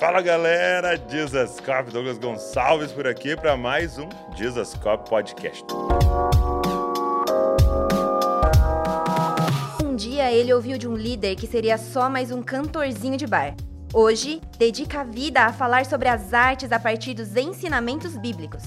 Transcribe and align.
Fala 0.00 0.22
galera, 0.22 0.96
Dizascope, 0.96 1.90
Douglas 1.90 2.16
Gonçalves 2.16 2.90
por 2.90 3.06
aqui 3.06 3.36
para 3.36 3.54
mais 3.54 3.98
um 3.98 4.08
Dizascope 4.34 5.10
Podcast. 5.10 5.66
Um 9.84 9.94
dia 9.94 10.32
ele 10.32 10.54
ouviu 10.54 10.78
de 10.78 10.88
um 10.88 10.96
líder 10.96 11.36
que 11.36 11.46
seria 11.46 11.76
só 11.76 12.08
mais 12.08 12.30
um 12.30 12.42
cantorzinho 12.42 13.18
de 13.18 13.26
bar. 13.26 13.54
Hoje, 13.92 14.40
dedica 14.56 15.02
a 15.02 15.04
vida 15.04 15.42
a 15.42 15.52
falar 15.52 15.84
sobre 15.84 16.08
as 16.08 16.32
artes 16.32 16.72
a 16.72 16.80
partir 16.80 17.12
dos 17.12 17.36
ensinamentos 17.36 18.16
bíblicos. 18.16 18.62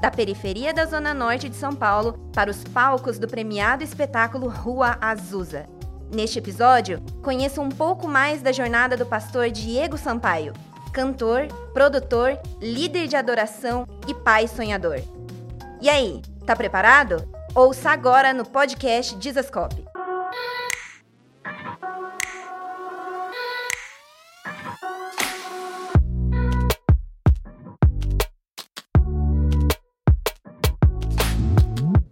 Da 0.00 0.12
periferia 0.12 0.72
da 0.72 0.84
Zona 0.84 1.12
Norte 1.12 1.48
de 1.48 1.56
São 1.56 1.74
Paulo 1.74 2.12
para 2.32 2.48
os 2.48 2.62
palcos 2.62 3.18
do 3.18 3.26
premiado 3.26 3.82
espetáculo 3.82 4.46
Rua 4.46 4.96
Azusa. 5.00 5.66
Neste 6.14 6.38
episódio, 6.38 7.02
conheça 7.24 7.60
um 7.60 7.70
pouco 7.70 8.06
mais 8.06 8.40
da 8.40 8.52
jornada 8.52 8.96
do 8.96 9.04
pastor 9.04 9.50
Diego 9.50 9.98
Sampaio, 9.98 10.52
cantor, 10.96 11.48
produtor, 11.74 12.40
líder 12.58 13.06
de 13.06 13.16
adoração 13.16 13.86
e 14.08 14.14
pai 14.14 14.48
sonhador. 14.48 14.98
E 15.78 15.90
aí, 15.90 16.22
tá 16.46 16.56
preparado? 16.56 17.30
Ouça 17.54 17.90
agora 17.90 18.32
no 18.32 18.46
podcast 18.46 19.14
Dizascope. 19.16 19.84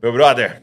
Meu 0.03 0.13
brother, 0.13 0.63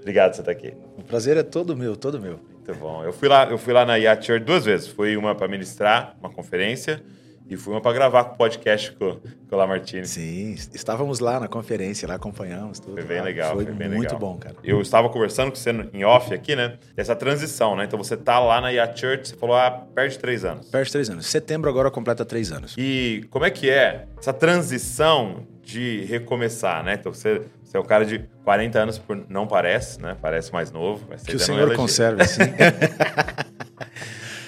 obrigado 0.00 0.30
por 0.30 0.36
você 0.36 0.40
estar 0.40 0.52
aqui. 0.52 0.74
O 0.96 1.04
prazer 1.04 1.36
é 1.36 1.42
todo 1.42 1.76
meu, 1.76 1.94
todo 1.94 2.18
meu. 2.18 2.51
Muito 2.66 2.78
bom. 2.80 3.02
Eu 3.04 3.12
fui 3.12 3.28
lá, 3.28 3.44
eu 3.46 3.58
fui 3.58 3.72
lá 3.72 3.84
na 3.84 3.96
Yacht 3.96 4.24
Church 4.26 4.44
duas 4.44 4.64
vezes. 4.64 4.86
Fui 4.88 5.16
uma 5.16 5.34
para 5.34 5.48
ministrar 5.48 6.16
uma 6.20 6.30
conferência 6.30 7.02
e 7.50 7.56
fui 7.56 7.74
uma 7.74 7.80
para 7.80 7.92
gravar 7.92 8.24
com 8.24 8.34
o 8.34 8.38
podcast 8.38 8.92
com, 8.92 9.16
com 9.16 9.54
o 9.56 9.58
Lamartine. 9.58 10.06
Sim, 10.06 10.54
estávamos 10.72 11.18
lá 11.18 11.40
na 11.40 11.48
conferência, 11.48 12.06
lá 12.06 12.14
acompanhamos 12.14 12.78
tudo. 12.78 12.94
Foi 12.94 13.02
bem 13.04 13.20
legal, 13.20 13.56
Foi, 13.56 13.64
foi 13.64 13.74
bem 13.74 13.88
muito 13.88 14.14
legal. 14.14 14.18
bom, 14.18 14.38
cara. 14.38 14.54
Eu 14.62 14.80
estava 14.80 15.08
conversando 15.10 15.50
com 15.50 15.56
você 15.56 15.70
em 15.92 16.04
off 16.04 16.32
aqui, 16.32 16.54
né? 16.54 16.78
Essa 16.96 17.16
transição, 17.16 17.74
né? 17.74 17.84
Então 17.84 17.98
você 17.98 18.16
tá 18.16 18.38
lá 18.38 18.60
na 18.60 18.70
Yacht 18.70 19.00
Church, 19.00 19.28
você 19.28 19.36
falou, 19.36 19.56
ah, 19.56 19.70
perde 19.94 20.18
três 20.18 20.44
anos. 20.44 20.68
Perde 20.70 20.92
três 20.92 21.10
anos. 21.10 21.26
Setembro 21.26 21.68
agora 21.68 21.90
completa 21.90 22.24
três 22.24 22.52
anos. 22.52 22.74
E 22.78 23.26
como 23.28 23.44
é 23.44 23.50
que 23.50 23.68
é 23.68 24.06
essa 24.16 24.32
transição 24.32 25.46
de 25.62 26.04
recomeçar, 26.04 26.82
né? 26.84 26.94
Então 26.94 27.12
você, 27.12 27.42
você 27.72 27.78
é 27.78 27.80
um 27.80 27.84
cara 27.84 28.04
de 28.04 28.18
40 28.44 28.78
anos, 28.78 28.98
por, 28.98 29.24
não 29.30 29.46
parece, 29.46 29.98
né? 29.98 30.14
Parece 30.20 30.52
mais 30.52 30.70
novo. 30.70 31.06
Mas 31.08 31.22
Que 31.22 31.36
o 31.36 31.36
é 31.36 31.38
Senhor 31.38 31.74
conserve 31.74 32.20
assim. 32.22 32.42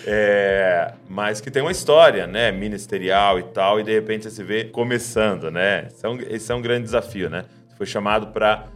É, 0.07 0.93
mas 1.09 1.41
que 1.41 1.51
tem 1.51 1.63
uma 1.63 1.73
história, 1.73 2.27
né? 2.27 2.53
Ministerial 2.53 3.39
e 3.39 3.45
tal, 3.45 3.81
e 3.81 3.83
de 3.83 3.91
repente 3.91 4.25
você 4.25 4.31
se 4.31 4.45
vê 4.45 4.65
começando, 4.65 5.51
né? 5.51 5.89
Esse 5.91 6.05
é 6.05 6.09
um, 6.11 6.21
esse 6.21 6.53
é 6.53 6.55
um 6.55 6.61
grande 6.61 6.85
desafio, 6.85 7.31
né? 7.31 7.47
Você 7.71 7.77
foi 7.79 7.87
chamado 7.87 8.27
para 8.27 8.69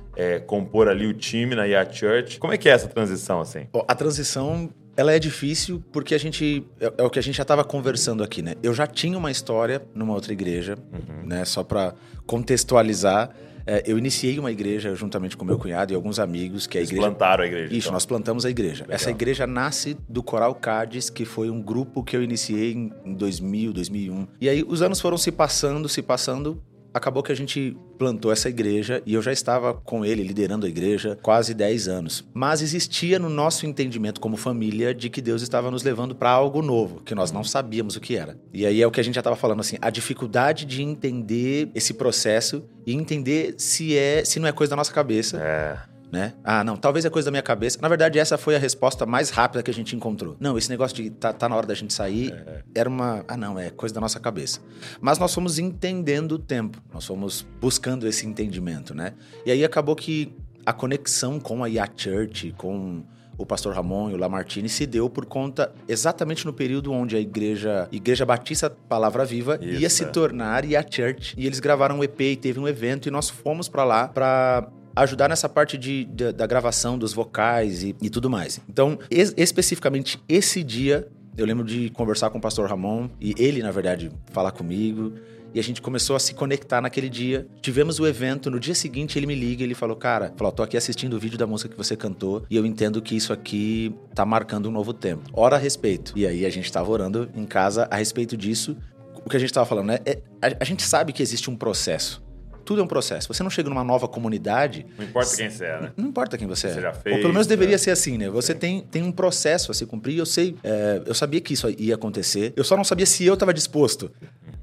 compor 0.46 0.88
ali 0.88 1.06
o 1.06 1.12
time 1.12 1.54
na 1.54 1.66
Yacht 1.66 1.98
Church. 1.98 2.38
Como 2.38 2.50
é 2.50 2.56
que 2.56 2.70
é 2.70 2.72
essa 2.72 2.88
transição, 2.88 3.42
assim? 3.42 3.66
A 3.86 3.94
transição, 3.94 4.70
ela 4.96 5.12
é 5.12 5.19
difícil 5.19 5.84
porque 5.92 6.14
a 6.14 6.19
gente... 6.19 6.66
É, 6.80 6.91
é 6.96 7.02
o 7.02 7.10
que 7.10 7.19
a 7.19 7.22
gente 7.22 7.36
já 7.36 7.42
estava 7.42 7.62
conversando 7.62 8.24
aqui, 8.24 8.41
né? 8.41 8.54
Eu 8.62 8.72
já 8.72 8.86
tinha 8.86 9.19
uma 9.19 9.30
história 9.30 9.82
numa 9.94 10.14
outra 10.14 10.32
igreja, 10.32 10.74
né? 11.22 11.44
Só 11.44 11.62
para 11.62 11.92
contextualizar. 12.26 13.28
É, 13.69 13.83
eu 13.86 13.98
iniciei 13.98 14.38
uma 14.38 14.50
igreja 14.50 14.94
juntamente 14.94 15.36
com 15.36 15.44
meu 15.44 15.58
cunhado 15.58 15.92
e 15.92 15.94
alguns 15.94 16.19
amigos, 16.19 16.66
que 16.66 16.78
é 16.78 16.80
a 16.80 16.83
Eles 16.83 16.91
igreja... 16.91 17.06
plantaram 17.06 17.44
a 17.44 17.47
igreja. 17.47 17.66
Isso, 17.66 17.88
então. 17.88 17.92
nós 17.92 18.06
plantamos 18.06 18.47
a 18.47 18.50
igreja. 18.50 18.86
Essa 18.88 19.10
igreja 19.10 19.47
nasce 19.47 19.94
do 20.08 20.22
Coral 20.22 20.55
Cádiz, 20.55 21.10
que 21.10 21.27
foi 21.27 21.50
um 21.50 21.60
grupo 21.60 22.02
que 22.02 22.16
eu 22.16 22.22
iniciei 22.22 22.72
em 22.72 22.88
em 23.05 23.14
2000, 23.14 23.72
2001. 23.72 24.27
E 24.41 24.48
aí 24.48 24.64
os 24.66 24.83
anos 24.83 25.00
foram 25.00 25.19
se 25.19 25.30
passando, 25.30 25.88
se 25.88 26.02
passando. 26.02 26.62
Acabou 26.98 27.22
que 27.22 27.30
a 27.30 27.36
gente 27.36 27.77
plantou 27.96 28.32
essa 28.32 28.48
igreja 28.48 29.00
e 29.06 29.14
eu 29.14 29.22
já 29.22 29.32
estava 29.32 29.72
com 29.72 30.04
ele 30.04 30.22
liderando 30.22 30.66
a 30.66 30.68
igreja 30.68 31.16
quase 31.22 31.54
10 31.54 31.88
anos. 31.88 32.28
Mas 32.34 32.60
existia 32.60 33.19
no 33.19 33.31
nosso 33.31 33.66
entendimento 33.66 34.20
como 34.20 34.36
família 34.36 34.92
de 34.92 35.09
que 35.09 35.22
Deus 35.22 35.41
estava 35.41 35.70
nos 35.70 35.84
levando 35.84 36.14
para 36.14 36.31
algo 36.31 36.60
novo, 36.60 37.00
que 37.00 37.14
nós 37.14 37.31
não 37.31 37.44
sabíamos 37.44 37.97
o 37.97 38.00
que 38.00 38.16
era. 38.16 38.36
E 38.53 38.66
aí 38.66 38.82
é 38.82 38.86
o 38.86 38.91
que 38.91 39.00
a 39.00 39.04
gente 39.04 39.14
já 39.14 39.20
estava 39.20 39.36
falando 39.36 39.60
assim, 39.60 39.76
a 39.81 39.91
dificuldade 39.91 40.64
de 40.64 40.82
entender 40.82 41.70
esse 41.75 41.94
processo 41.94 42.64
e 42.84 42.92
entender 42.92 43.54
se 43.59 43.97
é, 43.97 44.25
se 44.25 44.41
não 44.41 44.48
é 44.48 44.53
coisa 44.53 44.70
da 44.70 44.76
nossa 44.76 44.92
cabeça 44.92 45.38
É. 45.38 45.97
né? 46.10 46.34
Ah, 46.42 46.64
não, 46.64 46.76
talvez 46.76 47.04
é 47.04 47.10
coisa 47.10 47.26
da 47.26 47.30
minha 47.30 47.42
cabeça. 47.42 47.78
Na 47.80 47.88
verdade, 47.88 48.19
essa 48.19 48.38
foi 48.38 48.56
a 48.56 48.58
resposta 48.58 49.04
mais 49.04 49.30
rápida 49.30 49.62
que 49.62 49.70
a 49.70 49.74
gente 49.74 49.94
encontrou. 49.94 50.36
Não, 50.41 50.56
esse 50.56 50.70
negócio 50.70 50.96
de 50.96 51.10
tá, 51.10 51.32
tá 51.32 51.48
na 51.48 51.56
hora 51.56 51.66
da 51.66 51.74
gente 51.74 51.92
sair 51.92 52.34
era 52.74 52.88
uma. 52.88 53.24
Ah, 53.28 53.36
não, 53.36 53.58
é 53.58 53.70
coisa 53.70 53.94
da 53.94 54.00
nossa 54.00 54.18
cabeça. 54.18 54.60
Mas 55.00 55.18
nós 55.18 55.34
fomos 55.34 55.58
entendendo 55.58 56.32
o 56.32 56.38
tempo, 56.38 56.82
nós 56.92 57.04
fomos 57.04 57.47
buscando 57.60 58.06
esse 58.06 58.26
entendimento, 58.26 58.94
né? 58.94 59.14
E 59.44 59.50
aí 59.50 59.64
acabou 59.64 59.94
que 59.94 60.34
a 60.64 60.72
conexão 60.72 61.41
com 61.41 61.64
a 61.64 61.66
Yacht 61.66 62.02
Church, 62.02 62.54
com 62.56 63.02
o 63.38 63.47
pastor 63.47 63.72
Ramon 63.72 64.10
e 64.10 64.14
o 64.14 64.16
Lamartine 64.16 64.68
se 64.68 64.84
deu 64.84 65.08
por 65.08 65.24
conta 65.24 65.72
exatamente 65.86 66.44
no 66.44 66.52
período 66.52 66.92
onde 66.92 67.16
a 67.16 67.20
igreja, 67.20 67.88
igreja 67.92 68.26
Batista 68.26 68.68
Palavra 68.68 69.24
Viva 69.24 69.58
Isso, 69.62 69.80
ia 69.80 69.88
se 69.88 70.02
é. 70.02 70.06
tornar 70.08 70.64
Yacht 70.64 70.97
Church. 70.97 71.34
E 71.38 71.47
eles 71.47 71.60
gravaram 71.60 72.00
um 72.00 72.04
EP 72.04 72.20
e 72.20 72.36
teve 72.36 72.58
um 72.58 72.66
evento 72.66 73.06
e 73.06 73.10
nós 73.10 73.30
fomos 73.30 73.68
pra 73.68 73.84
lá 73.84 74.08
pra 74.08 74.68
ajudar 75.00 75.28
nessa 75.28 75.48
parte 75.48 75.76
de, 75.78 76.04
de- 76.04 76.32
da 76.32 76.47
gravação 76.47 76.98
dos 76.98 77.12
vocais 77.12 77.82
e, 77.84 77.94
e 78.03 78.10
tudo 78.10 78.28
mais. 78.31 78.60
Então, 78.69 78.98
es- 79.10 79.34
especificamente 79.36 80.19
esse 80.28 80.62
dia, 80.62 81.09
eu 81.36 81.47
lembro 81.47 81.64
de 81.64 81.91
conversar 81.91 82.31
com 82.31 82.38
o 82.38 82.41
pastor 82.41 82.69
Ramon 82.69 83.09
e 83.20 83.34
ele, 83.38 83.62
na 83.62 83.70
verdade, 83.70 84.10
falar 84.32 84.53
comigo. 84.53 85.12
E 85.54 85.59
a 85.59 85.62
gente 85.62 85.81
começou 85.81 86.14
a 86.14 86.19
se 86.20 86.34
conectar 86.34 86.81
naquele 86.82 87.09
dia. 87.09 87.47
Tivemos 87.62 87.98
o 87.98 88.06
evento, 88.06 88.50
no 88.50 88.60
dia 88.60 88.75
seguinte 88.75 89.19
ele 89.19 89.26
me 89.26 89.34
liga 89.34 89.62
e 89.62 89.66
ele 89.66 89.75
falou: 89.75 89.97
Cara, 89.97 90.31
falou, 90.36 90.53
tô 90.53 90.62
aqui 90.62 90.76
assistindo 90.76 91.15
o 91.15 91.19
vídeo 91.19 91.38
da 91.38 91.47
música 91.47 91.70
que 91.70 91.76
você 91.76 91.97
cantou 91.97 92.44
e 92.50 92.56
eu 92.56 92.66
entendo 92.66 93.00
que 93.00 93.16
isso 93.16 93.32
aqui 93.32 93.94
tá 94.15 94.26
marcando 94.26 94.69
um 94.69 94.72
novo 94.72 94.92
tempo. 94.92 95.22
Ora 95.32 95.56
a 95.56 95.59
respeito. 95.59 96.12
E 96.15 96.26
aí 96.26 96.44
a 96.44 96.50
gente 96.50 96.70
tava 96.70 96.91
orando 96.91 97.30
em 97.34 97.47
casa 97.47 97.88
a 97.91 97.97
respeito 97.97 98.36
disso. 98.36 98.76
O 99.25 99.30
que 99.30 99.36
a 99.38 99.41
gente 99.41 99.53
tava 99.53 99.65
falando, 99.65 99.86
né? 99.86 99.98
é- 100.04 100.19
a- 100.42 100.56
a 100.60 100.65
gente 100.65 100.82
sabe 100.82 101.15
que 101.15 101.22
existe 101.22 101.48
um 101.48 101.56
processo. 101.56 102.22
Tudo 102.68 102.82
é 102.82 102.84
um 102.84 102.86
processo. 102.86 103.32
Você 103.32 103.42
não 103.42 103.48
chega 103.48 103.70
numa 103.70 103.82
nova 103.82 104.06
comunidade 104.06 104.84
Não 104.98 105.06
importa 105.06 105.34
quem 105.34 105.48
você 105.48 105.64
é, 105.64 105.80
né? 105.80 105.92
não 105.96 106.08
importa 106.08 106.36
quem 106.36 106.46
você 106.46 106.66
é. 106.66 106.74
Você 106.74 106.80
já 106.82 106.88
Ou 106.90 106.94
fez, 106.96 107.16
pelo 107.16 107.32
menos 107.32 107.46
deveria 107.46 107.72
né? 107.72 107.78
ser 107.78 107.92
assim, 107.92 108.18
né? 108.18 108.28
Você 108.28 108.54
tem, 108.54 108.82
tem 108.82 109.02
um 109.02 109.10
processo 109.10 109.70
a 109.70 109.74
se 109.74 109.86
cumprir. 109.86 110.18
Eu 110.18 110.26
sei, 110.26 110.54
é, 110.62 111.00
eu 111.06 111.14
sabia 111.14 111.40
que 111.40 111.54
isso 111.54 111.66
ia 111.78 111.94
acontecer. 111.94 112.52
Eu 112.54 112.62
só 112.62 112.76
não 112.76 112.84
sabia 112.84 113.06
se 113.06 113.24
eu 113.24 113.32
estava 113.32 113.54
disposto 113.54 114.10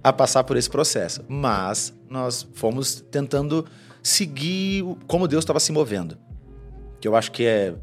a 0.04 0.14
passar 0.14 0.44
por 0.44 0.56
esse 0.56 0.70
processo. 0.70 1.26
Mas 1.28 1.96
nós 2.08 2.48
fomos 2.54 3.04
tentando 3.10 3.66
seguir 4.04 4.86
como 5.08 5.28
Deus 5.28 5.44
estava 5.44 5.60
se 5.60 5.72
movendo. 5.72 6.16
Que 7.02 7.08
eu 7.08 7.16
acho 7.16 7.32
que 7.32 7.44
é. 7.44 7.74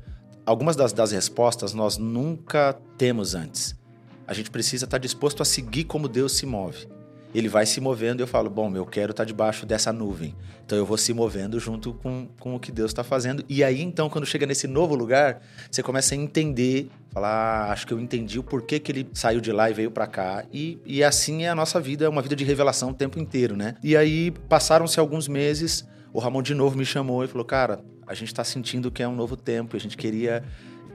Algumas 0.47 0.77
das, 0.77 0.93
das 0.93 1.11
respostas 1.11 1.75
nós 1.75 1.99
nunca 1.99 2.79
temos 2.97 3.35
antes. 3.35 3.75
A 4.25 4.33
gente 4.33 4.53
precisa 4.53 4.85
estar 4.85 4.99
disposto 4.99 5.43
a 5.43 5.45
seguir 5.45 5.83
como 5.83 6.07
Deus 6.07 6.37
se 6.37 6.47
move. 6.47 6.87
Ele 7.35 7.49
vai 7.49 7.65
se 7.65 7.81
movendo 7.81 8.21
e 8.21 8.23
eu 8.23 8.27
falo, 8.27 8.51
bom, 8.51 8.75
eu 8.77 8.85
quero 8.85 9.13
estar 9.13 9.25
debaixo 9.25 9.65
dessa 9.65 9.93
nuvem. 9.93 10.35
Então 10.65 10.77
eu 10.77 10.85
vou 10.85 10.99
se 10.99 11.13
movendo 11.15 11.59
junto 11.59 11.95
com, 11.95 12.29
com 12.39 12.55
o 12.55 12.61
que 12.61 12.71
Deus 12.71 12.91
está 12.91 13.03
fazendo. 13.03 13.45
E 13.49 13.65
aí, 13.65 13.81
então, 13.81 14.11
quando 14.11 14.27
chega 14.27 14.47
nesse 14.47 14.67
novo 14.67 14.95
lugar, 14.95 15.41
você 15.71 15.83
começa 15.83 16.15
a 16.15 16.19
entender, 16.19 16.89
falar, 17.11 17.29
ah, 17.29 17.73
acho 17.73 17.87
que 17.87 17.93
eu 17.93 18.01
entendi 18.01 18.39
o 18.39 18.43
porquê 18.43 18.79
que 18.79 18.93
ele 18.93 19.09
saiu 19.13 19.41
de 19.41 19.51
lá 19.53 19.71
e 19.71 19.75
veio 19.75 19.91
para 19.91 20.07
cá. 20.07 20.45
E, 20.53 20.79
e 20.85 21.03
assim 21.03 21.45
é 21.45 21.49
a 21.49 21.55
nossa 21.55 21.81
vida, 21.81 22.05
é 22.05 22.09
uma 22.09 22.23
vida 22.23 22.37
de 22.37 22.45
revelação 22.45 22.91
o 22.91 22.95
tempo 22.95 23.19
inteiro, 23.19 23.57
né? 23.57 23.75
E 23.83 23.97
aí, 23.97 24.31
passaram-se 24.49 25.01
alguns 25.01 25.29
meses, 25.29 25.87
o 26.13 26.19
Ramon 26.19 26.43
de 26.43 26.55
novo 26.55 26.77
me 26.77 26.85
chamou 26.85 27.25
e 27.25 27.27
falou, 27.27 27.45
cara, 27.45 27.81
a 28.07 28.15
gente 28.15 28.29
está 28.29 28.45
sentindo 28.45 28.91
que 28.91 29.03
é 29.03 29.09
um 29.09 29.15
novo 29.15 29.37
tempo, 29.37 29.77
a 29.77 29.81
gente 29.81 29.97
queria 29.97 30.45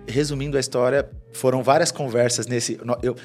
resumindo 0.08 0.56
a 0.56 0.59
história, 0.59 1.09
foram 1.34 1.62
várias 1.62 1.92
conversas 1.92 2.48
nesse. 2.48 2.80
Eu, 3.04 3.16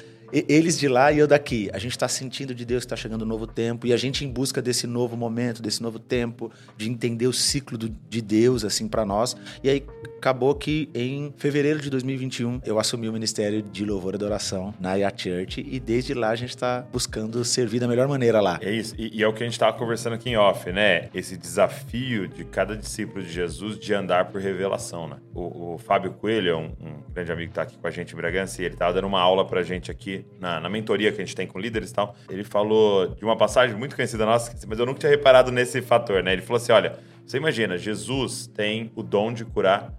eles 0.47 0.79
de 0.79 0.87
lá 0.87 1.11
e 1.11 1.19
eu 1.19 1.27
daqui. 1.27 1.69
A 1.73 1.77
gente 1.77 1.91
está 1.91 2.07
sentindo 2.07 2.55
de 2.55 2.65
Deus 2.65 2.81
que 2.83 2.85
está 2.87 2.95
chegando 2.95 3.23
um 3.23 3.27
novo 3.27 3.45
tempo 3.45 3.85
e 3.85 3.93
a 3.93 3.97
gente 3.97 4.25
em 4.25 4.29
busca 4.31 4.61
desse 4.61 4.87
novo 4.87 5.15
momento, 5.15 5.61
desse 5.61 5.81
novo 5.81 5.99
tempo, 5.99 6.51
de 6.77 6.89
entender 6.89 7.27
o 7.27 7.33
ciclo 7.33 7.77
do- 7.77 7.89
de 8.09 8.21
Deus 8.21 8.63
assim 8.65 8.87
para 8.87 9.05
nós. 9.05 9.35
E 9.63 9.69
aí 9.69 9.85
acabou 10.17 10.55
que 10.55 10.89
em 10.93 11.33
fevereiro 11.37 11.79
de 11.81 11.89
2021 11.89 12.61
eu 12.65 12.79
assumi 12.79 13.07
o 13.09 13.13
ministério 13.13 13.61
de 13.61 13.85
louvor 13.85 14.13
e 14.13 14.15
adoração 14.15 14.73
na 14.79 14.95
Yacht 14.95 15.23
Church 15.29 15.65
e 15.69 15.79
desde 15.79 16.13
lá 16.13 16.29
a 16.29 16.35
gente 16.35 16.49
está 16.49 16.81
buscando 16.91 17.43
servir 17.45 17.79
da 17.79 17.87
melhor 17.87 18.07
maneira 18.07 18.39
lá. 18.41 18.57
É 18.61 18.71
isso, 18.71 18.95
e, 18.97 19.19
e 19.19 19.23
é 19.23 19.27
o 19.27 19.33
que 19.33 19.43
a 19.43 19.45
gente 19.45 19.53
estava 19.53 19.77
conversando 19.77 20.13
aqui 20.13 20.29
em 20.29 20.37
off, 20.37 20.71
né? 20.71 21.09
Esse 21.13 21.37
desafio 21.37 22.27
de 22.27 22.43
cada 22.45 22.75
discípulo 22.75 23.23
de 23.23 23.31
Jesus 23.31 23.77
de 23.77 23.93
andar 23.93 24.25
por 24.31 24.41
revelação, 24.41 25.07
né? 25.07 25.17
O, 25.33 25.73
o 25.73 25.77
Fábio 25.77 26.13
Coelho 26.13 26.57
um, 26.57 26.65
um 26.65 27.11
grande 27.13 27.31
amigo 27.31 27.47
que 27.47 27.51
está 27.51 27.61
aqui 27.63 27.77
com 27.77 27.87
a 27.87 27.91
gente 27.91 28.13
em 28.13 28.15
Bragança 28.15 28.61
e 28.61 28.65
ele 28.65 28.75
estava 28.75 28.93
dando 28.93 29.07
uma 29.07 29.19
aula 29.19 29.45
pra 29.45 29.61
gente 29.63 29.91
aqui 29.91 30.22
na, 30.39 30.59
na 30.59 30.69
mentoria 30.69 31.11
que 31.11 31.21
a 31.21 31.25
gente 31.25 31.35
tem 31.35 31.47
com 31.47 31.59
líderes 31.59 31.91
e 31.91 31.93
tal. 31.93 32.15
Ele 32.29 32.43
falou 32.43 33.07
de 33.07 33.23
uma 33.23 33.35
passagem 33.35 33.75
muito 33.75 33.95
conhecida 33.95 34.25
nossa, 34.25 34.55
mas 34.67 34.79
eu 34.79 34.85
nunca 34.85 34.99
tinha 34.99 35.09
reparado 35.09 35.51
nesse 35.51 35.81
fator, 35.81 36.23
né? 36.23 36.33
Ele 36.33 36.41
falou 36.41 36.57
assim: 36.57 36.71
olha, 36.71 36.99
você 37.25 37.37
imagina, 37.37 37.77
Jesus 37.77 38.47
tem 38.47 38.91
o 38.95 39.03
dom 39.03 39.33
de 39.33 39.45
curar 39.45 39.93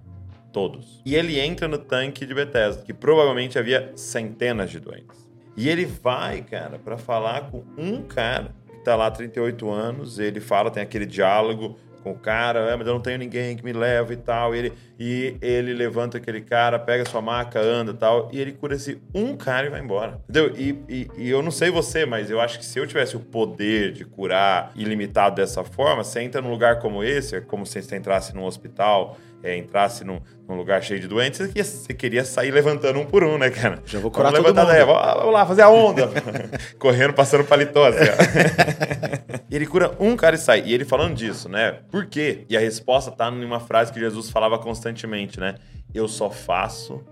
todos. 0.53 1.03
E 1.05 1.17
ele 1.17 1.41
entra 1.41 1.67
no 1.67 1.79
tanque 1.79 2.25
de 2.25 2.35
Bethesda, 2.35 2.83
que 2.83 2.95
provavelmente 2.95 3.59
havia 3.59 3.93
centenas 3.97 4.71
de 4.71 4.79
doentes. 4.79 5.29
E 5.57 5.69
ele 5.69 5.85
vai, 5.85 6.43
cara, 6.43 6.79
para 6.79 6.97
falar 6.97 7.51
com 7.51 7.65
um 7.77 8.03
cara 8.03 8.55
que 8.69 8.79
tá 8.85 8.95
lá 8.95 9.07
há 9.07 9.11
38 9.11 9.71
anos, 9.71 10.19
ele 10.19 10.41
fala, 10.41 10.71
tem 10.71 10.83
aquele 10.83 11.07
diálogo 11.07 11.77
com 12.05 12.13
o 12.13 12.19
cara, 12.19 12.61
é, 12.71 12.77
mas 12.77 12.87
eu 12.87 12.93
não 12.93 13.01
tenho 13.01 13.19
ninguém 13.19 13.57
que 13.57 13.65
me 13.65 13.73
leve 13.73 14.13
e 14.13 14.17
tal. 14.19 14.55
E 14.55 14.59
ele, 14.59 14.73
e 15.01 15.37
ele 15.41 15.73
levanta 15.73 16.19
aquele 16.19 16.43
cara, 16.43 16.79
pega 16.79 17.09
sua 17.09 17.23
maca, 17.23 17.59
anda 17.59 17.93
e 17.93 17.95
tal, 17.95 18.29
e 18.31 18.39
ele 18.39 18.53
cura 18.53 18.77
esse 18.77 19.01
um 19.15 19.35
cara 19.35 19.67
e 19.67 19.71
vai 19.71 19.81
embora. 19.81 20.21
Entendeu? 20.29 20.55
E, 20.55 20.79
e, 20.87 21.11
e, 21.17 21.31
eu 21.31 21.43
não 21.43 21.51
sei 21.51 21.71
você, 21.71 22.05
mas 22.05 22.31
eu 22.31 22.41
acho 22.41 22.59
que 22.59 22.65
se 22.65 22.79
eu 22.79 22.87
tivesse 22.87 23.17
o 23.17 23.21
poder 23.21 23.93
de 23.93 24.05
curar 24.05 24.71
ilimitado 24.77 25.37
dessa 25.37 25.65
forma, 25.65 26.05
você 26.05 26.21
entra 26.21 26.43
num 26.43 26.51
lugar 26.51 26.79
como 26.79 27.03
esse, 27.03 27.37
é 27.37 27.41
como 27.41 27.65
se 27.65 27.83
você 27.83 27.97
entrasse 27.97 28.35
num 28.35 28.45
hospital 28.45 29.17
é, 29.45 29.59
entrasse 29.59 30.05
num, 30.05 30.19
num, 30.49 30.57
lugar 30.57 30.83
cheio 30.83 30.99
de 30.99 31.07
doentes, 31.07 31.39
você 31.39 31.49
queria, 31.49 31.65
você 31.65 31.95
queria, 31.95 32.25
sair 32.25 32.51
levantando 32.51 32.99
um 32.99 33.05
por 33.05 33.23
um, 33.23 33.37
né, 33.37 33.51
cara? 33.51 33.83
Já 33.85 34.01
vou 34.01 34.11
curar 34.11 34.33
vamos 34.33 34.47
todo 34.47 34.57
mundo. 34.57 34.67
Daí, 34.67 34.83
vamos 34.83 35.33
lá, 35.33 35.45
fazer 35.45 35.63
a 35.63 35.69
onda. 35.69 36.09
Correndo, 36.81 37.13
passando 37.13 37.45
paletó, 37.45 37.85
assim, 37.87 37.99
e 39.51 39.55
ele 39.55 39.67
cura 39.67 39.95
um 40.01 40.17
cara 40.17 40.35
e 40.35 40.39
sai. 40.39 40.63
E 40.65 40.73
ele 40.73 40.87
falando 40.87 41.15
disso, 41.15 41.47
né? 41.51 41.81
Por 41.91 42.07
quê? 42.07 42.47
E 42.49 42.57
a 42.57 42.61
resposta 42.61 43.11
tá 43.11 43.31
numa 43.31 43.61
frase 43.61 43.93
que 43.93 44.01
Jesus 44.01 44.31
falava 44.31 44.59
constantemente, 44.59 45.39
né? 45.39 45.57
Eu 45.93 46.09
só 46.09 46.31
faço 46.31 47.05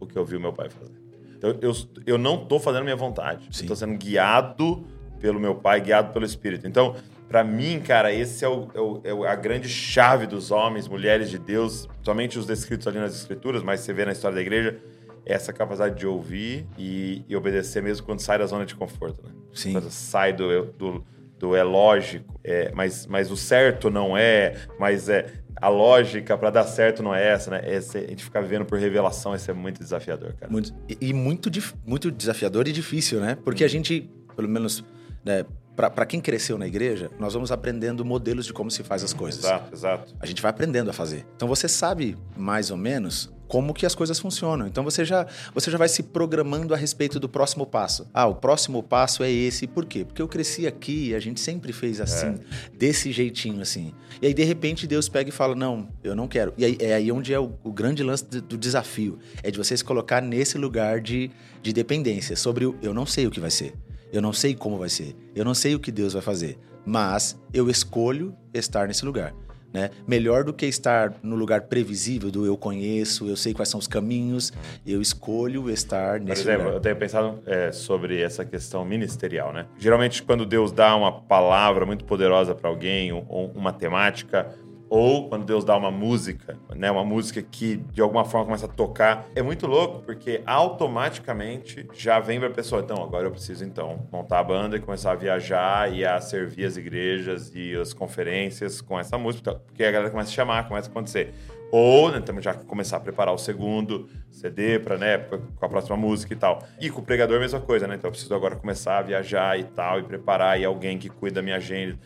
o 0.00 0.06
que 0.06 0.16
eu 0.16 0.24
vi 0.24 0.36
o 0.36 0.40
meu 0.40 0.54
pai 0.54 0.70
fazer. 0.70 0.94
Então, 1.36 1.54
eu, 1.60 1.72
eu 2.06 2.16
não 2.16 2.46
tô 2.46 2.58
fazendo 2.58 2.84
minha 2.84 2.96
vontade. 2.96 3.46
Sim. 3.50 3.64
Eu 3.64 3.68
tô 3.68 3.76
sendo 3.76 3.98
guiado 3.98 4.86
pelo 5.20 5.38
meu 5.38 5.54
pai, 5.54 5.82
guiado 5.82 6.12
pelo 6.14 6.24
Espírito. 6.24 6.66
Então, 6.66 6.96
para 7.28 7.42
mim, 7.42 7.80
cara, 7.80 8.12
esse 8.12 8.44
é, 8.44 8.48
o, 8.48 8.68
é, 8.74 9.12
o, 9.12 9.24
é, 9.24 9.28
a 9.28 9.34
grande 9.34 9.68
chave 9.68 10.26
dos 10.26 10.50
homens, 10.50 10.86
mulheres 10.86 11.30
de 11.30 11.38
Deus, 11.38 11.88
somente 12.02 12.38
os 12.38 12.46
descritos 12.46 12.86
ali 12.86 12.98
nas 12.98 13.14
Escrituras, 13.14 13.62
mas 13.62 13.80
você 13.80 13.92
vê 13.92 14.04
na 14.04 14.12
história 14.12 14.34
da 14.34 14.40
igreja, 14.40 14.78
é 15.26 15.34
essa 15.34 15.52
capacidade 15.52 15.98
de 15.98 16.06
ouvir 16.06 16.66
e, 16.78 17.24
e, 17.28 17.34
obedecer 17.34 17.82
mesmo 17.82 18.04
quando 18.06 18.20
sai 18.20 18.38
da 18.38 18.46
zona 18.46 18.66
de 18.66 18.74
conforto, 18.74 19.22
né? 19.24 19.30
Sim. 19.52 19.72
Quando 19.72 19.90
sai 19.90 20.32
do, 20.32 20.64
do, 20.72 21.04
do 21.38 21.56
é 21.56 21.62
lógico, 21.62 22.38
é, 22.44 22.70
mas, 22.74 23.06
mas 23.06 23.30
o 23.30 23.36
certo 23.36 23.90
não 23.90 24.16
é, 24.16 24.54
mas 24.78 25.08
é 25.08 25.26
a 25.56 25.68
lógica 25.68 26.36
para 26.36 26.50
dar 26.50 26.64
certo 26.64 27.02
não 27.02 27.14
é 27.14 27.26
essa, 27.26 27.50
né? 27.50 27.62
Esse, 27.64 27.96
a 27.96 28.06
gente 28.06 28.22
ficar 28.22 28.42
vivendo 28.42 28.66
por 28.66 28.78
revelação, 28.78 29.34
isso 29.34 29.50
é 29.50 29.54
muito 29.54 29.78
desafiador, 29.78 30.34
cara. 30.34 30.52
Muito, 30.52 30.74
e, 30.88 31.08
e 31.08 31.12
muito, 31.14 31.50
muito 31.86 32.10
desafiador 32.10 32.68
e 32.68 32.72
difícil, 32.72 33.20
né? 33.20 33.38
Porque 33.42 33.64
a 33.64 33.68
gente, 33.68 34.10
pelo 34.36 34.48
menos, 34.48 34.84
né, 35.24 35.44
para 35.76 36.06
quem 36.06 36.20
cresceu 36.20 36.56
na 36.56 36.66
igreja, 36.66 37.10
nós 37.18 37.34
vamos 37.34 37.50
aprendendo 37.50 38.04
modelos 38.04 38.46
de 38.46 38.52
como 38.52 38.70
se 38.70 38.82
faz 38.82 39.02
as 39.02 39.12
coisas. 39.12 39.44
Exato, 39.44 39.74
exato. 39.74 40.14
A 40.20 40.26
gente 40.26 40.40
vai 40.40 40.50
aprendendo 40.50 40.90
a 40.90 40.92
fazer. 40.92 41.26
Então 41.36 41.48
você 41.48 41.68
sabe 41.68 42.16
mais 42.36 42.70
ou 42.70 42.76
menos 42.76 43.32
como 43.46 43.74
que 43.74 43.86
as 43.86 43.94
coisas 43.94 44.18
funcionam. 44.18 44.66
Então 44.66 44.82
você 44.82 45.04
já, 45.04 45.26
você 45.52 45.70
já 45.70 45.78
vai 45.78 45.88
se 45.88 46.02
programando 46.02 46.74
a 46.74 46.76
respeito 46.76 47.20
do 47.20 47.28
próximo 47.28 47.66
passo. 47.66 48.06
Ah, 48.12 48.26
o 48.26 48.34
próximo 48.34 48.82
passo 48.82 49.22
é 49.22 49.30
esse. 49.30 49.66
Por 49.66 49.84
quê? 49.84 50.04
Porque 50.04 50.20
eu 50.20 50.28
cresci 50.28 50.66
aqui 50.66 51.10
e 51.10 51.14
a 51.14 51.20
gente 51.20 51.40
sempre 51.40 51.72
fez 51.72 52.00
assim, 52.00 52.26
é. 52.26 52.38
desse 52.76 53.12
jeitinho 53.12 53.60
assim. 53.60 53.92
E 54.20 54.26
aí 54.26 54.34
de 54.34 54.44
repente 54.44 54.86
Deus 54.86 55.08
pega 55.08 55.28
e 55.28 55.32
fala: 55.32 55.54
"Não, 55.54 55.88
eu 56.02 56.16
não 56.16 56.26
quero". 56.26 56.52
E 56.56 56.64
aí, 56.64 56.76
é 56.80 56.94
aí 56.94 57.12
onde 57.12 57.32
é 57.32 57.38
o, 57.38 57.52
o 57.62 57.72
grande 57.72 58.02
lance 58.02 58.24
do, 58.24 58.40
do, 58.40 58.58
desafio, 58.58 59.18
é 59.42 59.50
de 59.50 59.58
você 59.58 59.76
se 59.76 59.84
colocar 59.84 60.20
nesse 60.20 60.56
lugar 60.58 61.00
de, 61.00 61.30
de 61.62 61.72
dependência 61.72 62.36
sobre 62.36 62.66
o 62.66 62.76
eu 62.82 62.94
não 62.94 63.06
sei 63.06 63.26
o 63.26 63.30
que 63.30 63.40
vai 63.40 63.50
ser. 63.50 63.74
Eu 64.14 64.22
não 64.22 64.32
sei 64.32 64.54
como 64.54 64.78
vai 64.78 64.88
ser. 64.88 65.16
Eu 65.34 65.44
não 65.44 65.54
sei 65.54 65.74
o 65.74 65.80
que 65.80 65.90
Deus 65.90 66.12
vai 66.12 66.22
fazer. 66.22 66.56
Mas 66.86 67.36
eu 67.52 67.68
escolho 67.68 68.32
estar 68.54 68.86
nesse 68.86 69.04
lugar. 69.04 69.34
Né? 69.72 69.90
Melhor 70.06 70.44
do 70.44 70.52
que 70.52 70.66
estar 70.66 71.12
no 71.20 71.34
lugar 71.34 71.62
previsível 71.62 72.30
do 72.30 72.46
eu 72.46 72.56
conheço, 72.56 73.26
eu 73.26 73.34
sei 73.34 73.52
quais 73.52 73.68
são 73.68 73.80
os 73.80 73.88
caminhos, 73.88 74.52
eu 74.86 75.02
escolho 75.02 75.68
estar 75.68 76.20
nesse 76.20 76.44
Por 76.44 76.48
exemplo, 76.48 76.64
lugar. 76.66 76.76
eu 76.76 76.80
tenho 76.80 76.94
pensado 76.94 77.40
é, 77.44 77.72
sobre 77.72 78.22
essa 78.22 78.44
questão 78.44 78.84
ministerial, 78.84 79.52
né? 79.52 79.66
Geralmente, 79.76 80.22
quando 80.22 80.46
Deus 80.46 80.70
dá 80.70 80.94
uma 80.94 81.10
palavra 81.10 81.84
muito 81.84 82.04
poderosa 82.04 82.54
para 82.54 82.70
alguém, 82.70 83.10
ou 83.12 83.50
uma 83.52 83.72
temática, 83.72 84.48
ou 84.94 85.28
quando 85.28 85.44
Deus 85.44 85.64
dá 85.64 85.76
uma 85.76 85.90
música, 85.90 86.56
né, 86.72 86.88
uma 86.88 87.04
música 87.04 87.42
que 87.42 87.78
de 87.78 88.00
alguma 88.00 88.24
forma 88.24 88.46
começa 88.46 88.66
a 88.66 88.68
tocar, 88.68 89.26
é 89.34 89.42
muito 89.42 89.66
louco 89.66 90.04
porque 90.06 90.40
automaticamente 90.46 91.84
já 91.92 92.20
vem 92.20 92.38
para 92.38 92.46
a 92.46 92.52
pessoa, 92.52 92.80
então 92.80 93.02
agora 93.02 93.26
eu 93.26 93.32
preciso 93.32 93.64
então 93.64 94.06
montar 94.12 94.38
a 94.38 94.44
banda 94.44 94.76
e 94.76 94.80
começar 94.80 95.10
a 95.10 95.14
viajar 95.16 95.92
e 95.92 96.04
a 96.04 96.20
servir 96.20 96.64
as 96.64 96.76
igrejas 96.76 97.50
e 97.56 97.74
as 97.74 97.92
conferências 97.92 98.80
com 98.80 98.96
essa 98.96 99.18
música, 99.18 99.56
porque 99.66 99.82
a 99.82 99.90
galera 99.90 100.12
começa 100.12 100.30
a 100.30 100.32
chamar, 100.32 100.68
começa 100.68 100.88
a 100.88 100.92
acontecer. 100.92 101.34
Ou 101.72 102.12
né, 102.12 102.18
então, 102.18 102.40
já 102.40 102.54
começar 102.54 102.98
a 102.98 103.00
preparar 103.00 103.34
o 103.34 103.38
segundo 103.38 104.08
CD 104.30 104.78
para 104.78 104.96
né, 104.96 105.18
com 105.18 105.66
a 105.66 105.68
próxima 105.68 105.96
música 105.96 106.32
e 106.32 106.36
tal. 106.36 106.62
E 106.80 106.88
com 106.88 107.00
o 107.00 107.04
pregador 107.04 107.40
mesma 107.40 107.60
coisa, 107.60 107.88
né? 107.88 107.96
Então 107.96 108.06
eu 108.06 108.12
preciso 108.12 108.32
agora 108.32 108.54
começar 108.54 108.98
a 108.98 109.02
viajar 109.02 109.58
e 109.58 109.64
tal 109.64 109.98
e 109.98 110.04
preparar 110.04 110.60
e 110.60 110.64
alguém 110.64 110.96
que 110.98 111.08
cuida 111.08 111.36
da 111.36 111.42
minha 111.42 111.56
agenda. 111.56 111.98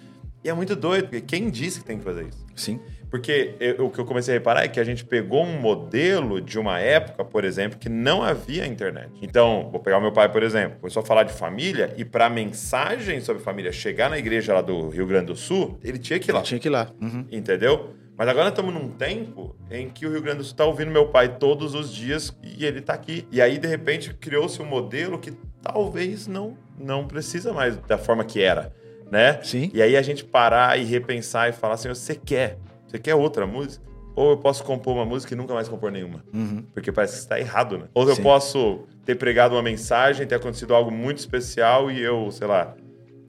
E 0.42 0.48
é 0.48 0.54
muito 0.54 0.76
doido, 0.76 1.04
porque 1.04 1.20
quem 1.20 1.50
disse 1.50 1.80
que 1.80 1.86
tem 1.86 1.98
que 1.98 2.04
fazer 2.04 2.26
isso? 2.26 2.46
Sim. 2.54 2.80
Porque 3.10 3.54
eu, 3.58 3.86
o 3.86 3.90
que 3.90 3.98
eu 3.98 4.04
comecei 4.04 4.34
a 4.34 4.38
reparar 4.38 4.64
é 4.64 4.68
que 4.68 4.78
a 4.78 4.84
gente 4.84 5.04
pegou 5.04 5.42
um 5.42 5.58
modelo 5.60 6.40
de 6.40 6.58
uma 6.58 6.78
época, 6.78 7.24
por 7.24 7.44
exemplo, 7.44 7.78
que 7.78 7.88
não 7.88 8.22
havia 8.22 8.66
internet. 8.66 9.10
Então, 9.22 9.68
vou 9.70 9.80
pegar 9.80 9.98
o 9.98 10.00
meu 10.00 10.12
pai, 10.12 10.30
por 10.30 10.42
exemplo, 10.42 10.78
começou 10.78 11.02
a 11.02 11.06
falar 11.06 11.22
de 11.22 11.32
família 11.32 11.94
e 11.96 12.04
para 12.04 12.26
a 12.26 12.30
mensagem 12.30 13.20
sobre 13.20 13.42
família 13.42 13.72
chegar 13.72 14.10
na 14.10 14.18
igreja 14.18 14.54
lá 14.54 14.60
do 14.60 14.90
Rio 14.90 15.06
Grande 15.06 15.26
do 15.26 15.36
Sul, 15.36 15.78
ele 15.82 15.98
tinha 15.98 16.18
que 16.18 16.30
ir 16.30 16.32
lá. 16.32 16.40
Ele 16.40 16.46
tinha 16.46 16.60
que 16.60 16.68
ir 16.68 16.70
lá. 16.70 16.92
Uhum. 17.00 17.24
Entendeu? 17.32 17.94
Mas 18.16 18.28
agora 18.28 18.48
estamos 18.48 18.74
num 18.74 18.88
tempo 18.90 19.56
em 19.70 19.88
que 19.88 20.04
o 20.04 20.10
Rio 20.10 20.20
Grande 20.20 20.38
do 20.38 20.44
Sul 20.44 20.52
está 20.52 20.64
ouvindo 20.64 20.90
meu 20.90 21.06
pai 21.08 21.36
todos 21.38 21.74
os 21.74 21.92
dias 21.92 22.36
e 22.42 22.66
ele 22.66 22.80
está 22.80 22.92
aqui. 22.92 23.26
E 23.30 23.40
aí, 23.40 23.58
de 23.58 23.68
repente, 23.68 24.12
criou-se 24.12 24.60
um 24.60 24.66
modelo 24.66 25.18
que 25.18 25.32
talvez 25.62 26.26
não, 26.26 26.58
não 26.78 27.06
precisa 27.06 27.52
mais 27.52 27.76
da 27.76 27.96
forma 27.96 28.24
que 28.24 28.40
era 28.42 28.72
né? 29.10 29.40
Sim. 29.42 29.70
E 29.72 29.82
aí 29.82 29.96
a 29.96 30.02
gente 30.02 30.24
parar 30.24 30.78
e 30.78 30.84
repensar 30.84 31.48
e 31.48 31.52
falar 31.52 31.74
assim: 31.74 31.88
você 31.88 32.14
quer? 32.14 32.58
Você 32.86 32.98
quer 32.98 33.14
outra 33.14 33.46
música? 33.46 33.86
Ou 34.14 34.30
eu 34.30 34.36
posso 34.36 34.64
compor 34.64 34.94
uma 34.94 35.04
música 35.04 35.32
e 35.32 35.36
nunca 35.36 35.54
mais 35.54 35.68
compor 35.68 35.92
nenhuma. 35.92 36.24
Uhum. 36.34 36.64
Porque 36.74 36.90
parece 36.90 37.14
que 37.14 37.18
está 37.20 37.38
errado, 37.38 37.78
né? 37.78 37.84
Ou 37.94 38.08
eu 38.08 38.16
Sim. 38.16 38.22
posso 38.22 38.80
ter 39.04 39.14
pregado 39.14 39.54
uma 39.54 39.62
mensagem, 39.62 40.26
ter 40.26 40.34
acontecido 40.34 40.74
algo 40.74 40.90
muito 40.90 41.18
especial 41.18 41.88
e 41.88 42.02
eu, 42.02 42.28
sei 42.32 42.48
lá, 42.48 42.74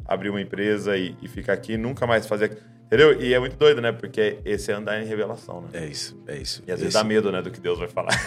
abrir 0.04 0.32
uma 0.32 0.42
empresa 0.42 0.98
e, 0.98 1.16
e 1.22 1.28
ficar 1.28 1.54
aqui 1.54 1.74
e 1.74 1.78
nunca 1.78 2.08
mais 2.08 2.26
fazer. 2.26 2.58
Entendeu? 2.88 3.22
E 3.22 3.36
é 3.36 3.40
muito 3.40 3.56
doido, 3.56 3.80
né? 3.80 3.92
Porque 3.92 4.40
esse 4.44 4.72
é 4.72 4.74
andar 4.74 5.00
em 5.00 5.06
revelação, 5.06 5.62
né? 5.62 5.68
É 5.74 5.86
isso, 5.86 6.20
é 6.28 6.36
isso. 6.36 6.64
E 6.68 6.72
às 6.72 6.80
vezes 6.80 6.96
isso. 6.96 7.04
dá 7.04 7.08
medo, 7.08 7.32
né, 7.32 7.40
do 7.40 7.52
que 7.52 7.60
Deus 7.60 7.78
vai 7.78 7.88
falar. 7.88 8.20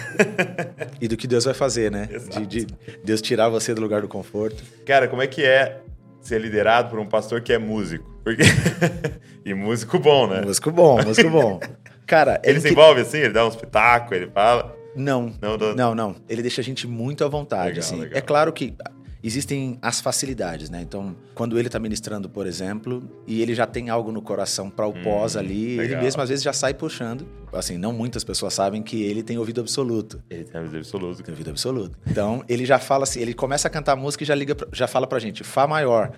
e 1.03 1.09
do 1.09 1.17
que 1.17 1.27
Deus 1.27 1.45
vai 1.45 1.55
fazer, 1.55 1.91
né? 1.91 2.09
De, 2.31 2.47
de, 2.47 2.67
Deus 3.03 3.21
tirar 3.21 3.49
você 3.49 3.75
do 3.75 3.81
lugar 3.81 4.03
do 4.03 4.09
conforto. 4.09 4.63
Cara, 4.87 5.09
como 5.09 5.21
é 5.21 5.27
que 5.27 5.45
é 5.45 5.81
ser 6.23 6.41
liderado 6.41 6.91
por 6.91 6.99
um 6.99 7.07
pastor 7.07 7.41
que 7.41 7.53
é 7.53 7.59
músico. 7.59 8.11
Porque... 8.25 8.43
e 9.45 9.53
músico 9.53 9.99
bom, 9.99 10.27
né? 10.27 10.43
Músico 10.43 10.71
bom, 10.71 11.03
músico 11.03 11.29
bom. 11.29 11.61
Cara, 12.07 12.41
ele 12.45 12.61
se 12.61 12.71
envolve 12.71 13.01
assim, 13.01 13.19
ele 13.19 13.33
dá 13.33 13.45
um 13.45 13.49
espetáculo, 13.49 14.15
ele 14.15 14.31
fala. 14.31 14.75
Não, 14.95 15.33
não, 15.41 15.57
não, 15.57 15.75
não, 15.75 15.95
não. 15.95 16.17
Ele 16.29 16.43
deixa 16.43 16.61
a 16.61 16.65
gente 16.65 16.87
muito 16.87 17.25
à 17.25 17.29
vontade. 17.29 17.69
Legal, 17.69 17.81
assim. 17.81 18.01
Legal. 18.01 18.19
É 18.19 18.21
claro 18.21 18.53
que 18.53 18.75
existem 19.23 19.79
as 19.81 20.01
facilidades, 20.01 20.69
né? 20.69 20.83
Então, 20.83 21.15
quando 21.35 21.59
ele 21.59 21.69
está 21.69 21.79
ministrando, 21.79 22.29
por 22.29 22.47
exemplo, 22.47 23.09
e 23.27 23.41
ele 23.41 23.55
já 23.55 23.67
tem 23.67 23.89
algo 23.89 24.11
no 24.11 24.21
coração 24.21 24.69
para 24.69 24.87
o 24.87 24.91
hum, 24.91 25.03
pós 25.03 25.37
ali, 25.37 25.77
legal. 25.77 25.85
ele 25.85 25.97
mesmo 26.03 26.21
às 26.21 26.29
vezes 26.29 26.43
já 26.43 26.53
sai 26.53 26.75
puxando. 26.75 27.27
Assim, 27.53 27.77
não 27.77 27.93
muitas 27.93 28.25
pessoas 28.25 28.55
sabem 28.55 28.83
que 28.83 29.03
ele 29.03 29.23
tem 29.23 29.39
ouvido 29.39 29.61
absoluto. 29.61 30.23
Ele 30.29 30.45
tem 30.45 30.61
ouvido 30.61 30.79
absoluto. 30.79 31.23
Tem 31.23 31.33
ouvido 31.33 31.51
absoluto. 31.51 31.99
Então, 32.07 32.45
ele 32.49 32.65
já 32.65 32.79
fala 32.79 33.05
assim, 33.05 33.21
ele 33.21 33.35
começa 33.35 33.69
a 33.69 33.71
cantar 33.71 33.95
música 33.95 34.25
e 34.25 34.27
já 34.27 34.35
liga, 34.35 34.57
já 34.73 34.87
fala 34.87 35.07
pra 35.07 35.19
gente, 35.19 35.45
Fá 35.45 35.67
maior. 35.67 36.13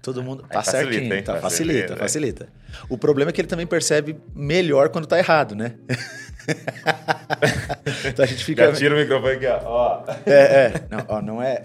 Todo 0.00 0.22
mundo 0.22 0.44
tá 0.44 0.62
facilita, 0.62 0.92
certinho, 0.92 1.14
hein? 1.14 1.22
tá, 1.22 1.36
facilita, 1.40 1.96
facilita, 1.96 1.96
facilita. 1.96 2.48
O 2.88 2.96
problema 2.96 3.30
é 3.30 3.32
que 3.32 3.40
ele 3.40 3.48
também 3.48 3.66
percebe 3.66 4.16
melhor 4.34 4.90
quando 4.90 5.06
tá 5.06 5.18
errado, 5.18 5.54
né? 5.56 5.74
então 8.08 8.24
a 8.24 8.28
gente 8.28 8.44
fica. 8.44 8.66
Já 8.66 8.72
tira 8.72 8.94
o 8.94 8.98
microfone 8.98 9.34
aqui, 9.34 9.46
ó. 9.46 10.02
É, 10.26 10.32
é. 10.32 10.72
Não, 10.90 11.04
ó, 11.08 11.22
não 11.22 11.42
é. 11.42 11.64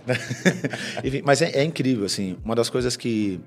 Enfim, 1.03 1.21
mas 1.23 1.41
é, 1.41 1.51
é, 1.51 1.63
incrível, 1.63 2.05
assim. 2.05 2.37
Uma 2.43 2.55
das 2.55 2.69
coisas 2.69 2.95
que. 2.95 3.39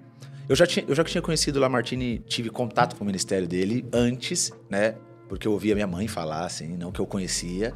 Eu 0.48 0.54
já, 0.54 0.64
tinha, 0.64 0.84
eu 0.88 0.94
já 0.94 1.02
tinha 1.02 1.20
conhecido 1.20 1.56
o 1.56 1.60
Lamartine, 1.60 2.20
tive 2.20 2.50
contato 2.50 2.94
com 2.94 3.02
o 3.02 3.06
ministério 3.06 3.48
dele 3.48 3.84
antes, 3.92 4.52
né? 4.70 4.94
Porque 5.28 5.48
eu 5.48 5.52
ouvia 5.52 5.74
minha 5.74 5.88
mãe 5.88 6.06
falar, 6.06 6.44
assim, 6.44 6.76
não 6.76 6.92
que 6.92 7.00
eu 7.00 7.06
conhecia. 7.06 7.74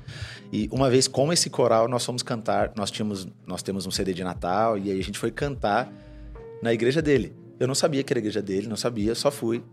E 0.53 0.69
uma 0.71 0.89
vez 0.89 1.09
com 1.09 1.33
esse 1.33 1.51
coral, 1.51 1.89
nós 1.89 2.05
fomos 2.05 2.23
cantar. 2.23 2.73
Nós, 2.77 2.91
tínhamos, 2.91 3.27
nós 3.45 3.61
temos 3.61 3.87
um 3.87 3.91
CD 3.91 4.15
de 4.15 4.23
Natal, 4.23 4.79
e 4.79 4.93
aí 4.93 5.01
a 5.01 5.03
gente 5.03 5.19
foi 5.19 5.33
cantar 5.33 5.93
na 6.63 6.73
igreja 6.73 7.03
dele. 7.03 7.35
Eu 7.59 7.67
não 7.67 7.75
sabia 7.75 8.05
que 8.05 8.13
era 8.13 8.19
a 8.19 8.23
igreja 8.23 8.41
dele, 8.41 8.69
não 8.69 8.77
sabia, 8.77 9.17
só 9.17 9.33
fui. 9.33 9.65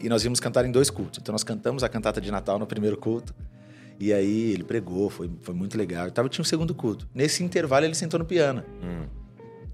E 0.00 0.08
nós 0.08 0.24
íamos 0.24 0.40
cantar 0.40 0.64
em 0.64 0.70
dois 0.70 0.90
cultos. 0.90 1.18
Então 1.22 1.32
nós 1.32 1.44
cantamos 1.44 1.82
a 1.82 1.88
cantata 1.88 2.20
de 2.20 2.30
Natal 2.30 2.58
no 2.58 2.66
primeiro 2.66 2.96
culto. 2.96 3.34
E 3.98 4.12
aí 4.12 4.52
ele 4.52 4.64
pregou, 4.64 5.08
foi, 5.08 5.30
foi 5.40 5.54
muito 5.54 5.78
legal. 5.78 6.10
Tava, 6.10 6.28
tinha 6.28 6.42
um 6.42 6.44
segundo 6.44 6.74
culto. 6.74 7.08
Nesse 7.14 7.44
intervalo 7.44 7.84
ele 7.84 7.94
sentou 7.94 8.18
no 8.18 8.24
piano. 8.24 8.64
Hum. 8.82 9.06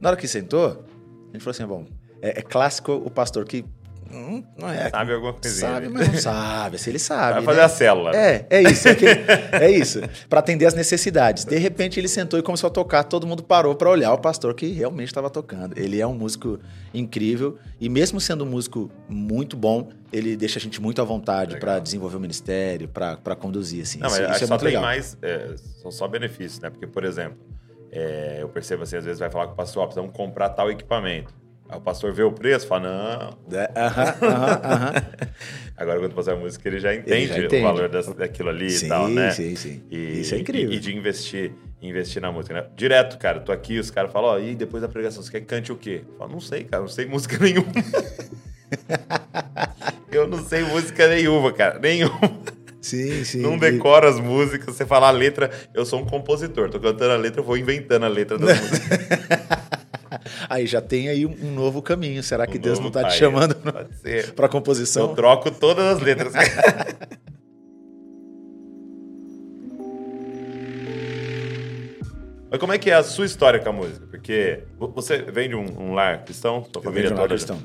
Na 0.00 0.10
hora 0.10 0.16
que 0.16 0.28
sentou, 0.28 0.84
a 1.30 1.32
gente 1.32 1.42
falou 1.42 1.50
assim: 1.50 1.66
bom, 1.66 1.86
é, 2.20 2.40
é, 2.40 2.42
clássico 2.42 2.92
o 2.92 3.10
pastor 3.10 3.44
que 3.44 3.64
Hum, 4.12 4.42
não 4.58 4.68
é. 4.68 4.90
Sabe 4.90 5.12
alguma 5.12 5.32
coisinha. 5.32 5.70
Sabe, 5.70 5.86
ali. 5.86 5.94
mas 5.94 6.08
não 6.08 6.18
sabe. 6.18 6.78
Se 6.78 6.90
ele 6.90 6.98
sabe. 6.98 7.34
Vai 7.34 7.42
fazer 7.42 7.58
né? 7.58 7.64
a 7.64 7.68
célula. 7.68 8.16
É, 8.16 8.46
é 8.50 8.62
isso. 8.62 8.88
É, 8.88 8.90
aquele- 8.90 9.20
é 9.52 9.70
isso. 9.70 10.00
Para 10.28 10.40
atender 10.40 10.66
as 10.66 10.74
necessidades. 10.74 11.44
De 11.44 11.56
repente 11.58 12.00
ele 12.00 12.08
sentou 12.08 12.38
e 12.38 12.42
começou 12.42 12.68
a 12.68 12.70
tocar, 12.70 13.04
todo 13.04 13.26
mundo 13.26 13.42
parou 13.42 13.74
para 13.74 13.88
olhar 13.88 14.12
o 14.12 14.18
pastor 14.18 14.54
que 14.54 14.66
realmente 14.72 15.08
estava 15.08 15.30
tocando. 15.30 15.78
Ele 15.78 16.00
é 16.00 16.06
um 16.06 16.14
músico 16.14 16.58
incrível 16.92 17.58
e 17.80 17.88
mesmo 17.88 18.20
sendo 18.20 18.44
um 18.44 18.48
músico 18.48 18.90
muito 19.08 19.56
bom, 19.56 19.88
ele 20.12 20.36
deixa 20.36 20.58
a 20.58 20.62
gente 20.62 20.80
muito 20.80 21.00
à 21.00 21.04
vontade 21.04 21.58
para 21.58 21.78
desenvolver 21.78 22.16
o 22.16 22.20
ministério, 22.20 22.88
para 22.88 23.36
conduzir 23.36 23.82
assim. 23.82 23.98
Não, 24.00 24.08
isso, 24.08 24.22
mas 24.22 24.36
isso 24.36 24.44
é 24.44 24.46
só 24.46 24.54
muito 24.54 24.60
tem 24.60 24.68
legal. 24.68 24.82
mais. 24.82 25.16
é, 25.22 25.54
são 25.80 25.90
só 25.90 26.08
benefícios, 26.08 26.60
né? 26.60 26.68
Porque, 26.68 26.86
por 26.86 27.04
exemplo, 27.04 27.38
é, 27.92 28.38
eu 28.40 28.48
percebo 28.48 28.82
assim, 28.82 28.96
às 28.96 29.04
vezes 29.04 29.18
vai 29.18 29.30
falar 29.30 29.46
com 29.46 29.52
o 29.52 29.56
pastor, 29.56 29.82
ó, 29.82 29.86
precisamos 29.86 30.12
comprar 30.16 30.48
tal 30.50 30.70
equipamento. 30.70 31.39
Aí 31.70 31.78
o 31.78 31.80
pastor 31.80 32.12
vê 32.12 32.22
o 32.24 32.32
preço, 32.32 32.66
fala, 32.66 33.36
não. 33.48 33.58
É, 33.58 33.70
Aham, 33.76 34.14
aham, 34.22 34.60
aham. 34.64 34.92
Agora, 35.76 35.98
quando 36.00 36.12
fazer 36.14 36.32
a 36.32 36.36
música, 36.36 36.68
ele 36.68 36.78
já 36.80 36.92
entende, 36.94 37.28
já 37.28 37.38
entende. 37.38 37.56
o 37.56 37.62
valor 37.62 37.88
das- 37.88 38.12
daquilo 38.14 38.48
ali 38.50 38.68
Sim, 38.70 38.86
e 38.86 38.88
tal, 38.88 39.08
né? 39.08 39.30
sim, 39.30 39.54
sim. 39.56 39.82
E, 39.90 40.20
Isso 40.20 40.34
é 40.34 40.38
incrível. 40.38 40.72
E, 40.72 40.76
e 40.76 40.80
de 40.80 40.94
investir, 40.94 41.52
investir 41.80 42.20
na 42.20 42.30
música, 42.32 42.54
né? 42.54 42.66
Direto, 42.76 43.16
cara, 43.18 43.38
tô 43.40 43.52
aqui, 43.52 43.78
os 43.78 43.90
caras 43.90 44.10
falam, 44.12 44.30
ó, 44.30 44.38
e 44.38 44.54
depois 44.56 44.82
da 44.82 44.88
pregação, 44.88 45.22
você 45.22 45.30
quer 45.30 45.40
que 45.40 45.46
cante 45.46 45.70
o 45.72 45.76
quê? 45.76 46.02
Eu 46.06 46.16
falo, 46.18 46.32
não 46.32 46.40
sei, 46.40 46.64
cara, 46.64 46.82
não 46.82 46.88
sei 46.88 47.06
música 47.06 47.38
nenhuma. 47.42 47.70
eu 50.10 50.26
não 50.26 50.42
sei 50.44 50.62
música 50.64 51.06
nenhuma, 51.08 51.52
cara, 51.52 51.78
nenhuma. 51.78 52.18
Sim, 52.80 53.24
sim. 53.24 53.40
Não 53.40 53.56
E- 53.56 53.60
decoro 53.60 54.06
as 54.08 54.18
músicas, 54.18 54.74
você 54.74 54.86
fala 54.86 55.08
a 55.08 55.10
letra, 55.10 55.50
eu 55.74 55.84
sou 55.84 56.00
um 56.00 56.04
compositor, 56.06 56.70
tô 56.70 56.80
cantando 56.80 57.12
a 57.12 57.16
letra, 57.16 57.40
eu 57.40 57.44
vou 57.44 57.56
inventando 57.56 58.04
a 58.04 58.08
letra 58.08 58.38
das 58.38 58.58
músicas. 58.60 58.98
Aí 60.48 60.66
já 60.66 60.80
tem 60.80 61.08
aí 61.08 61.24
um 61.26 61.52
novo 61.52 61.82
caminho. 61.82 62.22
Será 62.22 62.46
que 62.46 62.58
Um 62.58 62.60
Deus 62.60 62.78
não 62.78 62.88
está 62.88 63.04
te 63.04 63.16
chamando 63.16 63.54
para 63.54 64.46
Eu 64.46 64.48
composição? 64.50 65.14
troco 65.14 65.50
todas 65.50 65.84
as 65.96 66.00
letras. 66.00 66.32
Mas 72.50 72.58
como 72.58 72.72
é 72.72 72.78
que 72.78 72.90
é 72.90 72.94
a 72.94 73.02
sua 73.02 73.26
história 73.26 73.60
com 73.60 73.68
a 73.68 73.72
música? 73.72 74.06
Porque 74.10 74.64
vo- 74.78 74.88
você 74.88 75.18
vem 75.22 75.48
de 75.48 75.54
um, 75.54 75.64
um 75.80 75.94
lar 75.94 76.24
cristão, 76.24 76.64
sua 76.64 76.78
Eu 76.78 76.82
família 76.82 77.02
venho 77.08 77.08
de 77.08 77.14
um 77.14 77.16
lar 77.16 77.28
toda. 77.28 77.34
cristão. 77.34 77.58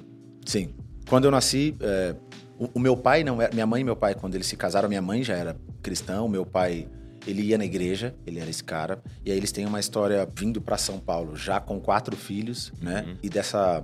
Sim. 0.46 0.76
Quando 1.10 1.26
eu 1.26 1.32
nasci, 1.32 1.76
é, 1.80 2.16
o, 2.60 2.70
o 2.76 2.80
meu 2.80 2.96
pai 2.96 3.24
não 3.24 3.42
era. 3.42 3.54
Minha 3.54 3.66
mãe 3.66 3.82
e 3.82 3.84
meu 3.84 3.96
pai, 3.96 4.16
quando 4.16 4.36
eles 4.36 4.48
se 4.48 4.56
casaram, 4.56 4.88
minha 4.88 5.02
mãe 5.02 5.24
já 5.24 5.36
era 5.36 5.56
cristão, 5.82 6.28
meu 6.28 6.46
pai. 6.46 6.88
Ele 7.28 7.42
ia 7.42 7.58
na 7.58 7.66
igreja, 7.66 8.14
ele 8.26 8.40
era 8.40 8.50
esse 8.50 8.64
cara. 8.64 9.02
E 9.26 9.32
aí 9.32 9.38
eles 9.38 9.52
têm 9.52 9.66
uma 9.66 9.80
história 9.80 10.28
vindo 10.38 10.62
para 10.62 10.78
São 10.78 11.00
Paulo, 11.00 11.36
já 11.36 11.60
com 11.60 11.80
quatro 11.80 12.16
filhos, 12.16 12.72
né? 12.82 13.04
Uhum. 13.08 13.16
E 13.24 13.30
dessa. 13.30 13.84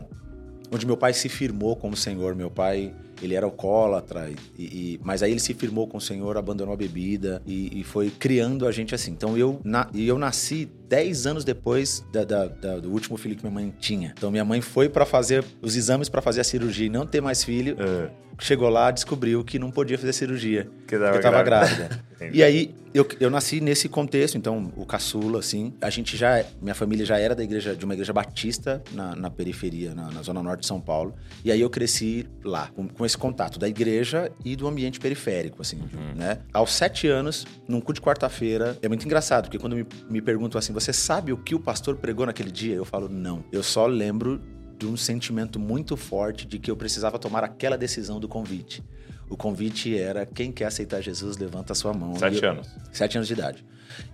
Onde 0.72 0.86
meu 0.86 0.96
pai 0.96 1.12
se 1.13 1.28
firmou 1.28 1.75
como 1.75 1.98
Senhor. 1.98 2.36
Meu 2.36 2.51
pai, 2.51 2.94
ele 3.22 3.34
era 3.34 3.46
alcoólatra, 3.46 4.30
e, 4.58 4.63
e- 4.63 5.00
mas 5.04 5.22
aí 5.24 5.32
ele 5.32 5.40
se 5.40 5.54
firmou 5.56 5.88
com 5.88 5.98
o 5.98 6.01
Senhor, 6.01 6.38
abandonou 6.38 6.74
a 6.74 6.78
bebida 6.78 7.42
e, 7.46 7.80
e 7.82 7.84
foi 7.84 8.10
criando 8.12 8.68
a 8.68 8.72
gente 8.72 8.94
assim. 8.96 9.12
Então 9.12 9.36
eu, 9.38 9.60
na, 9.63 9.90
e 9.94 10.08
eu 10.08 10.18
nasci 10.20 10.70
10 10.92 11.26
anos 11.26 11.46
depois 11.46 12.06
da- 12.12 12.26
da- 12.26 12.48
da- 12.48 12.78
do 12.80 12.92
último 12.92 13.16
filho 13.18 13.34
que 13.34 13.42
minha 13.44 13.54
mãe 13.54 13.74
tinha. 13.80 14.14
Então 14.18 14.30
minha 14.30 14.44
mãe 14.44 14.60
foi 14.60 14.90
para 14.90 15.06
fazer 15.06 15.42
os 15.62 15.78
exames 15.78 16.10
para 16.10 16.22
fazer 16.22 16.42
a 16.42 16.44
cirurgia 16.44 16.88
e 16.88 16.90
não 16.90 17.06
ter 17.08 17.22
mais 17.22 17.44
filho. 17.46 17.78
É. 17.80 18.10
Chegou 18.40 18.70
lá, 18.70 18.90
descobriu 18.92 19.44
que 19.44 19.60
não 19.60 19.70
podia 19.70 19.98
fazer 19.98 20.14
cirurgia. 20.14 20.64
Que 20.88 20.98
Porque 20.98 21.18
eu 21.18 21.22
tava 21.22 21.42
grávida. 21.44 21.76
grávida. 21.88 22.12
E 22.34 22.44
aí, 22.44 22.76
eu, 22.94 23.08
eu 23.20 23.32
nasci 23.32 23.60
nesse 23.60 23.90
contexto, 23.90 24.38
então, 24.38 24.72
o 24.76 24.86
caçula, 24.86 25.40
assim. 25.40 25.74
A 25.82 25.90
gente 25.90 26.16
já, 26.16 26.46
minha 26.62 26.76
família 26.76 27.04
já 27.04 27.18
era 27.18 27.34
da 27.34 27.44
igreja, 27.44 27.76
de 27.76 27.84
uma 27.84 27.96
igreja 27.96 28.14
batista 28.14 28.80
na, 28.92 29.16
na 29.16 29.28
periferia, 29.32 29.96
na, 29.96 30.12
na 30.12 30.22
zona 30.22 30.44
norte 30.44 30.60
de 30.62 30.68
São 30.68 30.80
Paulo. 30.80 31.16
E 31.44 31.52
aí 31.52 31.60
eu 31.60 31.68
cresci 31.68 32.28
lá, 32.44 32.68
com, 32.76 32.88
com 32.88 33.04
esse 33.04 33.18
contato 33.18 33.58
da 33.58 33.68
igreja 33.68 34.32
e 34.46 34.56
do 34.56 34.68
ambiente 34.68 35.00
periférico, 35.00 35.64
assim, 35.64 35.82
né? 36.16 36.38
Aos 36.54 36.74
sete 36.74 37.08
anos, 37.08 37.48
num 37.68 37.80
culto 37.82 37.94
de 37.96 38.02
quarta-feira, 38.02 38.78
é 38.84 38.88
muito 38.88 39.04
engraçado, 39.04 39.46
porque 39.46 39.58
quando 39.58 39.76
me, 39.76 39.86
me 40.08 40.22
perguntam 40.22 40.60
assim, 40.60 40.74
você 40.82 40.94
sabe 40.94 41.32
o 41.32 41.38
que 41.38 41.54
o 41.54 41.60
pastor 41.60 41.96
pregou 41.96 42.26
naquele 42.26 42.52
dia? 42.52 42.76
Eu 42.76 42.86
falo, 42.86 43.08
não. 43.08 43.44
Eu 43.52 43.64
só 43.64 43.86
lembro 43.86 44.42
de 44.78 44.88
um 44.88 44.98
sentimento 44.98 45.60
muito 45.60 45.96
forte 45.96 46.46
de 46.48 46.58
que 46.58 46.72
eu 46.72 46.76
precisava 46.76 47.20
tomar 47.20 47.44
aquela 47.44 47.78
decisão 47.78 48.20
do 48.20 48.28
convite. 48.28 48.84
O 49.30 49.38
convite 49.38 49.98
era 49.98 50.26
quem 50.26 50.52
quer 50.52 50.66
aceitar 50.66 51.00
Jesus, 51.00 51.38
levanta 51.38 51.72
a 51.72 51.76
sua 51.76 51.94
mão. 51.94 52.16
Sete 52.16 52.44
eu- 52.44 52.52
anos. 52.52 52.68
Sete 52.92 53.18
anos 53.18 53.28
de 53.28 53.34
idade. 53.34 53.66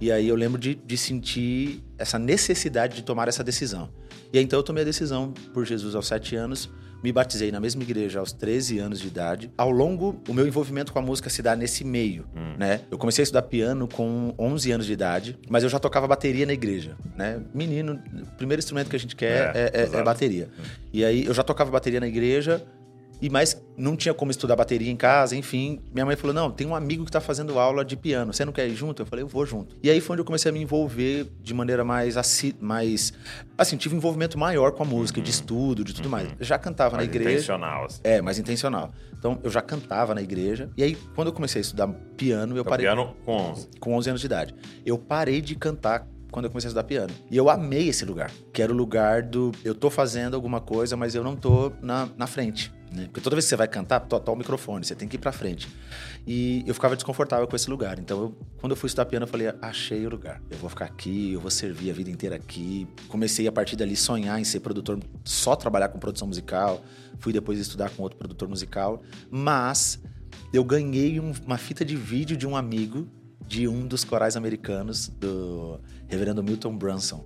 E 0.02 0.12
aí 0.12 0.28
eu 0.28 0.36
lembro 0.36 0.60
de, 0.60 0.76
de 0.76 0.98
sentir 0.98 1.84
essa 1.98 2.20
necessidade 2.20 2.98
de 2.98 3.04
tomar 3.04 3.28
essa 3.28 3.44
decisão. 3.44 3.90
E 4.34 4.38
aí 4.38 4.44
então 4.44 4.60
eu 4.60 4.64
tomei 4.64 4.84
a 4.84 4.86
decisão 4.86 5.34
por 5.54 5.66
Jesus 5.66 5.96
aos 5.96 6.06
sete 6.06 6.36
anos, 6.36 6.70
me 7.08 7.12
batizei 7.14 7.52
na 7.54 7.60
mesma 7.62 7.82
igreja 7.84 8.20
aos 8.20 8.34
13 8.34 8.80
anos 8.80 9.00
de 9.00 9.08
idade. 9.08 9.50
Ao 9.58 9.72
longo, 9.72 10.22
o 10.28 10.34
meu 10.34 10.46
envolvimento 10.46 10.92
com 10.92 11.00
a 11.00 11.02
música 11.02 11.30
se 11.30 11.42
dá 11.42 11.56
nesse 11.56 11.86
meio, 11.86 12.26
né? 12.58 12.82
Eu 12.92 12.98
comecei 12.98 13.22
a 13.22 13.24
estudar 13.24 13.44
piano 13.44 13.88
com 13.88 14.34
11 14.38 14.72
anos 14.74 14.86
de 14.86 14.92
idade, 14.92 15.40
mas 15.50 15.64
eu 15.64 15.70
já 15.70 15.80
tocava 15.80 16.06
bateria 16.06 16.46
na 16.46 16.52
igreja, 16.54 16.98
né? 17.16 17.40
Menino, 17.54 17.98
o 18.24 18.36
primeiro 18.36 18.60
instrumento 18.60 18.90
que 18.90 18.96
a 18.96 19.00
gente 19.00 19.16
quer 19.16 19.56
É, 19.56 19.72
é, 19.74 19.82
é- 19.84 20.00
é 20.00 20.04
bateria. 20.04 20.50
E 20.92 21.06
aí 21.06 21.26
eu 21.26 21.34
já 21.34 21.44
tocava 21.44 21.72
bateria 21.72 22.00
na 22.02 22.08
igreja, 22.08 22.62
e 23.22 23.30
mais 23.30 23.62
não 23.78 23.96
tinha 23.96 24.14
como 24.14 24.32
estudar 24.32 24.56
bateria 24.56 24.92
em 24.92 24.96
casa, 24.96 25.36
enfim. 25.36 25.80
Minha 25.94 26.06
mãe 26.06 26.16
falou: 26.16 26.34
"Não, 26.34 26.52
tem 26.52 26.66
um 26.68 26.76
amigo 26.76 27.06
que 27.06 27.12
tá 27.12 27.20
fazendo 27.22 27.58
aula 27.60 27.84
de 27.86 27.96
piano. 27.96 28.34
Você 28.34 28.44
não 28.46 28.52
quer 28.54 28.68
ir 28.68 28.76
junto?" 28.76 29.02
Eu 29.02 29.06
falei: 29.06 29.24
"Eu 29.24 29.28
vou 29.28 29.46
junto". 29.46 29.76
E 29.84 29.90
aí 29.90 30.00
foi 30.02 30.14
onde 30.16 30.22
eu 30.22 30.26
comecei 30.26 30.50
a 30.50 30.54
me 30.54 30.62
envolver 30.62 31.28
de 31.42 31.54
maneira 31.54 31.84
mais 31.84 32.18
assi 32.18 32.56
mais 32.60 33.14
assim, 33.58 33.76
tive 33.78 33.96
um 33.96 33.98
envolvimento 33.98 34.38
maior 34.38 34.72
com 34.72 34.84
a 34.84 34.86
música, 34.86 35.20
de 35.22 35.32
estudo, 35.32 35.84
de 35.84 35.94
tudo 35.94 36.10
mais. 36.10 36.30
Eu 36.40 36.46
já 36.46 36.60
cantava 36.60 36.96
Mais 36.96 37.08
na 37.08 37.14
igreja. 37.14 37.32
intencional, 37.32 37.86
assim. 37.86 38.00
É, 38.04 38.22
mais 38.22 38.38
intencional. 38.38 38.92
Então, 39.18 39.40
eu 39.44 39.50
já 39.50 39.62
cantava 39.64 40.14
na 40.14 40.22
igreja. 40.22 40.70
E 40.78 40.84
aí, 40.84 40.96
quando 41.16 41.30
eu 41.30 41.34
comecei 41.34 41.60
a 41.60 41.64
estudar 41.64 41.88
piano, 42.16 42.56
eu 42.56 42.62
Então, 42.62 42.70
parei 42.70 42.86
piano 42.86 43.16
com 43.26 43.32
11. 43.36 43.68
com 43.80 43.94
11 43.96 44.10
anos 44.10 44.22
de 44.22 44.28
idade. 44.28 44.56
Eu 44.86 44.98
parei 45.00 45.42
de 45.42 45.56
cantar 45.56 46.08
quando 46.30 46.46
eu 46.46 46.52
comecei 46.52 46.68
a 46.68 46.70
estudar 46.70 46.84
piano. 46.84 47.12
E 47.32 47.36
eu 47.36 47.50
amei 47.50 47.88
esse 47.88 48.06
lugar, 48.06 48.30
que 48.54 48.62
era 48.62 48.72
o 48.72 48.76
lugar 48.76 49.24
do 49.24 49.52
eu 49.66 49.74
tô 49.74 49.90
fazendo 49.90 50.36
alguma 50.36 50.62
coisa, 50.62 50.96
mas 50.96 51.16
eu 51.16 51.24
não 51.24 51.36
tô 51.36 51.72
na, 51.82 52.08
na 52.16 52.28
frente. 52.28 52.72
Né? 52.92 53.04
Porque 53.06 53.20
toda 53.22 53.36
vez 53.36 53.46
que 53.46 53.50
você 53.50 53.56
vai 53.56 53.68
cantar, 53.68 54.00
to, 54.00 54.20
to 54.20 54.32
o 54.32 54.36
microfone, 54.36 54.86
você 54.86 54.96
tem 54.96 55.08
que 55.08 55.18
ir 55.18 55.20
pra 55.20 55.32
frente. 55.32 55.68
E 56.26 56.64
eu 56.66 56.74
ficava 56.74 56.96
desconfortável 56.96 57.46
com 57.48 57.56
esse 57.56 57.70
lugar. 57.70 58.00
Então, 58.00 58.20
eu- 58.22 58.38
quando 58.60 58.72
eu 58.72 58.76
fui 58.78 58.88
estudar 58.88 59.06
piano, 59.06 59.24
eu 59.26 59.28
falei: 59.28 59.48
achei 59.62 60.06
o 60.06 60.10
lugar. 60.10 60.42
Eu 60.50 60.58
vou 60.58 60.70
ficar 60.70 60.86
aqui, 60.86 61.34
eu 61.34 61.40
vou 61.42 61.52
servir 61.52 61.90
a 61.92 61.94
vida 61.94 62.10
inteira 62.10 62.36
aqui. 62.36 62.88
Comecei 63.10 63.48
a 63.48 63.52
partir 63.52 63.76
dali 63.76 63.96
sonhar 63.96 64.40
em 64.40 64.44
ser 64.44 64.62
produtor, 64.62 65.00
só 65.26 65.56
trabalhar 65.56 65.90
com 65.90 66.00
produção 66.00 66.28
musical. 66.28 66.82
Fui 67.20 67.34
depois 67.34 67.60
estudar 67.60 67.90
com 67.90 68.04
outro 68.04 68.18
produtor 68.18 68.48
musical. 68.48 69.02
Mas 69.30 70.00
eu 70.54 70.64
ganhei 70.64 71.20
um- 71.20 71.34
uma 71.46 71.58
fita 71.58 71.84
de 71.84 71.96
vídeo 71.96 72.38
de 72.38 72.48
um 72.48 72.56
amigo 72.56 73.08
de 73.46 73.68
um 73.68 73.86
dos 73.88 74.04
corais 74.04 74.36
americanos, 74.36 75.08
do 75.08 75.80
reverendo 76.08 76.44
Milton 76.44 76.76
Brunson. 76.78 77.26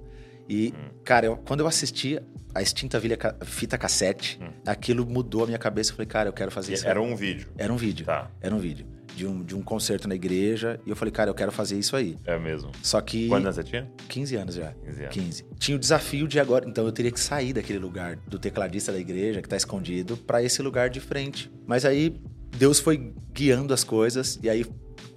E, 0.50 0.74
cara, 1.04 1.26
eu- 1.28 1.38
quando 1.38 1.62
eu 1.62 1.68
assisti 1.68 2.20
a 2.54 2.62
extinta 2.62 3.00
vilha 3.00 3.18
fita 3.44 3.78
cassete, 3.78 4.40
aquilo 4.66 5.06
mudou 5.06 5.44
a 5.44 5.48
minha 5.48 5.58
cabeça. 5.58 5.92
Eu 5.92 5.96
falei, 5.96 6.08
cara, 6.08 6.30
eu 6.30 6.34
quero 6.34 6.52
fazer 6.52 6.74
isso. 6.74 6.88
Era 6.88 7.02
um 7.02 7.16
vídeo. 7.16 7.50
Era 7.58 7.72
um 7.72 7.78
vídeo. 7.78 8.06
Tá. 8.06 8.30
Era 8.42 8.54
um 8.54 8.60
vídeo. 8.60 8.86
De 9.16 9.28
um, 9.28 9.44
de 9.44 9.54
um 9.56 9.62
concerto 9.62 10.08
na 10.08 10.16
igreja. 10.16 10.80
E 10.86 10.90
eu 10.90 10.96
falei, 10.96 11.12
cara, 11.12 11.30
eu 11.30 11.34
quero 11.34 11.52
fazer 11.52 11.78
isso 11.78 11.96
aí. 11.96 12.18
É 12.26 12.40
mesmo. 12.40 12.72
Só 12.82 13.02
que. 13.02 13.28
Quantos 13.28 13.46
anos 13.46 13.56
você 13.58 13.64
tinha? 13.64 13.92
15 14.08 14.36
anos 14.38 14.56
já. 14.56 14.74
15 14.86 15.02
anos. 15.02 15.14
15. 15.14 15.46
Tinha 15.60 15.76
o 15.76 15.80
desafio 15.80 16.28
de 16.28 16.40
agora. 16.40 16.68
Então 16.68 16.86
eu 16.86 16.92
teria 16.92 17.12
que 17.12 17.20
sair 17.20 17.52
daquele 17.52 17.80
lugar 17.80 18.16
do 18.16 18.40
tecladista 18.40 18.92
da 18.92 19.00
igreja, 19.00 19.42
que 19.42 19.50
tá 19.50 19.58
escondido, 19.58 20.16
pra 20.16 20.42
esse 20.42 20.62
lugar 20.62 20.90
de 20.90 21.02
frente. 21.02 21.52
Mas 21.68 21.84
aí 21.84 22.16
Deus 22.58 22.80
foi 22.80 23.14
guiando 23.34 23.74
as 23.74 23.84
coisas. 23.84 24.40
E 24.42 24.50
aí, 24.50 24.66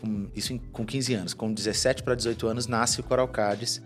com, 0.01 0.29
isso 0.35 0.59
com 0.73 0.85
15 0.85 1.15
anos. 1.15 1.35
Com 1.35 1.53
17 1.53 2.03
para 2.03 2.15
18 2.15 2.47
anos, 2.47 2.67
nasce 2.67 3.01
o 3.01 3.03
Coral 3.03 3.29
Cádiz, 3.29 3.83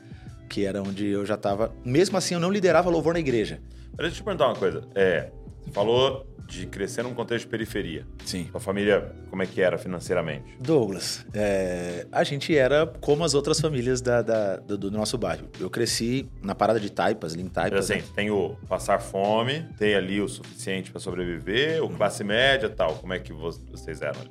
que 0.48 0.64
era 0.64 0.82
onde 0.82 1.06
eu 1.06 1.24
já 1.26 1.36
tava. 1.36 1.72
Mesmo 1.84 2.16
assim, 2.16 2.34
eu 2.34 2.40
não 2.40 2.50
liderava 2.50 2.88
louvor 2.90 3.12
na 3.14 3.20
igreja. 3.20 3.60
Mas 3.90 3.98
deixa 3.98 4.14
eu 4.16 4.16
te 4.16 4.22
perguntar 4.24 4.46
uma 4.46 4.56
coisa. 4.56 4.82
É, 4.94 5.30
você 5.64 5.70
falou 5.72 6.26
de 6.46 6.64
crescer 6.66 7.02
num 7.02 7.12
contexto 7.12 7.44
de 7.44 7.50
periferia. 7.50 8.06
Sim. 8.24 8.48
Sua 8.50 8.58
família, 8.58 9.12
como 9.28 9.42
é 9.42 9.46
que 9.46 9.60
era 9.60 9.76
financeiramente? 9.76 10.56
Douglas, 10.58 11.26
é, 11.34 12.06
a 12.10 12.24
gente 12.24 12.56
era 12.56 12.86
como 13.02 13.22
as 13.22 13.34
outras 13.34 13.60
famílias 13.60 14.00
da- 14.00 14.22
da- 14.22 14.56
do, 14.56 14.78
do 14.78 14.90
nosso 14.90 15.18
bairro. 15.18 15.46
Eu 15.60 15.68
cresci 15.68 16.26
na 16.42 16.54
parada 16.54 16.80
de 16.80 16.90
Taipas, 16.90 17.34
ali 17.34 17.42
em 17.42 17.48
Taipas. 17.48 17.90
assim, 17.90 18.00
né? 18.00 18.08
tem 18.16 18.30
o 18.30 18.56
passar 18.66 18.98
fome, 18.98 19.66
tem 19.76 19.94
ali 19.94 20.22
o 20.22 20.28
suficiente 20.28 20.90
pra 20.90 20.98
sobreviver, 21.00 21.84
o 21.84 21.90
classe 21.90 22.24
média 22.24 22.66
e 22.66 22.70
tal. 22.70 22.94
Como 22.94 23.12
é 23.12 23.18
que 23.18 23.30
vo- 23.30 23.50
vocês 23.70 24.00
eram 24.00 24.18
ali? 24.20 24.30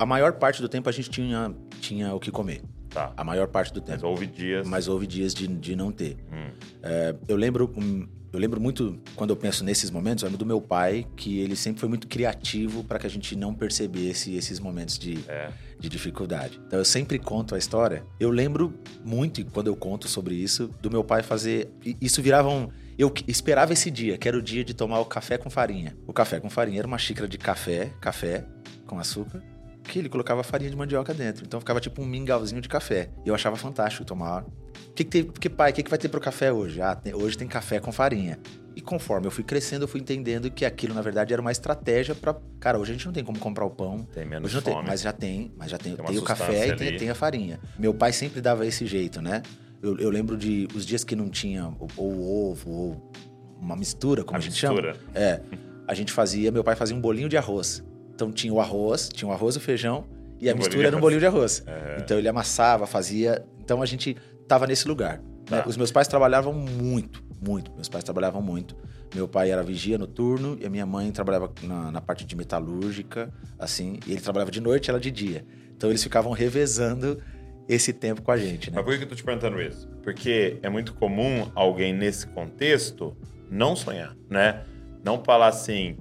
A 0.00 0.06
maior 0.06 0.32
parte 0.32 0.60
do 0.60 0.68
tempo 0.68 0.88
a 0.88 0.92
gente 0.92 1.08
tinha, 1.10 1.54
tinha 1.80 2.12
o 2.14 2.18
que 2.18 2.32
comer. 2.32 2.62
Tá. 2.94 3.12
A 3.16 3.24
maior 3.24 3.48
parte 3.48 3.72
do 3.74 3.80
Mas 3.80 3.90
tempo. 3.90 4.06
houve 4.06 4.26
dias. 4.26 4.66
Mas 4.66 4.86
houve 4.88 5.06
dias 5.06 5.34
de, 5.34 5.46
de 5.48 5.74
não 5.76 5.90
ter. 5.92 6.16
Hum. 6.32 6.50
É, 6.82 7.14
eu 7.28 7.36
lembro. 7.36 7.70
hum, 7.76 8.06
Eu 8.32 8.40
lembro 8.40 8.60
muito, 8.60 8.98
quando 9.14 9.30
eu 9.30 9.36
penso 9.36 9.62
nesses 9.64 9.90
momentos, 9.92 10.22
eu 10.22 10.26
lembro 10.28 10.38
do 10.38 10.46
meu 10.46 10.60
pai, 10.60 11.06
que 11.16 11.38
ele 11.38 11.54
sempre 11.54 11.78
foi 11.78 11.88
muito 11.88 12.08
criativo 12.08 12.82
para 12.82 12.98
que 12.98 13.06
a 13.06 13.10
gente 13.10 13.36
não 13.36 13.54
percebesse 13.54 14.34
esses 14.34 14.58
momentos 14.58 14.98
de, 14.98 15.18
É. 15.28 15.50
de 15.78 15.88
dificuldade. 15.88 16.60
Então 16.66 16.78
eu 16.80 16.84
sempre 16.84 17.16
conto 17.18 17.54
a 17.54 17.58
história. 17.58 18.04
Eu 18.18 18.30
lembro 18.30 18.74
muito, 19.04 19.44
quando 19.52 19.68
eu 19.68 19.76
conto 19.76 20.08
sobre 20.08 20.34
isso, 20.34 20.68
do 20.82 20.90
meu 20.90 21.04
pai 21.04 21.22
fazer. 21.22 21.68
Isso 22.00 22.20
virava 22.22 22.48
um. 22.48 22.68
eu 22.98 23.12
esperava 23.28 23.72
esse 23.72 23.88
dia, 23.90 24.18
que 24.18 24.26
era 24.26 24.36
o 24.36 24.42
dia 24.42 24.64
de 24.64 24.74
tomar 24.74 24.98
o 25.00 25.04
café 25.04 25.38
com 25.38 25.48
farinha. 25.50 25.96
O 26.06 26.12
café 26.12 26.40
com 26.40 26.50
farinha 26.50 26.78
era 26.80 26.88
uma 26.88 26.98
xícara 26.98 27.28
de 27.28 27.38
café, 27.38 27.92
café 28.00 28.44
com 28.86 28.98
açúcar, 28.98 29.40
que 29.84 29.98
ele 29.98 30.08
colocava 30.08 30.42
farinha 30.42 30.70
de 30.70 30.76
mandioca 30.76 31.12
dentro. 31.14 31.44
Então 31.44 31.60
ficava 31.60 31.80
tipo 31.80 32.02
um 32.02 32.06
mingauzinho 32.06 32.60
de 32.60 32.68
café. 32.68 33.10
E 33.24 33.28
eu 33.28 33.34
achava 33.34 33.56
fantástico 33.56 34.04
tomar. 34.04 34.42
O 34.44 34.92
que, 34.94 35.04
que 35.04 35.10
tem, 35.10 35.24
porque, 35.24 35.48
pai, 35.50 35.70
o 35.70 35.74
que, 35.74 35.82
que 35.82 35.90
vai 35.90 35.98
ter 35.98 36.08
pro 36.08 36.20
café 36.20 36.52
hoje? 36.52 36.80
Ah, 36.80 36.94
tem- 36.94 37.14
hoje 37.14 37.36
tem 37.36 37.46
café 37.48 37.78
com 37.80 37.92
farinha. 37.92 38.38
E 38.76 38.80
conforme 38.80 39.26
eu 39.26 39.30
fui 39.30 39.44
crescendo, 39.44 39.84
eu 39.84 39.88
fui 39.88 40.00
entendendo 40.00 40.50
que 40.50 40.64
aquilo, 40.64 40.94
na 40.94 41.02
verdade, 41.02 41.32
era 41.32 41.40
uma 41.40 41.52
estratégia 41.52 42.12
para 42.14 42.34
Cara, 42.58 42.78
hoje 42.78 42.90
a 42.90 42.94
gente 42.94 43.06
não 43.06 43.12
tem 43.12 43.22
como 43.22 43.38
comprar 43.38 43.64
o 43.64 43.70
pão. 43.70 44.04
Tem 44.12 44.24
menos 44.24 44.46
Hoje 44.46 44.56
não 44.56 44.62
tem, 44.62 44.74
fome. 44.74 44.88
mas 44.88 45.00
já 45.02 45.12
tem, 45.12 45.52
mas 45.56 45.70
já 45.70 45.78
tem, 45.78 45.94
Tem 45.94 46.04
tem 46.06 46.18
o 46.18 46.22
café 46.22 46.44
substância 46.46 46.72
e 46.72 46.76
tem, 46.76 46.88
ali. 46.88 46.96
tem 46.98 47.10
a 47.10 47.14
farinha. 47.14 47.60
Meu 47.78 47.92
pai 47.94 48.12
sempre 48.12 48.40
dava 48.40 48.66
esse 48.66 48.84
jeito, 48.86 49.20
né? 49.22 49.42
Eu, 49.82 49.98
eu 49.98 50.08
lembro 50.10 50.36
de 50.36 50.66
os 50.74 50.84
dias 50.86 51.04
que 51.04 51.14
não 51.14 51.28
tinha 51.28 51.66
ou, 51.78 51.88
ou 51.96 52.50
ovo 52.50 52.70
ou 52.70 53.12
uma 53.60 53.76
mistura, 53.76 54.24
como 54.24 54.36
a, 54.36 54.38
a 54.38 54.42
gente 54.42 54.56
chama. 54.56 54.74
mistura. 54.80 54.96
É, 55.14 55.40
a 55.86 55.94
gente 55.94 56.10
fazia, 56.12 56.50
meu 56.50 56.64
pai 56.64 56.74
fazia 56.74 56.96
um 56.96 57.00
bolinho 57.00 57.28
de 57.28 57.36
arroz. 57.36 57.84
Então 58.14 58.30
tinha 58.32 58.52
o 58.52 58.60
arroz, 58.60 59.08
tinha 59.08 59.28
o 59.28 59.32
arroz 59.32 59.54
e 59.54 59.58
o 59.58 59.60
feijão 59.60 60.04
e 60.40 60.48
a 60.48 60.54
Um 60.54 60.56
mistura 60.56 60.86
era 60.86 60.96
um 60.96 61.00
bolinho 61.00 61.20
de 61.20 61.26
arroz. 61.26 61.62
É. 61.66 61.98
Então 62.00 62.18
ele 62.18 62.28
amassava, 62.28 62.86
fazia. 62.86 63.44
Então 63.60 63.82
a 63.82 63.86
gente 63.86 64.16
tava 64.46 64.66
nesse 64.66 64.86
lugar. 64.86 65.18
né? 65.50 65.62
Tá. 65.62 65.68
Os 65.68 65.76
meus 65.76 65.90
pais 65.90 66.06
trabalhavam 66.08 66.52
muito, 66.52 67.22
muito. 67.40 67.72
Meus 67.72 67.88
pais 67.88 68.04
trabalhavam 68.04 68.40
muito. 68.42 68.76
Meu 69.14 69.28
pai 69.28 69.50
era 69.50 69.62
vigia 69.62 69.96
noturno 69.96 70.56
e 70.60 70.66
a 70.66 70.70
minha 70.70 70.84
mãe 70.84 71.10
trabalhava 71.12 71.52
na, 71.62 71.90
na 71.92 72.00
parte 72.00 72.24
de 72.24 72.34
metalúrgica, 72.36 73.32
assim. 73.58 73.98
E 74.06 74.12
ele 74.12 74.20
trabalhava 74.20 74.50
de 74.50 74.60
noite, 74.60 74.90
ela 74.90 74.98
de 74.98 75.10
dia. 75.10 75.44
Então 75.76 75.88
eles 75.90 76.02
ficavam 76.02 76.32
revezando 76.32 77.20
esse 77.68 77.92
tempo 77.92 78.22
com 78.22 78.30
a 78.30 78.36
gente, 78.36 78.70
né? 78.70 78.76
Mas 78.76 78.84
por 78.84 78.90
que 78.92 78.98
que 78.98 79.04
eu 79.04 79.08
tô 79.08 79.14
te 79.14 79.24
perguntando 79.24 79.60
isso? 79.62 79.88
Porque 80.02 80.58
é 80.62 80.68
muito 80.68 80.92
comum 80.94 81.50
alguém 81.54 81.92
nesse 81.94 82.26
contexto 82.26 83.16
não 83.50 83.74
sonhar, 83.76 84.14
né? 84.28 84.64
Não 85.02 85.22
falar 85.22 85.48
assim, 85.48 85.96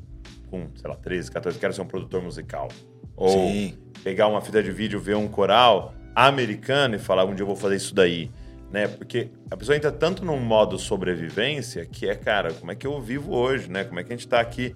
com, 0.54 0.68
sei 0.76 0.88
lá, 0.88 0.96
13, 0.96 1.32
14, 1.32 1.58
quero 1.58 1.74
ser 1.74 1.82
um 1.82 1.88
produtor 1.88 2.22
musical. 2.22 2.68
Ou 3.16 3.30
Sim. 3.30 3.76
pegar 4.04 4.28
uma 4.28 4.40
fita 4.40 4.62
de 4.62 4.72
vídeo, 4.72 5.00
ver 5.00 5.16
um 5.16 5.28
coral 5.28 5.96
americano 6.16 6.96
e 6.96 7.00
falar, 7.00 7.26
um 7.26 7.34
dia 7.34 7.42
eu 7.42 7.48
vou 7.48 7.56
fazer 7.56 7.78
isso 7.78 7.96
daí. 7.96 8.30
Né? 8.72 8.88
Porque 8.88 9.30
a 9.50 9.58
pessoa 9.58 9.76
entra 9.76 9.92
tanto 9.92 10.24
num 10.24 10.40
modo 10.40 10.78
sobrevivência 10.78 11.88
que 11.88 12.08
é, 12.08 12.14
cara, 12.14 12.54
como 12.54 12.72
é 12.72 12.76
que 12.76 12.86
eu 12.86 13.02
vivo 13.02 13.34
hoje, 13.34 13.70
né? 13.70 13.84
Como 13.84 14.00
é 14.00 14.04
que 14.04 14.14
a 14.14 14.16
gente 14.16 14.28
tá 14.28 14.40
aqui? 14.40 14.76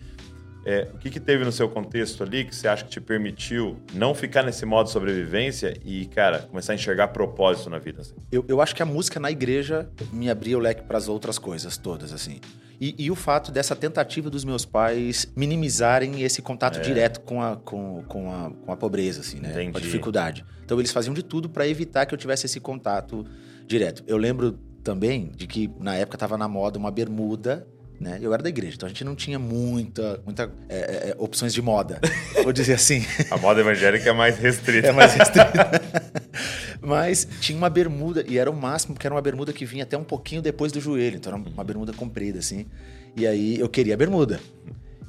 É, 0.66 0.88
o 0.94 0.98
que, 0.98 1.12
que 1.12 1.20
teve 1.20 1.46
no 1.46 1.52
seu 1.52 1.70
contexto 1.70 2.24
ali 2.24 2.44
que 2.44 2.56
você 2.56 2.68
acha 2.68 2.84
que 2.84 2.90
te 2.90 3.00
permitiu 3.00 3.78
não 3.94 4.14
ficar 4.14 4.44
nesse 4.44 4.66
modo 4.66 4.90
sobrevivência 4.90 5.78
e, 5.86 6.08
cara, 6.08 6.40
começar 6.40 6.74
a 6.74 6.76
enxergar 6.76 7.10
propósito 7.10 7.70
na 7.70 7.80
vida? 7.80 8.02
assim? 8.02 8.16
Eu, 8.32 8.44
eu 8.48 8.62
acho 8.62 8.76
que 8.76 8.84
a 8.84 8.86
música 8.86 9.20
na 9.20 9.32
igreja 9.32 9.90
me 10.12 10.30
abria 10.30 10.58
o 10.58 10.60
leque 10.60 10.82
para 10.82 10.98
as 10.98 11.08
outras 11.08 11.38
coisas 11.40 11.78
todas, 11.78 12.12
assim. 12.12 12.40
E, 12.80 12.96
e 12.98 13.12
o 13.12 13.16
fato 13.16 13.52
dessa 13.52 13.76
tentativa 13.76 14.30
dos 14.30 14.46
meus 14.46 14.64
pais 14.64 15.28
minimizarem 15.36 16.22
esse 16.22 16.42
contato 16.42 16.80
direto 16.80 17.22
com 17.22 17.42
a, 17.42 17.56
com, 17.56 18.04
com, 18.08 18.32
a, 18.32 18.52
com 18.52 18.72
a 18.72 18.78
pobreza, 18.78 19.22
assim, 19.22 19.40
né? 19.40 19.52
Com 19.52 19.58
a 19.58 19.64
Entendi. 19.64 19.86
dificuldade. 19.86 20.46
Então 20.64 20.80
eles 20.80 20.92
faziam 20.92 21.14
de 21.14 21.24
tudo 21.24 21.50
para 21.50 21.68
evitar 21.68 22.06
que 22.06 22.14
eu 22.14 22.18
tivesse 22.18 22.46
esse 22.46 22.60
contato 22.60 23.26
direto. 23.66 24.04
Eu 24.06 24.18
lembro 24.18 24.60
também 24.84 25.32
de 25.36 25.48
que 25.48 25.70
na 25.80 25.96
época 25.96 26.18
tava 26.18 26.38
na 26.38 26.48
moda 26.48 26.78
uma 26.78 26.92
bermuda. 26.92 27.68
Né? 28.00 28.20
Eu 28.22 28.32
era 28.32 28.44
da 28.44 28.50
igreja, 28.50 28.75
então 28.75 28.86
a 28.86 28.89
gente 28.89 29.04
não 29.04 29.16
tinha 29.16 29.39
muita, 29.39 30.22
muita 30.24 30.51
é, 30.70 30.77
é, 30.77 31.10
é, 31.10 31.16
opções 31.18 31.51
de 31.51 31.62
moda, 31.62 32.00
vou 32.44 32.54
dizer 32.54 32.74
assim. 32.74 33.04
A 33.32 33.38
moda 33.38 33.60
evangélica 33.60 34.10
é 34.10 34.13
mais 34.13 34.38
restrita. 34.38 34.89
É 34.89 34.92
mais 34.92 35.13
restrito. 35.16 35.48
Mas 36.80 37.27
tinha 37.42 37.58
uma 37.58 37.70
bermuda, 37.70 38.24
e 38.27 38.38
era 38.38 38.51
o 38.51 38.56
máximo, 38.56 38.94
porque 38.94 39.08
era 39.08 39.16
uma 39.16 39.22
bermuda 39.22 39.51
que 39.51 39.66
vinha 39.66 39.84
até 39.84 39.98
um 39.98 40.04
pouquinho 40.04 40.44
depois 40.44 40.72
do 40.72 40.80
joelho. 40.80 41.18
Então 41.18 41.34
era 41.34 41.42
uma 41.42 41.63
bermuda 41.63 41.92
comprida, 41.92 42.38
assim. 42.38 42.68
E 43.16 43.25
aí 43.25 43.60
eu 43.60 43.68
queria 43.68 43.96
a 43.96 43.98
bermuda. 43.98 44.39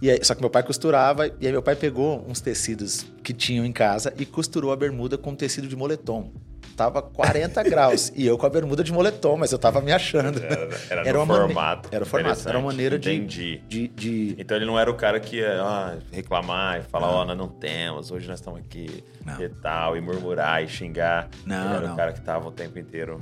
E 0.00 0.10
aí, 0.10 0.18
só 0.22 0.34
que 0.34 0.40
meu 0.40 0.48
pai 0.48 0.62
costurava, 0.62 1.26
e 1.26 1.46
aí 1.46 1.52
meu 1.52 1.62
pai 1.62 1.76
pegou 1.76 2.24
uns 2.26 2.40
tecidos 2.40 3.04
que 3.22 3.34
tinham 3.34 3.66
em 3.66 3.72
casa 3.72 4.14
e 4.16 4.24
costurou 4.24 4.72
a 4.72 4.76
bermuda 4.76 5.18
com 5.18 5.34
tecido 5.34 5.68
de 5.68 5.76
moletom. 5.76 6.32
Tava 6.78 7.02
40 7.02 7.60
graus. 7.64 8.12
E 8.14 8.24
eu 8.24 8.38
com 8.38 8.46
a 8.46 8.48
bermuda 8.48 8.84
de 8.84 8.92
moletom, 8.92 9.36
mas 9.36 9.50
eu 9.50 9.58
tava 9.58 9.80
me 9.80 9.90
achando. 9.92 10.40
Era, 10.88 11.08
era, 11.08 11.18
uma 11.18 11.26
mane- 11.26 11.46
formato. 11.52 11.88
Era 11.90 12.04
o 12.04 12.06
formato. 12.06 12.48
Era 12.48 12.56
uma 12.56 12.68
maneira 12.68 12.96
de, 12.96 13.12
Entendi. 13.12 13.60
de, 13.68 13.88
de- 13.88 14.36
Então 14.38 14.56
ele 14.56 14.64
não 14.64 14.78
era 14.78 14.88
o 14.88 14.94
cara 14.94 15.18
que 15.18 15.38
ia 15.38 15.60
ah, 15.60 15.96
reclamar 16.12 16.78
e 16.78 16.82
falar, 16.84 17.10
ó, 17.10 17.24
nós 17.24 17.36
não 17.36 17.48
temos, 17.48 18.12
hoje 18.12 18.28
nós 18.28 18.38
estamos 18.38 18.60
aqui 18.60 19.02
Não. 19.26 19.40
e 19.42 19.48
tal, 19.48 19.96
e 19.96 20.00
murmurar 20.00 20.62
e 20.62 20.68
xingar. 20.68 21.28
Não, 21.44 21.64
ele 21.66 21.74
era 21.78 21.86
não. 21.88 21.94
o 21.94 21.96
cara 21.96 22.12
que 22.12 22.20
tava 22.20 22.46
o 22.46 22.52
tempo 22.52 22.78
inteiro. 22.78 23.20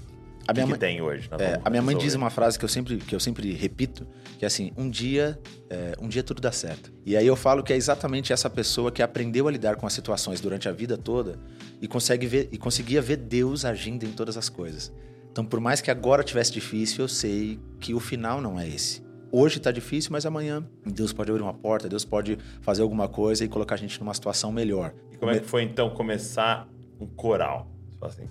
A 0.48 0.52
minha 0.52 0.64
que, 0.64 0.70
mãe- 0.70 0.78
que 0.78 0.78
tem 0.86 1.00
hoje? 1.02 1.28
É, 1.38 1.60
a 1.64 1.70
minha 1.70 1.82
mãe 1.82 1.94
resolver. 1.94 2.04
diz 2.06 2.14
uma 2.14 2.30
frase 2.30 2.58
que 2.58 2.64
eu 2.64 2.68
sempre, 2.68 2.96
que 2.98 3.14
eu 3.14 3.20
sempre 3.20 3.52
repito, 3.52 4.06
que 4.38 4.44
é 4.44 4.48
assim, 4.48 4.72
um 4.76 4.88
dia, 4.88 5.38
é, 5.68 5.94
um 6.00 6.08
dia 6.08 6.22
tudo 6.22 6.40
dá 6.40 6.52
certo. 6.52 6.92
E 7.04 7.16
aí 7.16 7.26
eu 7.26 7.34
falo 7.36 7.62
que 7.62 7.72
é 7.72 7.76
exatamente 7.76 8.32
essa 8.32 8.48
pessoa 8.48 8.92
que 8.92 9.02
aprendeu 9.02 9.48
a 9.48 9.50
lidar 9.50 9.76
com 9.76 9.86
as 9.86 9.92
situações 9.92 10.40
durante 10.40 10.68
a 10.68 10.72
vida 10.72 10.96
toda 10.96 11.38
e 11.80 11.88
consegue 11.88 12.26
ver 12.26 12.48
e 12.52 12.58
conseguia 12.58 13.02
ver 13.02 13.16
Deus 13.16 13.64
agindo 13.64 14.04
em 14.04 14.12
todas 14.12 14.36
as 14.36 14.48
coisas. 14.48 14.92
Então, 15.32 15.44
por 15.44 15.60
mais 15.60 15.80
que 15.80 15.90
agora 15.90 16.22
tivesse 16.24 16.52
difícil, 16.52 17.04
eu 17.04 17.08
sei 17.08 17.58
que 17.80 17.92
o 17.92 18.00
final 18.00 18.40
não 18.40 18.58
é 18.58 18.66
esse. 18.68 19.04
Hoje 19.30 19.58
tá 19.60 19.70
difícil, 19.70 20.10
mas 20.12 20.24
amanhã 20.24 20.64
Deus 20.86 21.12
pode 21.12 21.30
abrir 21.30 21.42
uma 21.42 21.52
porta, 21.52 21.88
Deus 21.88 22.04
pode 22.04 22.38
fazer 22.62 22.80
alguma 22.82 23.08
coisa 23.08 23.44
e 23.44 23.48
colocar 23.48 23.74
a 23.74 23.78
gente 23.78 23.98
numa 24.00 24.14
situação 24.14 24.50
melhor. 24.52 24.94
E 25.12 25.16
como 25.16 25.32
é 25.32 25.38
que 25.40 25.46
foi 25.46 25.62
então 25.64 25.90
começar 25.90 26.66
um 26.98 27.06
coral? 27.06 27.70
Fala 28.00 28.12
assim, 28.12 28.22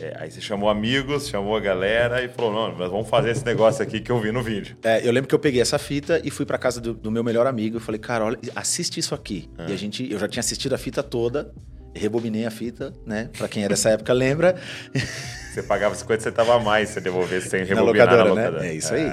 é, 0.00 0.16
aí 0.18 0.30
você 0.30 0.40
chamou 0.40 0.68
amigos, 0.68 1.28
chamou 1.28 1.56
a 1.56 1.60
galera 1.60 2.22
e 2.22 2.28
falou: 2.28 2.52
não, 2.52 2.76
nós 2.76 2.90
vamos 2.90 3.08
fazer 3.08 3.30
esse 3.30 3.44
negócio 3.44 3.82
aqui 3.82 4.00
que 4.00 4.10
eu 4.10 4.20
vi 4.20 4.32
no 4.32 4.42
vídeo. 4.42 4.76
É, 4.82 5.06
eu 5.06 5.12
lembro 5.12 5.28
que 5.28 5.34
eu 5.34 5.38
peguei 5.38 5.60
essa 5.60 5.78
fita 5.78 6.20
e 6.24 6.30
fui 6.30 6.44
pra 6.44 6.58
casa 6.58 6.80
do, 6.80 6.94
do 6.94 7.10
meu 7.10 7.22
melhor 7.22 7.46
amigo 7.46 7.76
e 7.76 7.80
falei, 7.80 7.98
cara, 7.98 8.24
olha, 8.24 8.38
assiste 8.56 8.98
isso 8.98 9.14
aqui. 9.14 9.48
Ah. 9.56 9.66
E 9.68 9.72
a 9.72 9.76
gente, 9.76 10.10
eu 10.10 10.18
já 10.18 10.26
tinha 10.28 10.40
assistido 10.40 10.74
a 10.74 10.78
fita 10.78 11.02
toda, 11.02 11.52
rebobinei 11.94 12.44
a 12.44 12.50
fita, 12.50 12.92
né? 13.06 13.30
Pra 13.36 13.48
quem 13.48 13.64
é 13.64 13.68
dessa 13.68 13.90
época 13.90 14.12
lembra. 14.12 14.56
Você 15.54 15.62
pagava 15.62 15.94
50 15.94 16.22
centavos 16.22 16.52
a 16.52 16.58
mais 16.58 16.88
se 16.88 17.00
devolvesse 17.00 17.48
sem 17.48 17.60
na 17.60 17.66
rebobinar 17.66 18.06
locadora, 18.08 18.28
na 18.28 18.34
né? 18.34 18.46
locadora. 18.46 18.66
É 18.66 18.74
isso 18.74 18.92
aí. 18.92 19.08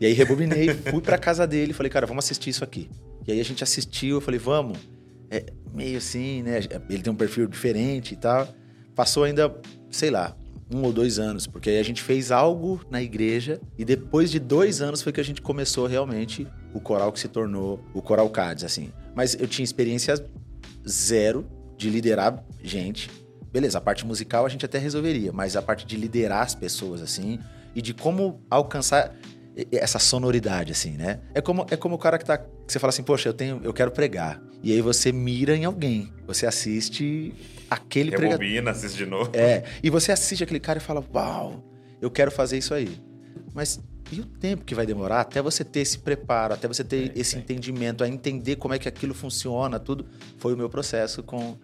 E 0.00 0.06
aí 0.06 0.12
rebobinei, 0.12 0.68
fui 0.90 1.00
pra 1.00 1.16
casa 1.16 1.46
dele, 1.46 1.72
falei, 1.72 1.88
cara, 1.88 2.06
vamos 2.06 2.24
assistir 2.24 2.50
isso 2.50 2.64
aqui. 2.64 2.90
E 3.26 3.32
aí 3.32 3.40
a 3.40 3.44
gente 3.44 3.62
assistiu, 3.62 4.16
eu 4.16 4.20
falei, 4.20 4.38
vamos. 4.38 4.78
É 5.30 5.44
meio 5.72 5.98
assim, 5.98 6.42
né? 6.42 6.60
Ele 6.90 7.02
tem 7.02 7.12
um 7.12 7.16
perfil 7.16 7.46
diferente 7.46 8.14
e 8.14 8.16
tal. 8.16 8.48
Passou 8.94 9.24
ainda, 9.24 9.54
sei 9.96 10.10
lá, 10.10 10.36
um 10.72 10.82
ou 10.82 10.92
dois 10.92 11.18
anos, 11.18 11.46
porque 11.46 11.70
aí 11.70 11.78
a 11.78 11.82
gente 11.82 12.02
fez 12.02 12.30
algo 12.30 12.80
na 12.90 13.00
igreja 13.00 13.60
e 13.78 13.84
depois 13.84 14.30
de 14.30 14.38
dois 14.38 14.82
anos 14.82 15.02
foi 15.02 15.12
que 15.12 15.20
a 15.20 15.24
gente 15.24 15.40
começou 15.40 15.86
realmente 15.86 16.46
o 16.74 16.80
coral 16.80 17.12
que 17.12 17.20
se 17.20 17.28
tornou 17.28 17.80
o 17.94 18.02
Coral 18.02 18.28
Cades, 18.28 18.64
assim. 18.64 18.92
Mas 19.14 19.34
eu 19.34 19.46
tinha 19.46 19.64
experiência 19.64 20.14
zero 20.86 21.46
de 21.76 21.88
liderar 21.88 22.44
gente. 22.62 23.10
Beleza, 23.52 23.78
a 23.78 23.80
parte 23.80 24.04
musical 24.04 24.44
a 24.44 24.48
gente 24.48 24.64
até 24.64 24.78
resolveria, 24.78 25.32
mas 25.32 25.56
a 25.56 25.62
parte 25.62 25.86
de 25.86 25.96
liderar 25.96 26.42
as 26.42 26.54
pessoas, 26.54 27.00
assim, 27.00 27.38
e 27.74 27.80
de 27.80 27.94
como 27.94 28.40
alcançar 28.50 29.14
essa 29.72 29.98
sonoridade, 29.98 30.72
assim, 30.72 30.92
né? 30.92 31.20
É 31.34 31.40
como, 31.40 31.66
é 31.70 31.76
como 31.76 31.94
o 31.94 31.98
cara 31.98 32.18
que 32.18 32.24
tá. 32.24 32.36
Que 32.38 32.72
você 32.72 32.78
fala 32.78 32.90
assim, 32.90 33.02
poxa, 33.02 33.28
eu 33.28 33.34
tenho, 33.34 33.60
eu 33.64 33.72
quero 33.72 33.90
pregar. 33.90 34.42
E 34.62 34.72
aí 34.72 34.80
você 34.80 35.12
mira 35.12 35.56
em 35.56 35.64
alguém. 35.64 36.12
Você 36.26 36.46
assiste 36.46 37.32
aquele 37.70 38.10
pregador. 38.10 38.38
Rebobina, 38.40 38.70
assiste 38.70 38.96
de 38.96 39.06
novo. 39.06 39.30
É, 39.32 39.64
e 39.82 39.88
você 39.88 40.12
assiste 40.12 40.42
aquele 40.44 40.60
cara 40.60 40.78
e 40.78 40.82
fala, 40.82 41.04
uau, 41.14 41.64
eu 42.00 42.10
quero 42.10 42.30
fazer 42.30 42.58
isso 42.58 42.74
aí. 42.74 43.00
Mas 43.54 43.80
e 44.12 44.20
o 44.20 44.24
tempo 44.24 44.64
que 44.64 44.74
vai 44.74 44.86
demorar 44.86 45.20
até 45.20 45.42
você 45.42 45.64
ter 45.64 45.80
esse 45.80 45.98
preparo, 45.98 46.54
até 46.54 46.68
você 46.68 46.84
ter 46.84 47.10
É, 47.10 47.20
esse 47.20 47.32
sim. 47.32 47.38
entendimento, 47.38 48.04
a 48.04 48.08
entender 48.08 48.56
como 48.56 48.72
é 48.74 48.78
que 48.78 48.88
aquilo 48.88 49.14
funciona, 49.14 49.80
tudo, 49.80 50.06
foi 50.38 50.54
o 50.54 50.56
meu 50.56 50.68
processo 50.68 51.22
com, 51.22 51.56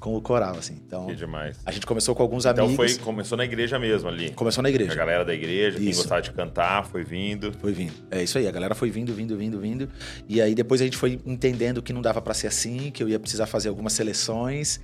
com 0.00 0.14
o 0.16 0.20
coral, 0.20 0.56
assim. 0.56 0.74
Então, 0.86 1.06
Que 1.06 1.14
demais. 1.14 1.58
a 1.64 1.70
gente 1.72 1.86
começou 1.86 2.14
com 2.14 2.22
alguns 2.22 2.44
Então 2.44 2.66
amigos. 2.66 2.92
foi, 2.96 3.02
começou 3.04 3.36
na 3.38 3.44
igreja 3.44 3.78
mesmo 3.78 4.08
ali. 4.08 4.30
Começou 4.32 4.62
na 4.62 4.68
A 4.68 4.70
igreja. 4.70 4.94
galera 4.94 5.24
da 5.24 5.32
igreja, 5.34 5.78
quem 5.78 5.88
Isso. 5.88 6.00
gostava 6.00 6.20
de 6.22 6.30
cantar, 6.32 6.84
foi 6.86 7.02
vindo. 7.04 7.52
Foi 7.60 7.72
vindo. 7.72 7.92
É 8.10 8.22
isso 8.22 8.36
aí, 8.38 8.46
a 8.46 8.50
galera 8.52 8.74
foi 8.74 8.90
vindo, 8.90 9.12
vindo, 9.14 9.36
vindo, 9.36 9.58
vindo. 9.60 9.88
E 10.28 10.40
aí 10.42 10.54
depois 10.54 10.80
a 10.80 10.84
gente 10.84 10.96
foi 10.96 11.20
entendendo 11.24 11.82
que 11.82 11.92
não 11.92 12.02
dava 12.02 12.20
pra 12.20 12.34
ser 12.34 12.46
assim, 12.48 12.90
que 12.90 13.02
eu 13.02 13.08
ia 13.08 13.18
precisar 13.18 13.46
fazer 13.46 13.68
algumas 13.68 13.92
seleções. 13.92 14.80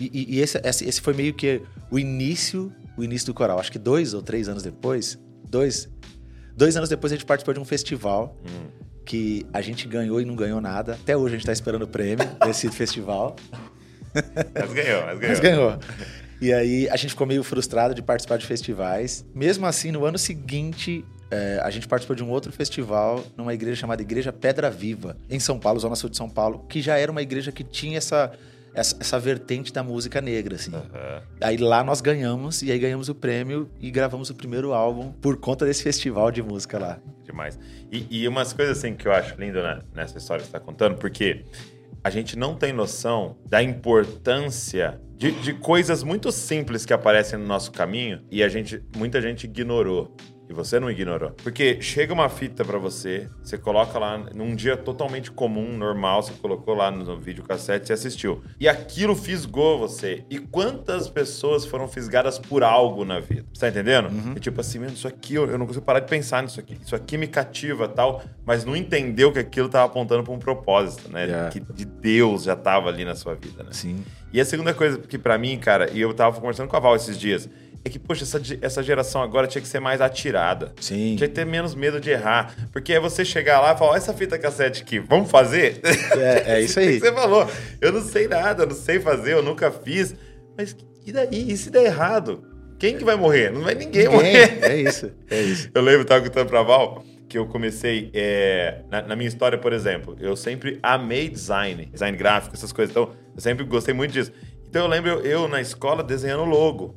E, 0.00 0.10
e- 0.12 0.36
e 0.36 0.40
esse, 0.40 0.58
esse, 0.64 0.84
esse 0.88 1.00
foi 1.00 1.14
meio 1.14 1.32
que 1.34 1.62
o 1.90 1.98
início, 1.98 2.72
o 2.96 3.04
início 3.04 3.26
do 3.26 3.34
coral. 3.34 3.58
Acho 3.60 3.70
que 3.70 3.78
dois 3.78 4.12
ou 4.14 4.22
três 4.22 4.48
anos 4.48 4.62
depois, 4.62 5.18
dois, 5.48 5.88
dois 6.56 6.76
anos 6.76 6.88
depois 6.88 7.12
a 7.12 7.16
gente 7.16 7.24
participou 7.24 7.54
de 7.54 7.60
um 7.60 7.64
festival 7.64 8.36
Hum. 8.44 8.66
que 9.04 9.46
a 9.52 9.60
gente 9.60 9.86
ganhou 9.86 10.20
e 10.20 10.24
não 10.24 10.34
ganhou 10.34 10.60
nada. 10.60 10.94
Até 10.94 11.16
hoje 11.16 11.34
a 11.34 11.38
gente 11.38 11.46
tá 11.46 11.52
esperando 11.52 11.82
o 11.82 11.86
prêmio 11.88 12.26
desse 12.44 12.68
festival. 12.72 13.36
Mas 14.54 14.72
ganhou, 14.72 15.06
mas 15.06 15.18
ganhou. 15.18 15.28
Mas 15.28 15.40
ganhou. 15.40 15.78
E 16.40 16.52
aí 16.52 16.88
a 16.88 16.96
gente 16.96 17.10
ficou 17.10 17.26
meio 17.26 17.42
frustrado 17.42 17.94
de 17.94 18.02
participar 18.02 18.36
de 18.36 18.46
festivais. 18.46 19.24
Mesmo 19.34 19.66
assim, 19.66 19.90
no 19.90 20.04
ano 20.04 20.18
seguinte, 20.18 21.04
é, 21.30 21.60
a 21.62 21.70
gente 21.70 21.88
participou 21.88 22.14
de 22.14 22.22
um 22.22 22.30
outro 22.30 22.52
festival 22.52 23.24
numa 23.36 23.54
igreja 23.54 23.80
chamada 23.80 24.02
Igreja 24.02 24.32
Pedra 24.32 24.70
Viva, 24.70 25.16
em 25.28 25.40
São 25.40 25.58
Paulo, 25.58 25.80
Zona 25.80 25.96
Sul 25.96 26.10
de 26.10 26.16
São 26.16 26.28
Paulo, 26.28 26.66
que 26.68 26.82
já 26.82 26.98
era 26.98 27.10
uma 27.10 27.22
igreja 27.22 27.50
que 27.50 27.64
tinha 27.64 27.98
essa, 27.98 28.32
essa, 28.74 28.96
essa 29.00 29.18
vertente 29.18 29.72
da 29.72 29.82
música 29.82 30.20
negra, 30.20 30.56
assim. 30.56 30.74
Aham. 30.74 31.22
Aí 31.40 31.56
lá 31.56 31.82
nós 31.82 32.00
ganhamos, 32.00 32.62
e 32.62 32.70
aí 32.70 32.78
ganhamos 32.78 33.08
o 33.08 33.14
prêmio 33.14 33.70
e 33.80 33.90
gravamos 33.90 34.30
o 34.30 34.34
primeiro 34.34 34.72
álbum 34.72 35.12
por 35.12 35.36
conta 35.38 35.64
desse 35.64 35.82
festival 35.82 36.30
de 36.30 36.42
música 36.42 36.78
lá. 36.78 36.98
Demais. 37.24 37.58
E, 37.90 38.06
e 38.10 38.28
umas 38.28 38.52
coisas 38.52 38.78
assim 38.78 38.94
que 38.94 39.08
eu 39.08 39.12
acho 39.12 39.34
lindo 39.40 39.62
né, 39.62 39.80
nessa 39.94 40.18
história 40.18 40.42
que 40.42 40.50
você 40.50 40.56
está 40.56 40.60
contando, 40.60 40.98
porque 40.98 41.44
a 42.04 42.10
gente 42.10 42.38
não 42.38 42.54
tem 42.54 42.70
noção 42.70 43.38
da 43.48 43.62
importância 43.62 45.00
de, 45.16 45.32
de 45.32 45.54
coisas 45.54 46.02
muito 46.02 46.30
simples 46.30 46.84
que 46.84 46.92
aparecem 46.92 47.38
no 47.38 47.46
nosso 47.46 47.72
caminho 47.72 48.20
e 48.30 48.42
a 48.42 48.48
gente, 48.48 48.82
muita 48.94 49.22
gente 49.22 49.44
ignorou. 49.44 50.14
E 50.48 50.52
você 50.52 50.78
não 50.78 50.90
ignorou. 50.90 51.30
Porque 51.42 51.80
chega 51.80 52.12
uma 52.12 52.28
fita 52.28 52.64
pra 52.64 52.78
você, 52.78 53.28
você 53.42 53.56
coloca 53.56 53.98
lá 53.98 54.18
num 54.34 54.54
dia 54.54 54.76
totalmente 54.76 55.30
comum, 55.30 55.76
normal, 55.76 56.22
você 56.22 56.32
colocou 56.34 56.74
lá 56.74 56.90
no 56.90 57.18
videocassete 57.18 57.90
e 57.90 57.94
assistiu. 57.94 58.42
E 58.60 58.68
aquilo 58.68 59.16
fisgou 59.16 59.78
você. 59.78 60.24
E 60.28 60.38
quantas 60.38 61.08
pessoas 61.08 61.64
foram 61.64 61.88
fisgadas 61.88 62.38
por 62.38 62.62
algo 62.62 63.04
na 63.04 63.20
vida? 63.20 63.46
Você 63.52 63.60
tá 63.60 63.68
entendendo? 63.68 64.10
E 64.36 64.40
tipo 64.40 64.60
assim, 64.60 64.80
"Mano, 64.80 64.92
isso 64.92 65.08
aqui, 65.08 65.34
eu, 65.34 65.48
eu 65.48 65.56
não 65.56 65.66
consigo 65.66 65.84
parar 65.84 66.00
de 66.00 66.08
pensar 66.08 66.42
nisso 66.42 66.60
aqui. 66.60 66.76
Isso 66.84 66.94
aqui 66.94 67.16
me 67.16 67.26
cativa 67.26 67.88
tal, 67.88 68.22
mas 68.44 68.64
não 68.64 68.76
entendeu 68.76 69.32
que 69.32 69.38
aquilo 69.38 69.68
tava 69.70 69.86
apontando 69.86 70.22
pra 70.22 70.32
um 70.32 70.38
propósito, 70.38 71.10
né? 71.10 71.24
Yeah. 71.24 71.50
Que 71.50 71.60
de 71.60 71.86
Deus 72.04 72.42
já 72.44 72.54
tava 72.54 72.90
ali 72.90 73.02
na 73.02 73.14
sua 73.14 73.34
vida, 73.34 73.62
né? 73.62 73.70
Sim. 73.72 74.04
E 74.30 74.38
a 74.38 74.44
segunda 74.44 74.74
coisa 74.74 74.98
que 74.98 75.16
pra 75.16 75.38
mim, 75.38 75.58
cara, 75.58 75.88
e 75.90 76.00
eu 76.02 76.12
tava 76.12 76.38
conversando 76.38 76.68
com 76.68 76.76
a 76.76 76.80
Val 76.80 76.94
esses 76.94 77.18
dias, 77.18 77.48
é 77.82 77.88
que, 77.88 77.98
poxa, 77.98 78.24
essa, 78.24 78.40
essa 78.60 78.82
geração 78.82 79.22
agora 79.22 79.46
tinha 79.46 79.62
que 79.62 79.68
ser 79.68 79.80
mais 79.80 80.00
atirada. 80.02 80.72
Sim. 80.80 81.14
Tinha 81.16 81.28
que 81.28 81.34
ter 81.34 81.46
menos 81.46 81.74
medo 81.74 81.98
de 82.00 82.10
errar. 82.10 82.54
Porque 82.72 82.92
é 82.92 83.00
você 83.00 83.24
chegar 83.24 83.60
lá 83.60 83.72
e 83.74 83.78
falar, 83.78 83.92
"Ó, 83.92 83.96
essa 83.96 84.12
fita 84.12 84.38
cassete 84.38 84.82
aqui, 84.82 84.98
vamos 84.98 85.30
fazer? 85.30 85.80
É, 86.16 86.56
é 86.56 86.60
isso 86.60 86.78
aí. 86.78 87.00
você 87.00 87.12
falou. 87.12 87.48
Eu 87.80 87.92
não 87.92 88.02
sei 88.02 88.28
nada, 88.28 88.64
eu 88.64 88.66
não 88.68 88.76
sei 88.76 89.00
fazer, 89.00 89.32
eu 89.32 89.42
nunca 89.42 89.70
fiz. 89.70 90.14
Mas 90.58 90.76
e 91.06 91.10
daí? 91.12 91.28
E 91.52 91.56
se 91.56 91.70
der 91.70 91.84
errado? 91.86 92.44
Quem 92.78 92.98
que 92.98 93.04
vai 93.04 93.16
morrer? 93.16 93.50
Não 93.50 93.62
vai 93.62 93.74
ninguém, 93.74 94.04
Ninguém. 94.08 94.14
morrer. 94.14 94.58
É 94.62 94.76
isso. 94.76 95.10
É 95.30 95.40
isso. 95.40 95.70
Eu 95.74 95.80
lembro, 95.80 96.04
tava 96.04 96.22
contando 96.22 96.48
pra 96.48 96.62
Val, 96.62 97.02
que 97.34 97.38
eu 97.38 97.46
comecei, 97.46 98.12
é, 98.14 98.82
na, 98.88 99.02
na 99.02 99.16
minha 99.16 99.26
história, 99.26 99.58
por 99.58 99.72
exemplo, 99.72 100.16
eu 100.20 100.36
sempre 100.36 100.78
amei 100.80 101.28
design, 101.28 101.86
design 101.86 102.16
gráfico, 102.16 102.54
essas 102.54 102.72
coisas. 102.72 102.92
Então, 102.92 103.10
eu 103.34 103.40
sempre 103.40 103.64
gostei 103.64 103.92
muito 103.92 104.12
disso. 104.12 104.30
Então, 104.68 104.82
eu 104.82 104.88
lembro 104.88 105.10
eu, 105.10 105.20
eu 105.20 105.48
na 105.48 105.60
escola 105.60 106.04
desenhando 106.04 106.44
logo. 106.44 106.94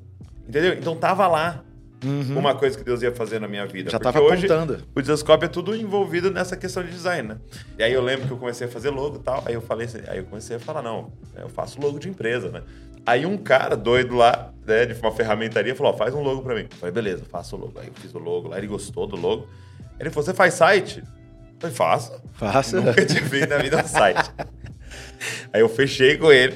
Entendeu? 0.48 0.74
Então, 0.74 0.96
tava 0.96 1.28
lá 1.28 1.64
uma 2.04 2.54
coisa 2.54 2.78
que 2.78 2.84
Deus 2.84 3.02
ia 3.02 3.12
fazer 3.12 3.40
na 3.40 3.48
minha 3.48 3.66
vida. 3.66 3.90
Uhum. 3.90 3.92
Já 3.94 4.00
Porque 4.00 4.14
tava 4.14 4.24
hoje, 4.24 4.46
apontando. 4.46 4.84
o 4.94 5.02
Desascope 5.02 5.46
é 5.46 5.48
tudo 5.48 5.76
envolvido 5.76 6.30
nessa 6.30 6.56
questão 6.56 6.84
de 6.84 6.92
design, 6.92 7.30
né? 7.30 7.38
E 7.80 7.82
aí 7.82 7.92
eu 7.92 8.04
lembro 8.04 8.28
que 8.28 8.34
eu 8.34 8.38
comecei 8.38 8.68
a 8.68 8.70
fazer 8.70 8.92
logo 8.92 9.16
e 9.16 9.20
tal. 9.20 9.44
Aí 9.44 9.56
eu 9.56 9.62
falei 9.62 9.88
assim, 9.88 10.02
aí 10.08 10.20
eu 10.20 10.26
comecei 10.26 10.58
a 10.58 10.60
falar, 10.60 10.84
não, 10.84 11.12
eu 11.36 11.50
faço 11.50 11.82
logo 11.82 11.98
de 11.98 12.10
empresa, 12.10 12.50
né? 12.50 12.62
Aí 13.08 13.26
um 13.26 13.38
cara 13.38 13.78
doido 13.78 14.16
lá, 14.16 14.52
né, 14.66 14.86
de 14.86 14.94
uma 15.00 15.14
ferramentaria, 15.14 15.74
falou, 15.74 15.94
ó, 15.94 15.98
faz 15.98 16.14
um 16.14 16.22
logo 16.22 16.42
pra 16.42 16.54
mim. 16.54 16.68
Eu 16.70 16.78
falei, 16.78 16.94
beleza, 16.94 17.24
faço 17.24 17.56
o 17.56 17.60
logo. 17.60 17.80
Aí 17.80 17.88
eu 17.88 17.94
fiz 17.94 18.14
o 18.14 18.20
logo 18.20 18.50
lá, 18.50 18.58
ele 18.58 18.68
gostou 18.68 19.08
do 19.08 19.16
logo. 19.16 19.48
Ele 19.98 20.10
falou, 20.10 20.26
você 20.26 20.34
faz 20.34 20.56
site? 20.56 21.00
Eu 21.00 21.06
falei, 21.58 21.74
faço. 21.74 22.22
Faça. 22.34 22.82
Nunca 22.82 23.06
tinha 23.06 23.24
feito 23.24 23.50
na 23.50 23.60
vida 23.60 23.82
um 23.82 23.88
site. 23.88 24.30
Aí 25.54 25.62
eu 25.62 25.70
fechei 25.70 26.18
com 26.18 26.30
ele. 26.30 26.54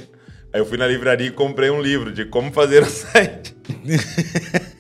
Aí 0.52 0.60
eu 0.60 0.66
fui 0.66 0.78
na 0.78 0.86
livraria 0.86 1.28
e 1.28 1.32
comprei 1.32 1.70
um 1.70 1.82
livro 1.82 2.12
de 2.12 2.26
como 2.26 2.52
fazer 2.52 2.84
um 2.84 2.90
site. 2.90 3.56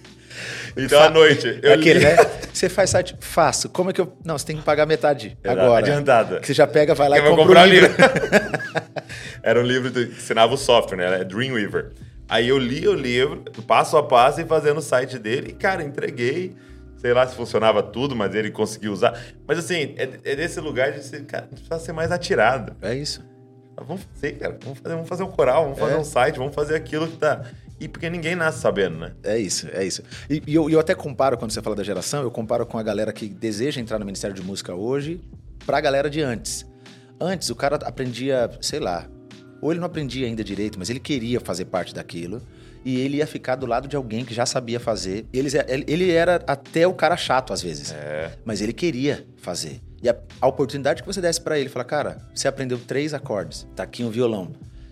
então 0.78 1.02
à 1.02 1.10
noite 1.10 1.60
eu 1.62 1.72
É 1.72 1.74
aquele, 1.74 2.00
li- 2.00 2.06
né? 2.06 2.16
Você 2.54 2.68
faz 2.70 2.90
site? 2.90 3.16
Faço. 3.20 3.70
Como 3.70 3.90
é 3.90 3.94
que 3.94 4.02
eu. 4.02 4.12
Não, 4.26 4.38
você 4.38 4.46
tem 4.46 4.58
que 4.58 4.64
pagar 4.64 4.86
metade 4.86 5.38
Era 5.44 5.64
agora. 5.64 5.80
adiantada. 5.86 6.40
Que 6.40 6.48
você 6.48 6.54
já 6.54 6.68
pega, 6.68 6.94
vai 6.94 7.08
lá 7.10 7.18
Eu 7.18 7.26
e 7.26 7.30
compra 7.30 7.46
comprar 7.46 7.68
o 7.68 7.70
livro. 7.70 7.90
Era 9.44 9.60
um 9.60 9.64
livro 9.64 9.92
que 9.92 10.00
ensinava 10.02 10.54
o 10.54 10.58
software, 10.58 10.98
né? 10.98 11.06
Era 11.06 11.26
Dreamweaver. 11.26 11.92
Aí 12.30 12.48
eu 12.48 12.58
li 12.58 12.88
o 12.88 12.94
livro, 12.94 13.44
passo 13.68 13.98
a 13.98 14.04
passo, 14.04 14.40
e 14.42 14.46
fazendo 14.46 14.78
o 14.78 14.82
site 14.82 15.18
dele. 15.20 15.50
E, 15.50 15.54
cara, 15.54 15.84
entreguei. 15.84 16.56
Sei 16.98 17.14
lá 17.14 17.26
se 17.28 17.36
funcionava 17.36 17.82
tudo, 17.82 18.16
mas 18.16 18.36
ele 18.36 18.52
conseguiu 18.52 18.92
usar. 18.94 19.20
Mas, 19.48 19.58
assim, 19.58 19.96
é, 19.98 20.08
é 20.24 20.36
desse 20.36 20.60
lugar 20.60 20.92
de 20.92 21.04
ser, 21.04 21.26
cara, 21.26 21.48
precisa 21.48 21.80
ser 21.80 21.94
mais 21.94 22.12
atirado. 22.12 22.74
É 22.82 22.94
isso. 22.94 23.24
Vamos 23.88 24.04
fazer, 24.14 24.34
cara. 24.34 24.58
Vamos 24.64 24.78
fazer, 24.80 24.96
vamos 24.96 25.10
fazer 25.10 25.24
um 25.24 25.32
coral, 25.32 25.64
vamos 25.64 25.80
fazer 25.80 25.94
É. 25.96 25.98
um 25.98 26.04
site, 26.04 26.38
vamos 26.38 26.54
fazer 26.54 26.76
aquilo 26.76 27.08
que 27.08 27.18
tá... 27.18 27.42
E 27.82 27.88
porque 27.88 28.08
ninguém 28.12 28.36
nasce 28.36 28.60
sabendo, 28.60 29.00
né? 29.00 29.14
É 29.24 29.40
isso, 29.40 29.68
é 29.74 29.84
isso. 29.84 30.04
E, 30.30 30.44
e 30.46 30.54
eu, 30.54 30.70
eu 30.70 30.80
até 30.80 30.94
comparo, 30.94 31.36
quando 31.36 31.50
você 31.50 31.64
fala 31.64 31.76
da 31.76 31.84
geração, 31.84 32.22
eu 32.22 32.30
comparo 32.30 32.64
com 32.64 32.78
a 32.78 32.84
galera 32.84 33.12
que 33.12 33.28
deseja 33.28 33.82
entrar 33.82 33.98
no 33.98 34.06
Ministério 34.06 34.36
de 34.36 34.44
Música 34.44 34.76
hoje 34.76 35.20
pra 35.66 35.82
galera 35.82 36.08
de 36.08 36.22
antes. 36.22 36.64
Antes, 37.20 37.50
o 37.50 37.56
cara 37.56 37.78
aprendia, 37.78 38.52
sei 38.62 38.80
lá, 38.80 39.08
ou 39.60 39.72
ele 39.72 39.80
não 39.80 39.88
aprendia 39.88 40.28
ainda 40.28 40.44
direito, 40.44 40.78
mas 40.78 40.92
ele 40.92 41.00
queria 41.00 41.40
fazer 41.40 41.66
parte 41.66 41.94
daquilo. 41.96 42.40
E 42.86 43.00
ele 43.00 43.18
ia 43.18 43.26
ficar 43.26 43.56
do 43.56 43.66
lado 43.66 43.88
de 43.88 43.96
alguém 43.96 44.26
que 44.26 44.34
já 44.34 44.46
sabia 44.46 44.80
fazer. 44.80 45.26
Ele 45.34 45.50
ele 45.88 46.12
era 46.12 46.44
até 46.46 46.86
o 46.86 46.94
cara 46.94 47.18
chato, 47.18 47.52
às 47.52 47.64
vezes. 47.64 47.92
É. 47.94 48.32
Mas 48.46 48.62
ele 48.62 48.74
queria 48.74 49.26
fazer. 49.38 49.82
E 50.04 50.10
a, 50.10 50.16
a 50.40 50.48
oportunidade 50.48 51.02
que 51.02 51.08
você 51.08 51.20
desse 51.20 51.42
pra 51.42 51.58
ele, 51.58 51.70
fala, 51.70 51.86
cara, 51.86 52.18
você 52.34 52.48
aprendeu 52.48 52.78
três 52.78 53.12
acordes, 53.14 53.68
tá 53.76 53.82
aqui 53.82 54.04
um 54.04 54.10
violão. 54.12 54.52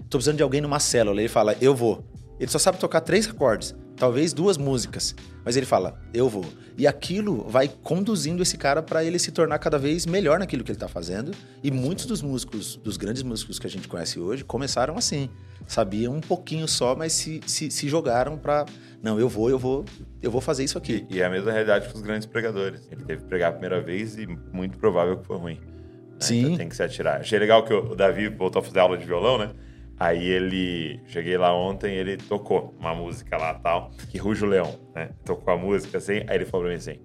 Tô 0.09 0.17
precisando 0.17 0.37
de 0.37 0.43
alguém 0.43 0.59
numa 0.59 0.79
célula. 0.79 1.21
Ele 1.21 1.29
fala, 1.29 1.55
eu 1.61 1.75
vou. 1.75 2.03
Ele 2.39 2.49
só 2.49 2.57
sabe 2.57 2.77
tocar 2.77 3.01
três 3.01 3.27
acordes, 3.27 3.75
talvez 3.97 4.31
duas 4.31 4.57
músicas, 4.57 5.13
mas 5.43 5.57
ele 5.57 5.65
fala, 5.65 5.99
eu 6.13 6.29
vou. 6.29 6.45
E 6.77 6.87
aquilo 6.87 7.43
vai 7.49 7.67
conduzindo 7.67 8.41
esse 8.41 8.57
cara 8.57 8.81
pra 8.81 9.03
ele 9.03 9.19
se 9.19 9.31
tornar 9.31 9.59
cada 9.59 9.77
vez 9.77 10.05
melhor 10.05 10.39
naquilo 10.39 10.63
que 10.63 10.71
ele 10.71 10.79
tá 10.79 10.87
fazendo. 10.87 11.31
E 11.61 11.69
muitos 11.69 12.05
dos 12.05 12.21
músicos, 12.21 12.77
dos 12.77 12.95
grandes 12.95 13.21
músicos 13.23 13.59
que 13.59 13.67
a 13.67 13.69
gente 13.69 13.87
conhece 13.89 14.17
hoje, 14.19 14.45
começaram 14.45 14.97
assim. 14.97 15.29
Sabiam 15.67 16.15
um 16.15 16.21
pouquinho 16.21 16.67
só, 16.67 16.95
mas 16.95 17.11
se, 17.11 17.41
se, 17.45 17.69
se 17.69 17.89
jogaram 17.89 18.37
pra. 18.37 18.65
Não, 19.03 19.19
eu 19.19 19.27
vou, 19.27 19.49
eu 19.49 19.59
vou, 19.59 19.83
eu 20.21 20.31
vou 20.31 20.39
fazer 20.41 20.63
isso 20.63 20.77
aqui. 20.77 21.05
E, 21.09 21.17
e 21.17 21.21
é 21.21 21.25
a 21.25 21.29
mesma 21.29 21.51
realidade 21.51 21.89
com 21.89 21.95
os 21.95 22.01
grandes 22.01 22.25
pregadores. 22.25 22.87
Ele 22.89 23.03
teve 23.03 23.21
que 23.23 23.27
pregar 23.27 23.49
a 23.49 23.51
primeira 23.51 23.81
vez 23.81 24.17
e 24.17 24.25
muito 24.53 24.77
provável 24.77 25.17
que 25.17 25.27
foi 25.27 25.37
ruim. 25.37 25.55
né? 25.55 25.61
Sim. 26.19 26.39
Então 26.45 26.57
tem 26.57 26.69
que 26.69 26.75
se 26.75 26.81
atirar. 26.83 27.19
Achei 27.19 27.37
legal 27.37 27.63
que 27.65 27.73
o 27.73 27.93
Davi 27.95 28.29
voltou 28.29 28.61
a 28.61 28.63
fazer 28.63 28.79
aula 28.79 28.97
de 28.97 29.05
violão, 29.05 29.37
né? 29.37 29.51
Aí 29.99 30.25
ele... 30.27 30.99
Cheguei 31.07 31.37
lá 31.37 31.53
ontem, 31.53 31.93
ele 31.95 32.15
tocou 32.17 32.73
uma 32.79 32.95
música 32.95 33.35
lá 33.37 33.53
tal, 33.55 33.91
que 34.09 34.17
Ruge 34.17 34.45
o 34.45 34.47
Leão, 34.47 34.79
né? 34.95 35.09
Tocou 35.25 35.53
a 35.53 35.57
música 35.57 35.97
assim, 35.97 36.23
aí 36.27 36.35
ele 36.37 36.45
falou 36.45 36.65
pra 36.65 36.71
mim 36.73 36.77
assim... 36.77 36.99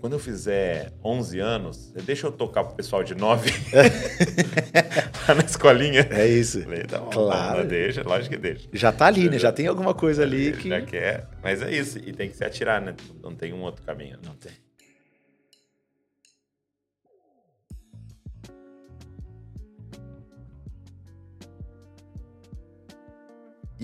Quando 0.00 0.12
eu 0.12 0.18
fizer 0.18 0.92
11 1.02 1.38
anos, 1.40 1.90
deixa 2.04 2.26
eu 2.26 2.32
tocar 2.32 2.62
pro 2.62 2.74
pessoal 2.76 3.02
de 3.02 3.14
9 3.14 3.50
lá 5.26 5.34
na 5.34 5.42
escolinha. 5.44 6.06
É 6.10 6.26
isso. 6.26 6.60
Falei, 6.62 6.82
tá 6.82 6.98
bom, 6.98 7.08
Claro. 7.08 7.60
não, 7.60 7.66
deixa, 7.66 8.02
lógico 8.02 8.34
que 8.34 8.40
deixa. 8.40 8.68
Já 8.70 8.92
tá 8.92 9.06
ali, 9.06 9.30
né? 9.30 9.38
Já 9.38 9.50
tem 9.50 9.66
alguma 9.66 9.94
coisa 9.94 10.22
ali 10.22 10.52
que. 10.52 10.68
Já 10.68 10.82
quer, 10.82 11.26
mas 11.42 11.62
é 11.62 11.72
isso. 11.72 11.98
E 11.98 12.12
tem 12.12 12.28
que 12.28 12.36
se 12.36 12.44
atirar, 12.44 12.82
né? 12.82 12.94
Não 13.22 13.34
tem 13.34 13.54
um 13.54 13.62
outro 13.62 13.82
caminho. 13.82 14.18
Não 14.22 14.34
tem. 14.34 14.52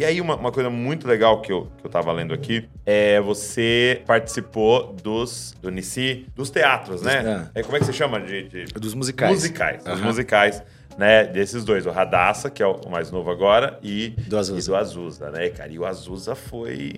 E 0.00 0.04
aí, 0.06 0.18
uma, 0.18 0.34
uma 0.34 0.50
coisa 0.50 0.70
muito 0.70 1.06
legal 1.06 1.42
que 1.42 1.52
eu, 1.52 1.68
que 1.76 1.84
eu 1.86 1.90
tava 1.90 2.10
lendo 2.10 2.32
aqui 2.32 2.66
é 2.86 3.20
você 3.20 4.00
participou 4.06 4.94
dos, 4.94 5.54
do 5.60 5.70
Nici, 5.70 6.24
dos 6.34 6.48
teatros, 6.48 7.02
né? 7.02 7.50
É, 7.54 7.62
como 7.62 7.76
é 7.76 7.80
que 7.80 7.84
você 7.84 7.92
chama? 7.92 8.18
De, 8.18 8.48
de- 8.48 8.64
Dos 8.72 8.94
musicais. 8.94 9.30
Musicais. 9.30 9.82
Os 9.82 9.88
Aham. 9.90 10.06
musicais, 10.06 10.62
né? 10.96 11.24
Desses 11.24 11.66
dois. 11.66 11.84
O 11.84 11.90
Radassa, 11.90 12.48
que 12.48 12.62
é 12.62 12.66
o 12.66 12.80
mais 12.88 13.10
novo 13.10 13.30
agora, 13.30 13.78
e 13.82 14.14
Do 14.26 14.38
Azusa. 14.38 14.58
e 14.58 14.70
do 14.72 14.74
Azusa, 14.76 15.30
né, 15.30 15.50
cara? 15.50 15.70
E 15.70 15.78
o 15.78 15.84
Azusa 15.84 16.34
foi 16.34 16.94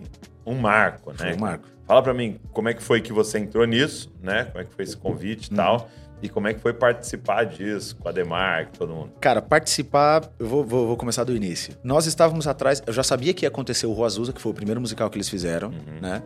um 0.46 0.54
marco, 0.54 1.10
né? 1.10 1.16
Foi 1.18 1.32
um 1.34 1.40
marco. 1.40 1.66
Fala 1.84 2.04
pra 2.04 2.14
mim, 2.14 2.38
como 2.52 2.68
é 2.68 2.74
que 2.74 2.82
foi 2.84 3.00
que 3.00 3.12
você 3.12 3.36
entrou 3.40 3.64
nisso, 3.66 4.12
né? 4.22 4.44
Como 4.44 4.62
é 4.62 4.64
que 4.64 4.72
foi 4.72 4.84
esse 4.84 4.96
convite 4.96 5.48
Uhum. 5.48 5.54
e 5.54 5.56
tal? 5.56 5.90
E 6.22 6.28
como 6.28 6.46
é 6.46 6.54
que 6.54 6.60
foi 6.60 6.72
participar 6.72 7.44
disso 7.44 7.96
com 7.96 8.08
a 8.08 8.12
Demar, 8.12 8.66
com 8.66 8.72
todo 8.72 8.94
mundo? 8.94 9.12
Cara, 9.20 9.42
participar, 9.42 10.22
eu 10.38 10.46
vou, 10.46 10.64
vou- 10.64 10.86
vou 10.86 10.96
começar 10.96 11.24
do 11.24 11.34
início. 11.34 11.74
Nós 11.82 12.06
estávamos 12.06 12.46
atrás, 12.46 12.80
eu 12.86 12.92
já 12.92 13.02
sabia 13.02 13.34
que 13.34 13.44
ia 13.44 13.48
acontecer 13.48 13.86
o 13.86 13.92
Rua 13.92 14.06
Azusa, 14.06 14.32
que 14.32 14.40
foi 14.40 14.52
o 14.52 14.54
primeiro 14.54 14.80
musical 14.80 15.10
que 15.10 15.16
eles 15.16 15.28
fizeram, 15.28 15.68
Uhum. 15.70 16.00
né? 16.00 16.22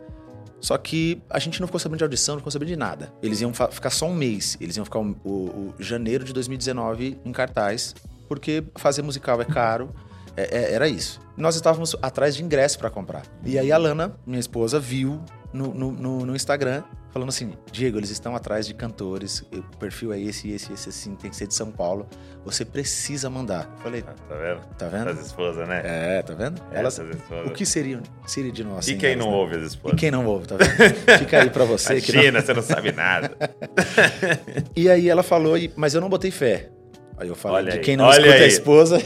Só 0.59 0.77
que 0.77 1.21
a 1.29 1.39
gente 1.39 1.59
não 1.59 1.67
ficou 1.67 1.79
sabendo 1.79 1.97
de 1.99 2.03
audição, 2.03 2.35
não 2.35 2.39
ficou 2.39 2.51
sabendo 2.51 2.69
de 2.69 2.75
nada. 2.75 3.11
Eles 3.21 3.41
iam 3.41 3.51
ficar 3.53 3.89
só 3.91 4.07
um 4.07 4.13
mês. 4.15 4.57
Eles 4.59 4.75
iam 4.75 4.85
ficar 4.85 4.99
o, 4.99 5.15
o- 5.23 5.73
o 5.79 5.83
janeiro 5.83 6.23
de 6.23 6.33
2019 6.33 7.17
em 7.23 7.31
cartaz, 7.31 7.93
porque 8.27 8.63
fazer 8.75 9.01
musical 9.03 9.39
é 9.41 9.45
caro. 9.45 9.91
É- 10.35 10.57
é- 10.57 10.73
era 10.73 10.87
isso. 10.87 11.19
Nós 11.35 11.55
estávamos 11.55 11.95
atrás 12.01 12.35
de 12.35 12.43
ingresso 12.43 12.77
para 12.77 12.89
comprar. 12.89 13.23
E 13.43 13.57
aí 13.57 13.71
a 13.71 13.77
Lana, 13.77 14.15
minha 14.25 14.39
esposa, 14.39 14.79
viu 14.79 15.19
no, 15.53 15.73
no- 15.73 15.91
no- 15.91 16.25
no 16.27 16.35
Instagram, 16.35 16.83
falando 17.17 17.29
assim: 17.29 17.53
Diego, 17.71 17.97
eles 17.97 18.09
estão 18.11 18.35
atrás 18.35 18.65
de 18.67 18.73
cantores, 18.73 19.43
o 19.51 19.61
perfil 19.77 20.13
é 20.13 20.19
esse, 20.19 20.51
esse, 20.51 20.71
esse, 20.71 20.89
assim, 20.89 21.15
tem 21.15 21.29
que 21.29 21.35
ser 21.35 21.47
de 21.47 21.53
São 21.55 21.71
Paulo. 21.71 22.07
Você 22.45 22.63
precisa 22.63 23.29
mandar. 23.29 23.69
Eu 23.77 23.83
falei: 23.83 24.03
Ah, 24.07 24.13
Tá 24.29 24.35
vendo? 24.35 24.59
tá 24.77 24.87
vendo? 24.87 25.09
As 25.09 25.25
esposas, 25.25 25.67
né? 25.67 25.81
É, 25.83 26.21
tá 26.21 26.33
vendo? 26.33 26.61
Elas, 26.71 26.99
Essas 26.99 27.15
esposas. 27.15 27.47
o 27.47 27.51
que 27.53 27.65
seria, 27.65 28.01
seria 28.25 28.51
de 28.51 28.63
nós? 28.63 28.87
E 28.87 28.95
quem 28.95 29.13
elas, 29.13 29.25
não 29.25 29.31
né? 29.31 29.37
ouve 29.37 29.55
as 29.55 29.61
E 29.63 29.65
esposas? 29.65 29.99
quem 29.99 30.11
não 30.11 30.25
ouve, 30.25 30.47
tá 30.47 30.55
vendo? 30.57 31.17
Fica 31.19 31.41
aí 31.41 31.49
pra 31.49 31.65
você. 31.65 31.99
que 31.99 32.11
não- 32.13 32.19
Imagina, 32.21 32.41
você 32.41 32.53
não 32.53 32.61
sabe 32.61 32.91
nada. 32.91 33.35
E 34.75 34.89
aí 34.89 35.09
ela 35.09 35.23
falou, 35.23 35.57
e- 35.57 35.71
mas 35.75 35.93
eu 35.95 36.01
não 36.01 36.09
botei 36.09 36.29
fé. 36.31 36.69
Aí 37.17 37.27
eu 37.27 37.35
falei, 37.35 37.57
Olha 37.57 37.71
de 37.73 37.79
quem 37.79 37.97
não 37.97 38.05
olha 38.05 38.19
escuta 38.19 38.35
aí. 38.35 38.43
a 38.43 38.47
esposa, 38.47 38.97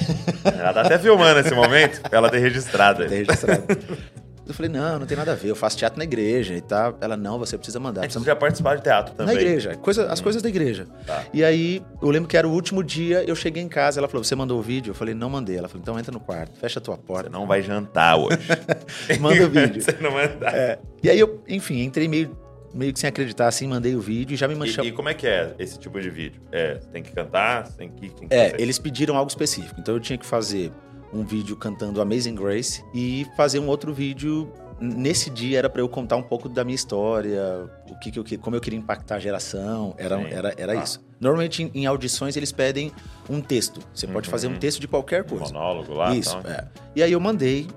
Ela 0.44 0.74
tá 0.74 0.82
até 0.82 1.00
filmando 1.00 1.40
esse 1.40 1.54
momento 1.56 2.02
ela 2.12 2.30
ter 2.30 2.40
registrado. 2.40 3.04
tá 3.06 3.10
registrado. 3.10 3.64
Eu 4.52 4.56
falei, 4.56 4.72
não, 4.72 5.00
não 5.00 5.06
tem 5.08 5.18
nada 5.18 5.32
a 5.32 5.36
ver, 5.36 5.50
eu 5.50 5.56
faço 5.56 5.78
teatro 5.78 5.98
na 5.98 6.04
igreja 6.04 6.54
e 6.54 6.62
tal. 6.62 6.98
Ela, 7.02 7.16
não, 7.18 7.40
você 7.40 7.58
precisa 7.58 7.80
mandar. 7.80 8.02
É 8.02 8.04
precisa 8.04 8.20
você 8.24 8.30
já 8.30 8.36
participar 8.36 8.76
de 8.76 8.84
teatro 8.84 9.14
Na 9.18 9.26
também. 9.26 9.36
igreja, 9.36 9.76
coisa, 9.78 10.08
as 10.12 10.20
coisas 10.22 10.42
da 10.42 10.50
igreja. 10.50 10.86
Tá. 11.06 11.24
E 11.34 11.44
aí, 11.44 11.82
eu 12.02 12.10
lembro 12.10 12.28
que 12.30 12.36
era 12.38 12.48
o 12.48 12.52
último 12.52 12.84
dia, 12.84 13.24
eu 13.24 13.36
cheguei 13.36 13.64
em 13.64 13.68
casa, 13.70 14.00
ela 14.00 14.08
falou, 14.08 14.24
você 14.24 14.36
mandou 14.36 14.60
o 14.60 14.62
vídeo? 14.62 14.92
Eu 14.92 14.96
falei, 14.96 15.14
não 15.14 15.30
mandei. 15.30 15.58
Ela 15.58 15.68
falou, 15.68 15.82
então 15.82 15.98
entra 16.00 16.12
no 16.12 16.20
quarto, 16.20 16.58
fecha 16.60 16.80
a 16.80 16.82
tua 16.82 16.96
Você 16.96 17.02
porta. 17.02 17.30
não 17.30 17.48
vai 17.48 17.62
jantar 17.62 18.18
hoje. 18.18 18.38
Manda 19.20 19.46
o 19.46 19.50
vídeo. 19.50 19.82
você 19.84 19.96
não 20.02 20.12
vai 20.12 20.26
andar. 20.34 20.54
É. 20.56 20.80
E 21.02 21.10
aí 21.10 21.20
eu, 21.20 21.42
enfim, 21.48 21.82
entrei 21.82 22.08
meio, 22.08 22.38
meio 22.74 22.94
que 22.94 23.00
sem 23.00 23.08
acreditar, 23.08 23.48
assim, 23.48 23.68
mandei 23.68 23.96
o 23.96 24.02
vídeo 24.02 24.34
e 24.34 24.38
já 24.38 24.48
me 24.48 24.54
E, 24.54 24.58
manchou. 24.58 24.84
e 24.86 24.92
como 24.92 25.10
é 25.10 25.14
que 25.14 25.28
é 25.28 25.54
esse 25.60 25.78
tipo 25.80 26.00
de 26.00 26.10
vídeo? 26.10 26.42
É, 26.52 26.76
você 26.80 26.88
tem 26.90 27.02
que 27.04 27.12
cantar, 27.12 27.66
você 27.68 27.78
tem 27.78 27.90
que, 27.90 28.10
tem 28.10 28.28
que 28.28 28.34
É, 28.36 28.50
fazer. 28.52 28.62
eles 28.62 28.78
pediram 28.80 29.16
algo 29.18 29.30
específico. 29.30 29.80
Então 29.80 29.94
eu 29.96 30.00
tinha 30.00 30.18
que 30.18 30.26
fazer 30.26 30.72
um 31.14 31.24
vídeo 31.24 31.56
cantando 31.56 32.02
Amazing 32.02 32.36
Grace 32.36 32.84
e 32.94 33.26
fazer 33.36 33.60
um 33.60 33.68
outro 33.68 33.94
vídeo. 33.94 34.52
Nesse 34.80 35.30
dia 35.30 35.60
era 35.60 35.70
pra 35.70 35.82
eu 35.82 35.88
contar 35.88 36.16
um 36.16 36.24
pouco 36.24 36.50
da 36.50 36.64
minha 36.64 36.74
história, 36.76 37.70
o 37.90 38.00
que, 38.00 38.10
que 38.10 38.18
eu, 38.18 38.24
que- 38.24 38.38
como 38.38 38.56
eu 38.56 38.62
queria 38.62 38.80
impactar 38.80 39.16
a 39.16 39.20
geração. 39.20 39.94
Era, 39.98 40.20
era, 40.22 40.54
era 40.58 40.72
Ah. 40.74 40.84
isso. 40.84 41.04
Normalmente 41.20 41.62
em, 41.64 41.72
em 41.82 41.86
audições 41.86 42.36
eles 42.36 42.52
pedem 42.52 42.92
um 43.30 43.40
texto. 43.42 43.80
Você 43.94 44.08
pode 44.08 44.28
Uhum. 44.28 44.32
fazer 44.32 44.48
um 44.48 44.56
texto 44.58 44.80
de 44.80 44.88
qualquer 44.88 45.22
Um 45.24 45.26
coisa. 45.28 45.46
monólogo 45.54 45.94
lá. 45.94 46.16
Isso, 46.16 46.36
então. 46.40 46.52
é. 46.52 46.66
E 46.96 47.04
aí 47.04 47.12
eu 47.12 47.20
mandei, 47.20 47.68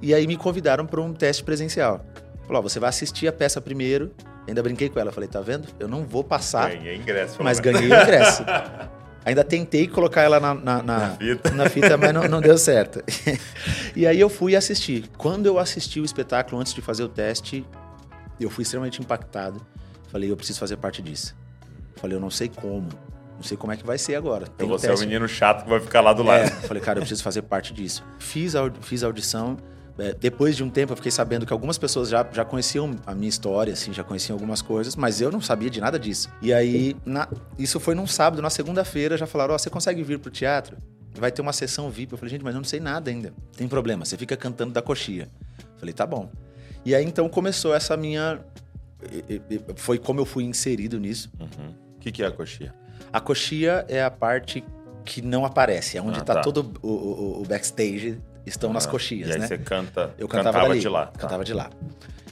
e 0.00 0.14
aí 0.14 0.26
me 0.26 0.36
convidaram 0.38 0.86
para 0.86 1.00
um 1.02 1.12
teste 1.12 1.44
presencial. 1.44 2.02
Falou, 2.46 2.60
ó, 2.60 2.62
você 2.62 2.80
vai 2.80 2.88
assistir 2.88 3.28
a 3.28 3.32
peça 3.32 3.60
primeiro. 3.60 4.12
Ainda 4.48 4.62
brinquei 4.62 4.88
com 4.88 4.98
ela, 4.98 5.12
falei, 5.12 5.28
tá 5.28 5.40
vendo? 5.42 5.68
Eu 5.78 5.86
não 5.86 6.02
vou 6.04 6.24
passar, 6.24 6.70
Ganhei 6.70 6.96
ingresso. 6.96 7.42
mas 7.42 7.60
pelo 7.60 7.74
ganhei 7.78 7.92
o 7.92 8.02
ingresso. 8.02 8.42
Ainda 9.24 9.44
tentei 9.44 9.86
colocar 9.86 10.22
ela 10.22 10.40
na, 10.40 10.54
na, 10.54 10.82
na- 10.82 10.98
Na 10.98 11.10
fita. 11.16 11.50
na 11.52 11.68
fita, 11.70 11.96
mas 11.96 12.12
não, 12.12 12.22
não 12.28 12.40
deu 12.40 12.58
certo. 12.58 13.02
e 13.94 14.06
aí 14.06 14.18
eu 14.18 14.28
fui 14.28 14.56
assistir. 14.56 15.08
Quando 15.16 15.46
eu 15.46 15.58
assisti 15.58 16.00
o 16.00 16.04
espetáculo 16.04 16.60
antes 16.60 16.74
de 16.74 16.80
fazer 16.82 17.04
o 17.04 17.08
teste, 17.08 17.64
eu 18.40 18.50
fui 18.50 18.62
extremamente 18.62 19.00
impactado. 19.00 19.64
Falei, 20.08 20.30
eu 20.30 20.36
preciso 20.36 20.58
fazer 20.58 20.76
parte 20.76 21.00
disso. 21.00 21.34
Falei, 21.96 22.16
eu 22.16 22.20
não 22.20 22.30
sei 22.30 22.48
como. 22.48 22.88
Não 23.36 23.42
sei 23.42 23.56
como 23.56 23.72
é 23.72 23.76
que 23.76 23.86
vai 23.86 23.96
ser 23.98 24.14
agora. 24.16 24.40
menos. 24.44 24.54
Tem 24.56 24.64
Eu 24.64 24.66
o 24.66 24.68
vou 24.70 24.78
ser 24.78 24.88
o 24.88 24.90
teste. 24.90 25.06
menino 25.06 25.26
chato 25.28 25.64
que 25.64 25.70
vai 25.70 25.80
ficar 25.80 26.00
lá 26.00 26.12
do 26.12 26.22
lado. 26.22 26.42
É, 26.44 26.46
falei, 26.48 26.82
cara, 26.82 26.98
eu 26.98 27.02
preciso 27.02 27.22
fazer 27.22 27.42
parte 27.42 27.72
disso. 27.72 28.04
Fiz 28.18 28.54
a, 28.56 28.70
fiz 28.82 29.02
a 29.02 29.06
audição. 29.06 29.56
É, 29.98 30.14
depois 30.14 30.56
de 30.56 30.64
um 30.64 30.70
tempo, 30.70 30.92
eu 30.92 30.96
fiquei 30.96 31.10
sabendo 31.12 31.44
que 31.46 31.52
algumas 31.52 31.76
pessoas 31.78 32.08
já, 32.08 32.26
já 32.32 32.44
conheciam 32.44 32.96
a 33.06 33.14
minha 33.14 33.28
história, 33.28 33.72
assim, 33.72 33.92
já 33.92 34.02
conheciam 34.02 34.34
algumas 34.36 34.62
coisas, 34.62 34.96
mas 34.96 35.20
eu 35.20 35.30
não 35.30 35.40
sabia 35.40 35.68
de 35.70 35.80
nada 35.80 35.98
disso. 35.98 36.30
E 36.40 36.52
aí, 36.52 36.96
na- 37.04 37.28
isso 37.58 37.78
foi 37.78 37.94
num 37.94 38.06
sábado, 38.06 38.40
na 38.42 38.50
segunda-feira, 38.50 39.16
já 39.16 39.26
falaram: 39.26 39.54
Ó, 39.54 39.58
você 39.58 39.68
consegue 39.70 40.02
vir 40.02 40.18
pro 40.18 40.30
teatro? 40.30 40.76
Vai 41.14 41.30
ter 41.30 41.42
uma 41.42 41.52
sessão 41.52 41.90
VIP. 41.90 42.12
Eu 42.12 42.18
falei, 42.18 42.30
gente, 42.30 42.42
mas 42.42 42.54
eu 42.54 42.60
não 42.60 42.64
sei 42.64 42.80
nada 42.80 43.10
ainda. 43.10 43.34
Tem 43.54 43.68
problema, 43.68 44.04
você 44.04 44.16
fica 44.16 44.34
cantando 44.36 44.72
da 44.72 44.80
coxia. 44.80 45.28
Falei, 45.76 45.92
tá 45.92 46.06
bom. 46.06 46.30
E 46.86 46.94
aí 46.94 47.04
então 47.04 47.28
começou 47.28 47.74
essa 47.74 47.96
minha. 47.96 48.40
Foi 49.76 49.98
como 49.98 50.20
eu 50.20 50.24
fui 50.24 50.44
inserido 50.44 50.98
nisso. 50.98 51.30
Uhum. 51.38 51.70
O 51.96 51.98
que, 52.00 52.10
que 52.12 52.22
é 52.22 52.26
a 52.26 52.30
coxinha? 52.30 52.74
A 53.12 53.20
coxia 53.20 53.84
é 53.88 54.02
a 54.02 54.10
parte 54.10 54.64
que 55.04 55.20
não 55.20 55.44
aparece, 55.44 55.98
é 55.98 56.02
onde 56.02 56.20
Ah, 56.20 56.24
tá, 56.24 56.34
tá. 56.36 56.40
todo 56.42 56.72
o, 56.80 56.88
o- 56.88 57.42
o 57.42 57.44
backstage, 57.44 58.18
estão 58.46 58.72
nas 58.72 58.86
Ah, 58.86 58.90
coxias, 58.90 59.28
E 59.28 59.32
aí 59.32 59.38
né? 59.38 59.46
você 59.46 59.58
canta, 59.58 60.14
Eu 60.18 60.26
cantava, 60.28 60.50
cantava 60.52 60.68
dali, 60.68 60.80
de 60.80 60.88
lá. 60.88 61.06
Tá. 61.06 61.18
Cantava 61.20 61.44
de 61.44 61.52
lá. 61.54 61.70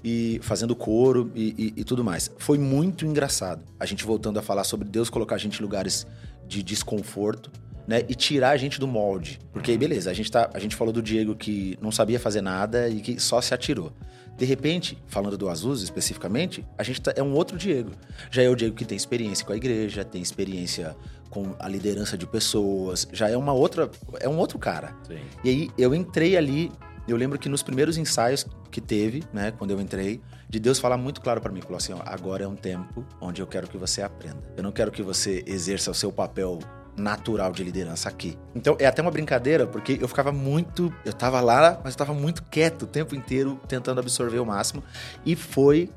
E 0.03 0.41
fazendo 0.43 0.75
coro 0.75 1.31
e, 1.35 1.55
e- 1.77 1.81
e 1.81 1.85
tudo 1.85 2.03
mais. 2.03 2.31
Foi 2.39 2.57
muito 2.59 3.05
engraçado. 3.05 3.63
A 3.79 3.85
gente 3.85 4.05
voltando 4.05 4.39
a 4.39 4.43
falar 4.43 4.65
sobre 4.65 4.89
Deus 4.89 5.11
colocar 5.11 5.35
a 5.35 5.39
gente 5.39 5.59
em 5.59 5.63
lugares 5.63 6.07
de 6.49 6.63
desconforto, 6.63 7.51
né? 7.87 8.03
E 8.09 8.15
tirar 8.15 8.51
a 8.51 8.57
gente 8.57 8.81
do 8.81 8.87
molde. 8.89 9.39
Porque 9.53 9.71
aí, 9.73 9.79
beleza, 9.79 10.11
a 10.11 10.15
gente, 10.15 10.31
tá, 10.31 10.49
a 10.55 10.59
gente 10.59 10.75
falou 10.75 10.93
do 10.93 11.03
Diego 11.03 11.35
que 11.35 11.77
não 11.83 11.93
sabia 11.93 12.19
fazer 12.19 12.41
nada 12.41 12.89
e 12.89 13.01
que 13.01 13.21
só 13.21 13.41
se 13.41 13.53
atirou. 13.53 13.93
De 14.39 14.47
repente, 14.47 14.97
falando 15.07 15.37
do 15.37 15.51
Azuz 15.51 15.83
especificamente, 15.83 16.65
a 16.79 16.83
gente 16.83 17.01
tá- 17.03 17.13
é 17.15 17.23
um 17.23 17.35
outro 17.35 17.59
Diego. 17.59 17.91
Já 18.31 18.43
é 18.43 18.49
o 18.49 18.57
Diego 18.57 18.75
que 18.75 18.87
tem 18.87 18.97
experiência 18.97 19.45
com 19.45 19.53
a 19.53 19.57
igreja, 19.57 20.03
tem 20.03 20.23
experiência 20.23 20.97
com 21.31 21.55
a 21.59 21.69
liderança 21.69 22.19
de 22.19 22.27
pessoas, 22.27 23.09
já 23.13 23.31
é 23.31 23.37
uma 23.37 23.53
outra, 23.53 23.89
é 24.19 24.29
um 24.29 24.37
outro 24.37 24.59
cara. 24.59 24.95
Sim. 25.07 25.21
E 25.45 25.49
aí 25.49 25.71
eu 25.79 25.95
entrei 25.95 26.37
ali, 26.37 26.71
eu 27.07 27.17
lembro 27.17 27.39
que 27.39 27.49
nos 27.49 27.63
primeiros 27.63 27.97
ensaios 27.97 28.45
que 28.71 28.81
teve, 28.81 29.23
né, 29.33 29.53
quando 29.53 29.71
eu 29.71 29.81
entrei, 29.81 30.21
de 30.49 30.59
Deus 30.59 30.81
falar 30.81 30.97
muito 30.97 31.21
claro 31.21 31.41
pra 31.41 31.53
mim, 31.53 31.61
falou 31.61 31.77
assim, 31.77 31.93
ó, 31.93 32.01
agora 32.05 32.45
é 32.45 32.49
um 32.49 32.57
tempo 32.57 33.07
onde 33.21 33.41
eu 33.41 33.47
quero 33.47 33.69
que 33.69 33.79
você 33.79 34.03
aprenda. 34.03 34.43
Eu 34.57 34.63
não 34.63 34.73
quero 34.73 34.91
que 34.91 35.03
você 35.03 35.45
exerça 35.47 35.91
o 35.93 35.95
seu 35.95 36.11
papel 36.11 36.59
natural 36.97 37.53
de 37.53 37.63
liderança 37.63 38.09
aqui. 38.09 38.37
Então 38.55 38.77
é 38.79 38.87
até 38.87 39.01
uma 39.01 39.11
brincadeira, 39.13 39.67
porque 39.67 39.99
eu 40.01 40.09
ficava 40.09 40.33
muito, 40.33 40.93
eu 41.05 41.13
tava 41.13 41.41
lá, 41.41 41.81
mas 41.85 41.95
eu 41.95 41.99
tava 41.99 42.13
muito 42.13 42.43
quieto 42.45 42.83
o 42.83 42.87
tempo 42.87 43.15
inteiro 43.15 43.61
tentando 43.69 44.01
absorver 44.01 44.41
o 44.41 44.45
máximo 44.45 44.83
e 45.25 45.37
foi, 45.37 45.89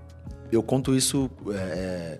eu 0.51 0.61
conto 0.61 0.95
isso 0.95 1.29
é, 1.51 2.19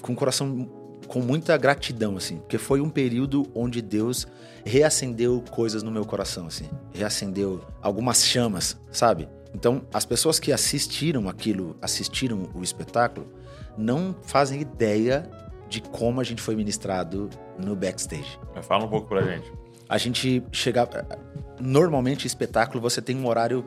com 0.00 0.12
o 0.12 0.16
coração 0.16 0.77
com 1.08 1.20
muita 1.20 1.56
gratidão, 1.56 2.16
assim, 2.16 2.36
porque 2.36 2.58
foi 2.58 2.80
um 2.80 2.90
período 2.90 3.50
onde 3.54 3.80
Deus 3.80 4.28
reacendeu 4.64 5.42
coisas 5.50 5.82
no 5.82 5.90
meu 5.90 6.04
coração, 6.04 6.46
assim, 6.46 6.68
reacendeu 6.92 7.64
algumas 7.80 8.24
chamas, 8.24 8.78
sabe? 8.92 9.26
Então, 9.54 9.82
as 9.92 10.04
pessoas 10.04 10.38
que 10.38 10.52
assistiram 10.52 11.28
aquilo, 11.28 11.74
assistiram 11.80 12.50
o 12.54 12.62
espetáculo, 12.62 13.26
não 13.76 14.14
fazem 14.22 14.60
ideia 14.60 15.28
de 15.68 15.80
como 15.80 16.20
a 16.20 16.24
gente 16.24 16.42
foi 16.42 16.54
ministrado 16.54 17.30
no 17.58 17.74
backstage. 17.74 18.38
Fala 18.62 18.84
um 18.84 18.88
pouco 18.88 19.08
pra 19.08 19.22
gente. 19.22 19.50
A 19.88 19.96
gente 19.96 20.42
chegava. 20.52 21.06
Normalmente, 21.58 22.26
espetáculo, 22.26 22.80
você 22.80 23.00
tem 23.00 23.16
um 23.16 23.26
horário 23.26 23.66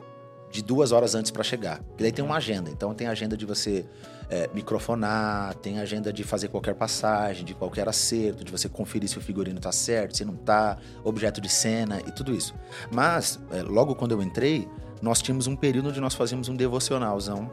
de 0.50 0.62
duas 0.62 0.92
horas 0.92 1.14
antes 1.14 1.30
para 1.30 1.42
chegar. 1.42 1.80
E 1.98 2.02
daí 2.02 2.12
tem 2.12 2.24
uma 2.24 2.36
agenda. 2.36 2.70
Então, 2.70 2.94
tem 2.94 3.08
agenda 3.08 3.36
de 3.36 3.44
você 3.44 3.84
é, 4.32 4.48
microfonar, 4.54 5.54
tem 5.56 5.78
agenda 5.78 6.10
de 6.10 6.24
fazer 6.24 6.48
qualquer 6.48 6.74
passagem, 6.74 7.44
de 7.44 7.52
qualquer 7.52 7.86
acerto, 7.86 8.42
de 8.42 8.50
você 8.50 8.66
conferir 8.66 9.06
se 9.06 9.18
o 9.18 9.20
figurino 9.20 9.60
tá 9.60 9.70
certo, 9.70 10.16
se 10.16 10.24
não 10.24 10.34
tá, 10.34 10.78
objeto 11.04 11.38
de 11.38 11.50
cena 11.50 12.00
e 12.00 12.10
tudo 12.10 12.34
isso. 12.34 12.54
Mas, 12.90 13.38
é, 13.50 13.62
logo 13.62 13.94
quando 13.94 14.12
eu 14.12 14.22
entrei, 14.22 14.66
nós 15.02 15.20
tínhamos 15.20 15.46
um 15.46 15.54
período 15.54 15.90
onde 15.90 16.00
nós 16.00 16.14
fazíamos 16.14 16.48
um 16.48 16.56
devocionalzão 16.56 17.50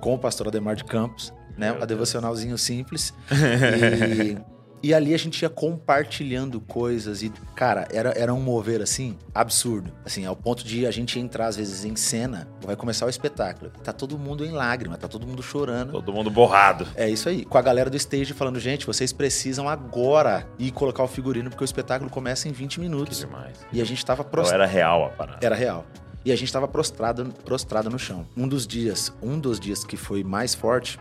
com 0.00 0.14
o 0.14 0.18
pastor 0.18 0.48
Ademar 0.48 0.76
de 0.76 0.84
Campos, 0.84 1.30
né? 1.58 1.72
Meu 1.72 1.82
Um 1.82 1.86
devocionalzinho 1.86 2.56
simples. 2.56 3.12
E, 3.30 4.53
e 4.84 4.92
ali 4.92 5.14
a 5.14 5.18
gente 5.18 5.40
ia 5.40 5.48
compartilhando 5.48 6.60
coisas 6.60 7.22
e, 7.22 7.30
cara, 7.54 7.88
era, 7.90 8.10
era 8.16 8.34
um 8.34 8.40
mover 8.40 8.82
assim, 8.82 9.16
absurdo. 9.34 9.90
Assim, 10.04 10.26
ao 10.26 10.36
ponto 10.36 10.62
de 10.64 10.86
a 10.86 10.90
gente 10.90 11.18
entrar, 11.18 11.46
às 11.46 11.56
vezes, 11.56 11.84
em 11.84 11.96
cena, 11.96 12.46
vai 12.60 12.76
começar 12.76 13.06
o 13.06 13.08
espetáculo. 13.08 13.70
Tá 13.82 13.92
todo 13.92 14.18
mundo 14.18 14.44
em 14.44 14.50
lágrima, 14.50 14.96
tá 14.98 15.08
todo 15.08 15.26
mundo 15.26 15.42
chorando. 15.42 15.92
Todo 15.92 16.12
mundo 16.12 16.30
borrado. 16.30 16.86
É 16.94 17.08
isso 17.08 17.28
aí. 17.28 17.44
Com 17.44 17.56
a 17.56 17.62
galera 17.62 17.88
do 17.88 17.96
stage 17.96 18.34
falando, 18.34 18.60
gente, 18.60 18.86
vocês 18.86 19.12
precisam 19.12 19.68
agora 19.68 20.46
ir 20.58 20.70
colocar 20.72 21.02
o 21.02 21.08
figurino, 21.08 21.48
porque 21.48 21.64
o 21.64 21.66
espetáculo 21.66 22.10
começa 22.10 22.48
em 22.48 22.52
20 22.52 22.74
Que 22.74 22.80
minutos. 22.80 23.18
demais. 23.18 23.56
E 23.72 23.80
a 23.80 23.84
gente 23.84 24.04
tava 24.04 24.20
Então 24.20 24.30
prostrado. 24.32 24.62
era 24.62 24.70
real 24.70 25.06
a 25.06 25.08
parada. 25.10 25.38
Era 25.46 25.54
real. 25.54 25.86
E 26.26 26.32
a 26.32 26.36
gente 26.36 26.50
tava 26.50 26.66
prostrado, 26.66 27.26
prostrado 27.44 27.90
no 27.90 27.98
chão. 27.98 28.26
Um 28.34 28.48
dos 28.48 28.66
dias, 28.66 29.12
um 29.22 29.38
dos 29.38 29.60
dias 29.60 29.84
que 29.84 29.94
foi 29.94 30.24
mais 30.24 30.54
forte, 30.54 30.98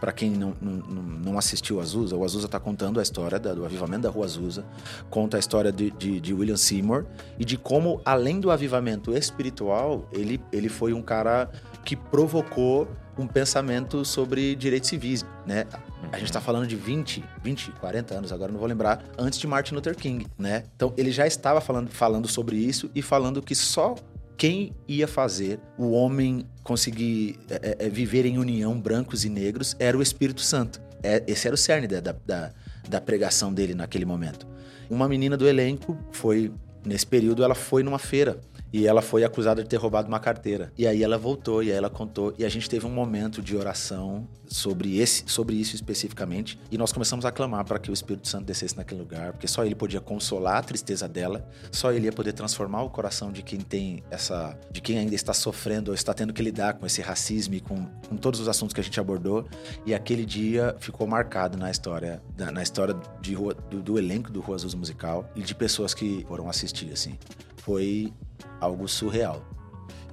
Pra 0.00 0.12
quem 0.12 0.30
não, 0.30 0.54
não, 0.60 0.72
não- 0.72 1.38
assistiu 1.38 1.80
Azusa, 1.80 2.16
o 2.16 2.24
Azusa 2.24 2.48
tá 2.48 2.58
contando 2.58 2.98
a 2.98 3.02
história 3.02 3.38
da- 3.38 3.52
do 3.54 3.64
avivamento 3.64 4.02
da 4.02 4.10
Rua 4.10 4.24
Azusa, 4.24 4.64
conta 5.08 5.36
a 5.36 5.40
história 5.40 5.70
de, 5.70 5.90
de- 5.92 6.20
de 6.20 6.34
William 6.34 6.56
Seymour 6.56 7.04
e 7.38 7.44
de 7.44 7.56
como, 7.56 8.00
além 8.04 8.40
do 8.40 8.50
avivamento 8.50 9.14
espiritual, 9.16 10.08
ele, 10.12 10.40
ele 10.52 10.68
foi 10.68 10.92
um 10.92 11.02
cara 11.02 11.50
que 11.84 11.96
provocou 11.96 12.88
um 13.18 13.26
pensamento 13.26 14.04
sobre 14.04 14.54
direitos 14.54 14.88
civis, 14.88 15.24
né? 15.46 15.66
A 16.12 16.18
gente 16.18 16.32
tá 16.32 16.40
falando 16.40 16.66
de 16.66 16.76
20, 16.76 17.22
20, 17.42 17.70
40 17.72 18.14
anos, 18.14 18.32
agora 18.32 18.50
não 18.50 18.58
vou 18.58 18.68
lembrar, 18.68 19.02
antes 19.18 19.38
de 19.38 19.46
Martin 19.46 19.74
Luther 19.74 19.94
King, 19.96 20.26
né? 20.38 20.64
Então 20.76 20.92
ele 20.96 21.10
já 21.10 21.26
estava 21.26 21.60
falando, 21.60 21.88
falando 21.90 22.26
sobre 22.28 22.56
isso 22.56 22.90
e 22.94 23.02
falando 23.02 23.42
que 23.42 23.54
só 23.54 23.94
quem 24.36 24.72
ia 24.88 25.06
fazer 25.06 25.60
o 25.76 25.90
homem 25.90 26.46
conseguir 26.74 27.36
é, 27.50 27.76
é, 27.80 27.88
viver 27.88 28.24
em 28.24 28.38
união, 28.38 28.80
brancos 28.80 29.24
e 29.24 29.28
negros, 29.28 29.74
era 29.80 29.98
o 29.98 30.00
Espírito 30.02 30.40
Santo. 30.40 30.80
É, 31.02 31.20
esse 31.26 31.48
era 31.48 31.54
o 31.54 31.58
cerne 31.58 31.88
da, 31.88 32.00
da- 32.00 32.52
da 32.88 33.00
pregação 33.00 33.52
dele 33.52 33.74
naquele 33.74 34.04
momento. 34.04 34.46
Uma 34.88 35.08
menina 35.08 35.36
do 35.36 35.48
elenco 35.48 35.98
foi, 36.12 36.52
nesse 36.84 37.04
período, 37.04 37.42
ela 37.42 37.56
foi 37.56 37.82
numa 37.82 37.98
feira 37.98 38.38
E 38.72 38.86
ela 38.86 39.02
foi 39.02 39.24
acusada 39.24 39.62
de 39.62 39.68
ter 39.68 39.76
roubado 39.76 40.08
uma 40.08 40.20
carteira. 40.20 40.72
E 40.76 40.86
aí 40.86 41.02
ela 41.02 41.18
voltou, 41.18 41.62
e 41.62 41.70
aí 41.70 41.76
ela 41.76 41.90
contou. 41.90 42.34
E 42.38 42.44
a 42.44 42.48
gente 42.48 42.68
teve 42.68 42.86
um 42.86 42.90
momento 42.90 43.42
de 43.42 43.56
oração 43.56 44.28
sobre, 44.46 44.98
esse, 44.98 45.24
sobre 45.26 45.56
isso 45.56 45.74
especificamente. 45.74 46.58
E 46.70 46.78
nós 46.78 46.92
começamos 46.92 47.24
a 47.24 47.32
clamar 47.32 47.64
para 47.64 47.78
que 47.78 47.90
o 47.90 47.94
Espírito 47.94 48.28
Santo 48.28 48.44
descesse 48.44 48.76
naquele 48.76 49.00
lugar, 49.00 49.32
porque 49.32 49.48
só 49.48 49.64
ele 49.64 49.74
podia 49.74 50.00
consolar 50.00 50.56
a 50.56 50.62
tristeza 50.62 51.08
dela, 51.08 51.48
só 51.70 51.92
ele 51.92 52.06
ia 52.06 52.12
poder 52.12 52.32
transformar 52.32 52.82
o 52.82 52.90
coração 52.90 53.32
de 53.32 53.42
quem 53.42 53.60
tem 53.60 54.02
essa. 54.10 54.58
de 54.70 54.80
quem 54.80 54.98
ainda 54.98 55.14
está 55.14 55.32
sofrendo 55.32 55.90
ou 55.90 55.94
está 55.94 56.12
tendo 56.14 56.32
que 56.32 56.42
lidar 56.42 56.74
com 56.74 56.86
esse 56.86 57.00
racismo 57.00 57.54
e 57.54 57.60
com, 57.60 57.86
com 58.08 58.16
todos 58.16 58.40
os 58.40 58.48
assuntos 58.48 58.74
que 58.74 58.80
a 58.80 58.84
gente 58.84 58.98
abordou. 59.00 59.46
E 59.86 59.94
aquele 59.94 60.24
dia 60.24 60.76
ficou 60.78 61.06
marcado 61.06 61.56
na 61.56 61.70
história, 61.70 62.22
na, 62.36 62.50
na 62.50 62.62
história 62.62 62.94
de 63.20 63.34
do, 63.34 63.82
do 63.82 63.98
elenco 63.98 64.30
do 64.30 64.40
Rua 64.40 64.56
Azul 64.56 64.70
Musical 64.78 65.28
e 65.34 65.42
de 65.42 65.54
pessoas 65.54 65.94
que 65.94 66.24
foram 66.28 66.48
assistir, 66.48 66.92
assim. 66.92 67.18
Foi 67.56 68.12
algo 68.60 68.86
surreal. 68.88 69.42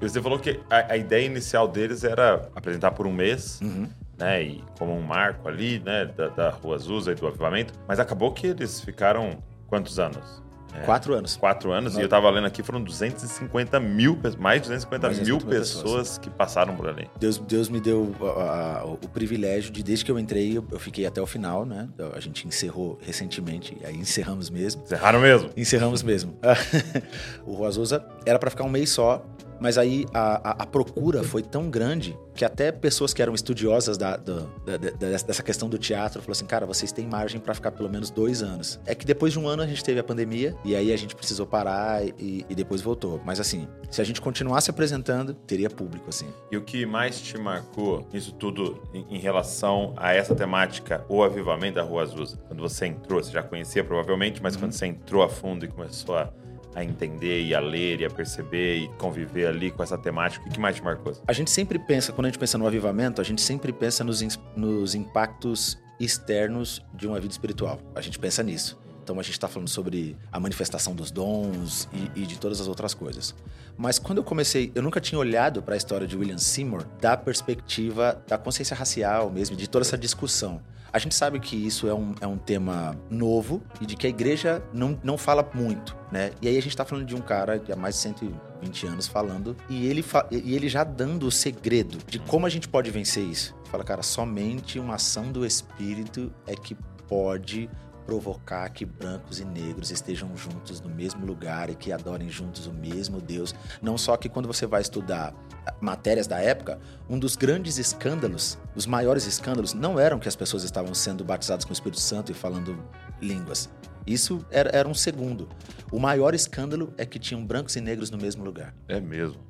E 0.02 0.08
você 0.08 0.22
falou 0.22 0.38
que 0.38 0.60
a, 0.70 0.94
a 0.94 0.98
ideia 0.98 1.26
inicial 1.26 1.68
deles 1.68 2.04
era 2.04 2.50
apresentar 2.56 2.92
por 2.92 3.08
um 3.08 3.12
mês, 3.14 3.60
Uhum. 3.62 3.88
né? 4.18 4.44
E 4.44 4.64
como 4.78 4.94
um 4.96 5.02
marco 5.02 5.48
ali, 5.48 5.80
né? 5.80 6.06
Da, 6.06 6.28
da 6.30 6.50
Rua 6.52 6.76
Azusa 6.76 7.12
e 7.12 7.16
do 7.16 7.26
avivamento. 7.28 7.74
Mas 7.88 8.00
acabou 8.00 8.32
que 8.32 8.48
eles 8.48 8.80
ficaram 8.82 9.38
quantos 9.68 9.98
anos? 10.00 10.44
É, 10.78 10.82
Quatro 10.86 11.14
anos. 11.14 11.36
Quatro 11.38 11.72
anos. 11.72 11.94
Não. 11.94 12.00
E 12.02 12.04
eu 12.04 12.10
tava 12.10 12.30
lendo 12.30 12.46
aqui, 12.48 12.62
foram 12.64 12.82
250 12.84 13.80
mil, 13.80 14.18
mais 14.38 14.62
de 14.62 14.68
250 14.68 15.08
Mais 15.08 15.20
mil 15.20 15.38
250 15.38 15.60
pessoas, 15.60 15.84
pessoas. 15.84 16.18
que 16.18 16.30
passaram 16.30 16.76
por 16.76 16.88
ali. 16.88 17.10
Deus, 17.20 17.38
Deus 17.38 17.70
me 17.70 17.80
deu 17.80 18.16
a- 18.22 18.80
a- 18.82 18.86
o 18.86 18.98
privilégio 19.10 19.72
de, 19.72 19.82
desde 19.84 20.06
que 20.06 20.12
eu 20.12 20.20
entrei, 20.20 20.58
eu, 20.58 20.66
eu 20.72 20.80
fiquei 20.80 21.06
até 21.06 21.22
o 21.22 21.26
final, 21.28 21.66
né? 21.66 21.90
A 22.14 22.20
gente 22.20 22.48
encerrou 22.48 23.00
recentemente, 23.02 23.78
aí 23.84 23.96
encerramos 23.96 24.50
mesmo. 24.50 24.84
Encerraram 24.84 25.20
mesmo. 25.20 25.50
Encerramos 25.58 26.04
mesmo. 26.04 26.38
o 27.46 27.54
Rua 27.54 27.68
Azusa 27.68 28.06
era 28.26 28.38
para 28.40 28.50
ficar 28.50 28.64
um 28.64 28.70
mês 28.70 28.90
só, 28.90 29.26
mas 29.60 29.78
aí 29.78 30.06
a, 30.14 30.50
a- 30.52 30.56
a 30.64 30.66
procura 30.66 31.24
foi 31.24 31.42
tão 31.42 31.70
grande 31.70 32.18
que 32.36 32.46
até 32.46 32.72
pessoas 32.72 33.14
que 33.14 33.22
eram 33.22 33.34
estudiosas 33.34 33.98
da, 33.98 34.16
da- 34.18 34.46
da- 34.66 34.78
dessa 35.00 35.42
questão 35.42 35.68
do 35.68 35.78
teatro 35.78 36.22
falaram 36.22 36.32
assim, 36.34 36.46
cara, 36.46 36.66
vocês 36.66 36.92
têm 36.92 37.08
margem 37.08 37.40
para 37.42 37.54
ficar 37.54 37.72
pelo 37.72 37.90
menos 37.90 38.10
dois 38.12 38.44
anos. 38.44 38.80
É 38.86 38.94
que 38.94 39.06
depois 39.06 39.34
de 39.34 39.40
um 39.40 39.48
ano 39.48 39.64
a 39.64 39.68
gente 39.68 39.84
teve 39.84 40.00
a 40.00 40.04
pandemia 40.04 40.56
e 40.64 40.76
aí 40.76 40.94
a 40.94 40.98
gente 40.98 41.16
precisou 41.16 41.46
parar 41.48 42.06
e, 42.06 42.46
e 42.48 42.54
depois 42.56 42.82
voltou. 42.82 43.20
Mas 43.26 43.40
assim, 43.40 43.68
se 43.90 44.02
a 44.02 44.04
gente 44.04 44.22
continuasse 44.22 44.70
apresentando, 44.70 45.34
teria 45.34 45.70
público, 45.70 46.10
assim. 46.10 46.28
E 46.52 46.58
o 46.58 46.62
que 46.62 46.86
mais 46.86 47.20
te 47.20 47.38
marcou 47.38 48.08
nisso 48.14 48.32
tudo 48.34 48.82
em, 48.94 49.06
em 49.16 49.20
relação 49.20 49.94
a 49.98 50.14
essa 50.14 50.36
temática, 50.36 51.04
o 51.10 51.24
avivamento 51.24 51.76
da 51.76 51.84
Rua 51.84 52.04
Azusa? 52.04 52.38
Quando 52.48 52.62
você 52.62 52.86
entrou, 52.86 53.24
você 53.24 53.32
já 53.32 53.42
conhecia 53.42 53.84
provavelmente, 53.84 54.42
mas 54.44 54.56
quando 54.56 54.74
você 54.74 54.86
entrou 54.86 55.24
a 55.24 55.30
fundo 55.30 55.66
e 55.66 55.68
começou 55.68 56.16
a, 56.16 56.32
a 56.78 56.84
entender 56.84 57.42
e 57.42 57.56
a 57.56 57.60
ler 57.60 58.02
e 58.02 58.06
a 58.06 58.10
perceber 58.10 58.78
e 58.78 58.88
conviver 59.00 59.48
ali 59.48 59.72
com 59.72 59.82
essa 59.82 59.98
temática, 59.98 60.48
o 60.48 60.52
que 60.52 60.60
mais 60.60 60.76
te 60.76 60.84
marcou? 60.84 61.12
A 61.28 61.34
gente 61.34 61.50
sempre 61.50 61.80
pensa, 61.80 62.14
quando 62.14 62.26
a 62.26 62.30
gente 62.30 62.38
pensa 62.38 62.56
no 62.56 62.68
avivamento, 62.68 63.20
a 63.20 63.24
gente 63.24 63.42
sempre 63.42 63.74
pensa 63.74 64.04
nos, 64.04 64.22
nos 64.56 64.94
impactos 64.94 65.76
externos 66.00 66.86
de 66.94 67.08
uma 67.08 67.20
vida 67.20 67.32
espiritual. 67.32 67.80
A 67.96 68.02
gente 68.02 68.20
pensa 68.20 68.44
nisso. 68.44 68.80
Então 69.02 69.20
a 69.20 69.24
gente 69.24 69.32
está 69.32 69.48
falando 69.48 69.70
sobre 69.70 70.16
a 70.32 70.40
manifestação 70.40 70.94
dos 70.94 71.10
dons 71.10 71.90
e, 71.92 72.22
e 72.22 72.26
de 72.28 72.38
todas 72.38 72.62
as 72.62 72.68
outras 72.68 72.94
coisas. 72.94 73.34
Mas 73.76 73.98
quando 73.98 74.20
eu 74.20 74.24
comecei, 74.24 74.72
eu 74.76 74.84
nunca 74.84 75.02
tinha 75.02 75.18
olhado 75.18 75.64
para 75.64 75.74
a 75.74 75.78
história 75.78 76.06
de 76.06 76.16
William 76.16 76.38
Seymour 76.38 76.86
da 77.02 77.18
perspectiva 77.18 78.22
da 78.28 78.38
consciência 78.38 78.76
racial 78.76 79.32
mesmo, 79.32 79.56
de 79.56 79.68
toda 79.68 79.84
essa 79.84 79.98
discussão. 79.98 80.62
A 80.92 81.00
gente 81.00 81.14
sabe 81.16 81.40
que 81.40 81.56
isso 81.56 81.88
é 81.88 81.94
um, 81.94 82.16
é 82.22 82.28
um 82.28 82.38
tema 82.38 82.96
novo 83.10 83.62
e 83.82 83.86
de 83.86 83.96
que 83.96 84.08
a 84.08 84.10
igreja 84.10 84.64
não, 84.74 84.98
não 85.04 85.18
fala 85.18 85.48
muito, 85.54 85.96
né? 86.12 86.32
E 86.42 86.48
aí 86.48 86.58
a 86.58 86.62
gente 86.62 86.76
tá 86.76 86.86
falando 86.86 87.06
de 87.06 87.16
um 87.16 87.22
cara 87.22 87.60
que 87.60 87.72
há 87.72 87.76
mais 87.76 87.96
de 87.96 88.02
120 88.02 88.88
anos 88.88 89.08
falando 89.08 89.56
e 89.70 89.86
ele, 89.88 90.02
fa- 90.02 90.28
e 90.32 90.56
ele 90.56 90.70
já 90.70 90.84
dando 90.84 91.28
o 91.28 91.32
segredo 91.32 91.98
de 92.08 92.20
como 92.20 92.46
a 92.46 92.50
gente 92.50 92.68
pode 92.68 92.90
vencer 92.90 93.24
isso. 93.24 93.56
Fala, 93.66 93.84
cara, 93.84 94.02
somente 94.02 94.80
uma 94.80 94.96
ação 94.96 95.32
do 95.32 95.46
Espírito 95.46 96.32
é 96.48 96.56
que 96.56 96.76
pode 97.08 97.70
provocar 98.08 98.70
que 98.70 98.86
brancos 98.86 99.42
e 99.42 99.46
negros 99.46 99.92
estejam 99.92 100.36
juntos 100.36 100.80
no 100.80 100.90
mesmo 100.90 101.26
lugar 101.26 101.70
e 101.70 101.76
que 101.76 101.92
adorem 101.92 102.30
juntos 102.30 102.66
o 102.66 102.72
mesmo 102.72 103.20
Deus. 103.20 103.54
Não 103.82 103.98
só 103.98 104.16
que 104.16 104.30
quando 104.30 104.48
você 104.48 104.66
vai 104.66 104.82
estudar 104.82 105.36
matérias 105.82 106.26
da 106.26 106.40
época, 106.40 106.80
um 107.10 107.20
dos 107.20 107.36
grandes 107.36 107.78
escândalos, 107.78 108.58
os 108.74 108.86
maiores 108.86 109.28
escândalos, 109.28 109.74
não 109.74 110.00
eram 110.00 110.20
que 110.20 110.30
as 110.30 110.38
pessoas 110.38 110.64
estavam 110.64 110.94
sendo 110.94 111.26
batizadas 111.26 111.66
com 111.66 111.72
o 111.72 111.74
Espírito 111.74 112.00
Santo 112.00 112.32
e 112.32 112.34
falando 112.34 112.82
línguas. 113.22 113.70
Isso 114.08 114.46
era, 114.50 114.70
era 114.74 114.88
um 114.88 114.94
segundo. 114.94 115.50
O 115.92 116.00
maior 116.00 116.34
escândalo 116.34 116.94
é 116.98 117.06
que 117.06 117.20
tinham 117.20 117.46
brancos 117.46 117.76
e 117.76 117.82
negros 117.82 118.10
no 118.10 118.18
mesmo 118.18 118.42
lugar. 118.42 118.74
É 118.88 119.02
mesmo. 119.02 119.42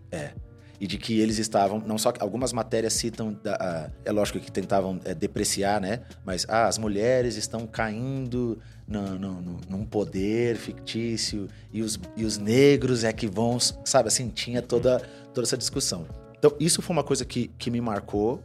E 0.80 0.86
de 0.86 0.98
que 0.98 1.20
eles 1.20 1.40
estavam, 1.40 1.80
não 1.80 1.98
só 1.98 2.12
que 2.12 2.22
algumas 2.22 2.54
matérias 2.54 2.94
citam, 2.94 3.34
da- 3.44 3.90
é 4.06 4.12
lógico 4.12 4.40
que 4.40 4.52
tentavam 4.52 5.00
é, 5.06 5.14
depreciar, 5.16 5.82
né? 5.82 6.02
Mas 6.24 6.46
ah, 6.48 6.68
as 6.68 6.78
mulheres 6.78 7.36
estão 7.36 7.66
caindo 7.66 8.60
no- 8.88 9.18
no- 9.18 9.42
no- 9.42 9.60
num 9.70 9.86
poder 9.86 10.56
fictício 10.56 11.48
e 11.74 11.82
os, 11.82 12.00
e 12.16 12.24
os 12.24 12.38
negros 12.38 13.04
é 13.04 13.12
que 13.12 13.26
vão, 13.28 13.58
sabe 13.60 14.08
assim, 14.08 14.30
tinha 14.30 14.62
toda, 14.62 15.00
toda 15.34 15.48
essa 15.48 15.58
discussão. 15.58 16.06
Então, 16.38 16.54
isso 16.60 16.82
foi 16.82 16.96
uma 16.96 17.04
coisa 17.04 17.26
que, 17.26 17.48
que 17.58 17.72
me 17.72 17.82
marcou, 17.82 18.40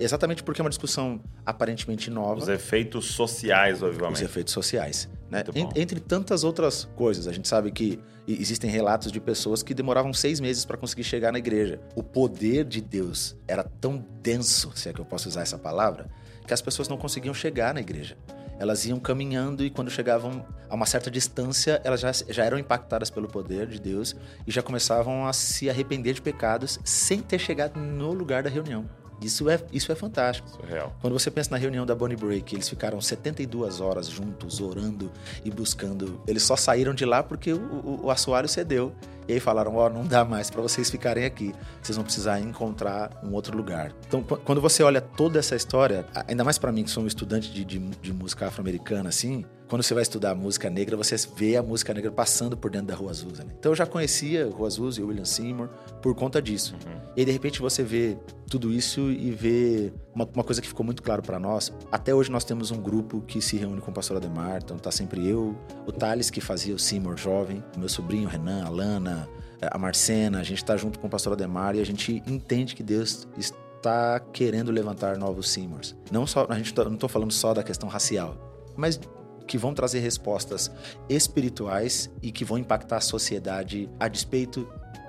exatamente 0.00 0.42
porque 0.42 0.60
é 0.60 0.64
uma 0.64 0.70
discussão 0.70 1.20
aparentemente 1.44 2.10
nova 2.10 2.40
Os 2.40 2.48
efeitos 2.48 3.06
sociais 3.12 3.80
do 3.80 3.86
os 3.88 4.22
efeitos 4.22 4.54
sociais. 4.54 5.08
Né? 5.34 5.70
Entre 5.74 5.98
tantas 5.98 6.44
outras 6.44 6.84
coisas, 6.96 7.26
a 7.26 7.32
gente 7.32 7.48
sabe 7.48 7.70
que 7.72 7.98
existem 8.26 8.70
relatos 8.70 9.10
de 9.10 9.20
pessoas 9.20 9.62
que 9.62 9.74
demoravam 9.74 10.12
seis 10.12 10.40
meses 10.40 10.64
para 10.64 10.76
conseguir 10.76 11.04
chegar 11.04 11.32
na 11.32 11.38
igreja. 11.38 11.80
O 11.94 12.02
poder 12.02 12.64
de 12.64 12.80
Deus 12.80 13.36
era 13.48 13.64
tão 13.64 14.04
denso, 14.22 14.72
se 14.74 14.88
é 14.88 14.92
que 14.92 15.00
eu 15.00 15.04
posso 15.04 15.28
usar 15.28 15.42
essa 15.42 15.58
palavra, 15.58 16.08
que 16.46 16.54
as 16.54 16.62
pessoas 16.62 16.88
não 16.88 16.96
conseguiam 16.96 17.34
chegar 17.34 17.74
na 17.74 17.80
igreja. 17.80 18.16
Elas 18.58 18.86
iam 18.86 19.00
caminhando 19.00 19.64
e 19.64 19.70
quando 19.70 19.90
chegavam 19.90 20.46
a 20.68 20.74
uma 20.74 20.86
certa 20.86 21.10
distância, 21.10 21.80
elas 21.82 22.00
já, 22.00 22.12
já 22.12 22.44
eram 22.44 22.58
impactadas 22.58 23.10
pelo 23.10 23.26
poder 23.26 23.66
de 23.66 23.80
Deus 23.80 24.14
e 24.46 24.52
já 24.52 24.62
começavam 24.62 25.26
a 25.26 25.32
se 25.32 25.68
arrepender 25.68 26.14
de 26.14 26.22
pecados 26.22 26.78
sem 26.84 27.20
ter 27.20 27.40
chegado 27.40 27.80
no 27.80 28.12
lugar 28.12 28.44
da 28.44 28.50
reunião. 28.50 28.88
Isso 29.24 29.48
é, 29.48 29.58
isso 29.72 29.90
é 29.90 29.94
fantástico. 29.94 30.48
Surreal. 30.48 30.94
Quando 31.00 31.12
você 31.12 31.30
pensa 31.30 31.50
na 31.50 31.56
reunião 31.56 31.86
da 31.86 31.94
Bonnie 31.94 32.16
Break, 32.16 32.54
eles 32.54 32.68
ficaram 32.68 33.00
72 33.00 33.80
horas 33.80 34.08
juntos, 34.08 34.60
orando 34.60 35.10
e 35.44 35.50
buscando. 35.50 36.20
Eles 36.26 36.42
só 36.42 36.56
saíram 36.56 36.94
de 36.94 37.04
lá 37.04 37.22
porque 37.22 37.52
o, 37.52 37.58
o, 37.58 38.00
o 38.04 38.10
assoalho 38.10 38.48
cedeu. 38.48 38.92
E 39.26 39.32
aí 39.34 39.40
falaram: 39.40 39.76
Ó, 39.76 39.88
não 39.88 40.04
dá 40.04 40.24
mais 40.24 40.50
para 40.50 40.60
vocês 40.62 40.90
ficarem 40.90 41.24
aqui. 41.24 41.54
Vocês 41.82 41.96
vão 41.96 42.04
precisar 42.04 42.40
encontrar 42.40 43.10
um 43.22 43.32
outro 43.32 43.56
lugar. 43.56 43.92
Então, 44.06 44.22
qu- 44.22 44.36
quando 44.38 44.60
você 44.60 44.82
olha 44.82 45.00
toda 45.00 45.38
essa 45.38 45.56
história, 45.56 46.06
ainda 46.26 46.44
mais 46.44 46.58
para 46.58 46.70
mim 46.72 46.84
que 46.84 46.90
sou 46.90 47.02
um 47.02 47.06
estudante 47.06 47.50
de, 47.52 47.64
de, 47.64 47.78
de 47.78 48.12
música 48.12 48.46
afro-americana, 48.46 49.08
assim, 49.08 49.44
quando 49.68 49.82
você 49.82 49.94
vai 49.94 50.02
estudar 50.02 50.34
música 50.34 50.68
negra, 50.68 50.96
você 50.96 51.16
vê 51.36 51.56
a 51.56 51.62
música 51.62 51.94
negra 51.94 52.10
passando 52.12 52.56
por 52.56 52.70
dentro 52.70 52.88
da 52.88 52.94
Rua 52.94 53.10
Azusa. 53.10 53.44
Né? 53.44 53.52
Então 53.58 53.72
eu 53.72 53.76
já 53.76 53.86
conhecia 53.86 54.46
Rua 54.50 54.66
Azusa 54.66 55.00
e 55.00 55.04
o 55.04 55.08
William 55.08 55.24
Seymour 55.24 55.68
por 56.02 56.14
conta 56.14 56.40
disso. 56.42 56.74
E 57.16 57.20
aí, 57.20 57.24
de 57.24 57.32
repente, 57.32 57.60
você 57.60 57.82
vê 57.82 58.16
tudo 58.50 58.70
isso 58.72 59.10
e 59.10 59.30
vê 59.30 59.92
uma, 60.14 60.28
uma 60.32 60.44
coisa 60.44 60.60
que 60.62 60.68
ficou 60.68 60.84
muito 60.84 61.02
claro 61.02 61.22
para 61.22 61.38
nós. 61.38 61.72
Até 61.90 62.14
hoje 62.14 62.30
nós 62.30 62.44
temos 62.44 62.70
um 62.70 62.80
grupo 62.80 63.20
que 63.22 63.40
se 63.40 63.56
reúne 63.56 63.80
com 63.80 63.90
o 63.90 63.94
pastor 63.94 64.16
Ademar. 64.16 64.60
Então 64.62 64.78
tá 64.78 64.90
sempre 64.90 65.26
eu, 65.28 65.56
o 65.86 65.92
Thales, 65.92 66.30
que 66.30 66.40
fazia 66.40 66.74
o 66.74 66.78
Seymour 66.78 67.16
jovem, 67.16 67.62
o 67.76 67.80
meu 67.80 67.88
sobrinho 67.88 68.28
Renan, 68.28 68.64
a 68.64 68.68
Lana, 68.68 69.28
eh, 69.60 69.68
a 69.70 69.76
Marcena. 69.78 70.40
A 70.40 70.44
gente 70.44 70.64
tá 70.64 70.76
junto 70.76 70.98
com 70.98 71.06
o 71.06 71.10
pastor 71.10 71.32
Ademar 71.32 71.74
e 71.74 71.80
a 71.80 71.86
gente 71.86 72.22
entende 72.26 72.74
que 72.74 72.82
Deus 72.82 73.26
está 73.36 74.20
querendo 74.32 74.70
levantar 74.70 75.18
novos 75.18 75.50
Seymours. 75.50 75.96
Não 76.10 76.26
só, 76.26 76.46
a 76.48 76.54
gente 76.56 76.72
tá- 76.72 76.84
não 76.84 76.96
tô 76.96 77.08
falando 77.08 77.32
só 77.32 77.52
da 77.52 77.62
questão 77.62 77.88
racial, 77.88 78.36
mas 78.76 78.98
que 79.46 79.58
vão 79.58 79.74
trazer 79.74 79.98
respostas 79.98 80.70
espirituais 81.08 82.10
e 82.22 82.32
que 82.32 82.44
vão 82.44 82.56
impactar 82.56 82.96
a 82.96 83.00
sociedade 83.00 83.90
a 84.00 84.08
despeito 84.08 84.66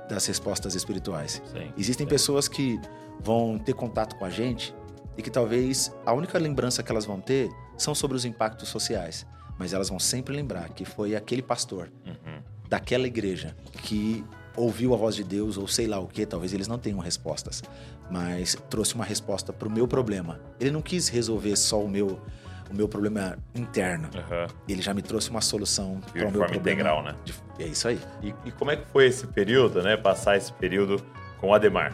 das 0.10 0.26
respostas 0.26 0.76
espirituais. 0.76 1.41
Sim. 1.54 1.72
Existem 1.78 2.06
Sim. 2.06 2.10
pessoas 2.10 2.48
que 2.48 2.80
vão 3.22 3.58
ter 3.58 3.74
contato 3.74 4.15
com 4.18 4.26
a 4.26 4.30
gente 4.30 4.76
e 5.17 5.21
que 5.21 5.30
talvez 5.30 5.91
a 6.06 6.13
única 6.13 6.38
lembrança 6.38 6.84
que 6.84 6.91
elas 6.91 7.06
vão 7.06 7.19
ter 7.21 7.49
são 7.78 7.93
sobre 7.95 8.15
os 8.17 8.25
impactos 8.25 8.69
sociais. 8.69 9.25
Mas 9.58 9.71
elas 9.73 9.89
vão 9.89 9.99
sempre 9.99 10.36
lembrar 10.36 10.69
que 10.69 10.84
foi 10.86 11.15
aquele 11.15 11.41
pastor 11.41 11.89
Uhum. 12.06 12.39
daquela 12.67 13.08
igreja 13.08 13.56
que 13.84 14.23
ouviu 14.58 14.93
a 14.93 14.97
voz 14.97 15.15
de 15.15 15.23
Deus 15.23 15.58
ou 15.58 15.67
sei 15.67 15.88
lá 15.88 15.99
o 15.99 16.08
que, 16.08 16.25
talvez 16.25 16.54
eles 16.54 16.67
não 16.67 16.78
tenham 16.78 16.99
respostas, 16.99 17.62
mas 18.10 18.56
trouxe 18.69 18.95
uma 18.95 19.04
resposta 19.06 19.51
para 19.54 19.67
o 19.67 19.71
meu 19.71 19.88
problema. 19.88 20.39
Ele 20.60 20.71
não 20.71 20.82
quis 20.82 21.08
resolver 21.10 21.56
só 21.56 21.82
o 21.84 21.88
meu 21.89 22.19
o 22.67 22.73
meu 22.73 22.89
problema 22.89 23.38
interno. 23.54 24.10
Aham. 24.15 24.47
Ele 24.67 24.82
já 24.82 24.91
me 24.91 25.01
trouxe 25.04 25.30
uma 25.30 25.39
solução 25.39 25.99
De 26.08 26.13
para 26.13 26.28
o 26.28 26.32
meu 26.32 26.32
forma 26.32 26.47
problema. 26.47 26.58
integral, 26.58 27.04
né? 27.04 27.15
de- 27.23 27.34
É 27.60 27.67
isso 27.67 27.88
aí. 27.88 27.99
E, 28.23 28.34
e 28.43 28.51
como 28.51 28.71
é 28.71 28.75
que 28.75 28.88
foi 28.88 29.06
esse 29.06 29.28
período, 29.28 29.84
né? 29.84 29.95
Passar 29.95 30.36
esse 30.36 30.51
período 30.51 30.99
com 31.39 31.49
o 31.49 31.54
Ademar? 31.54 31.93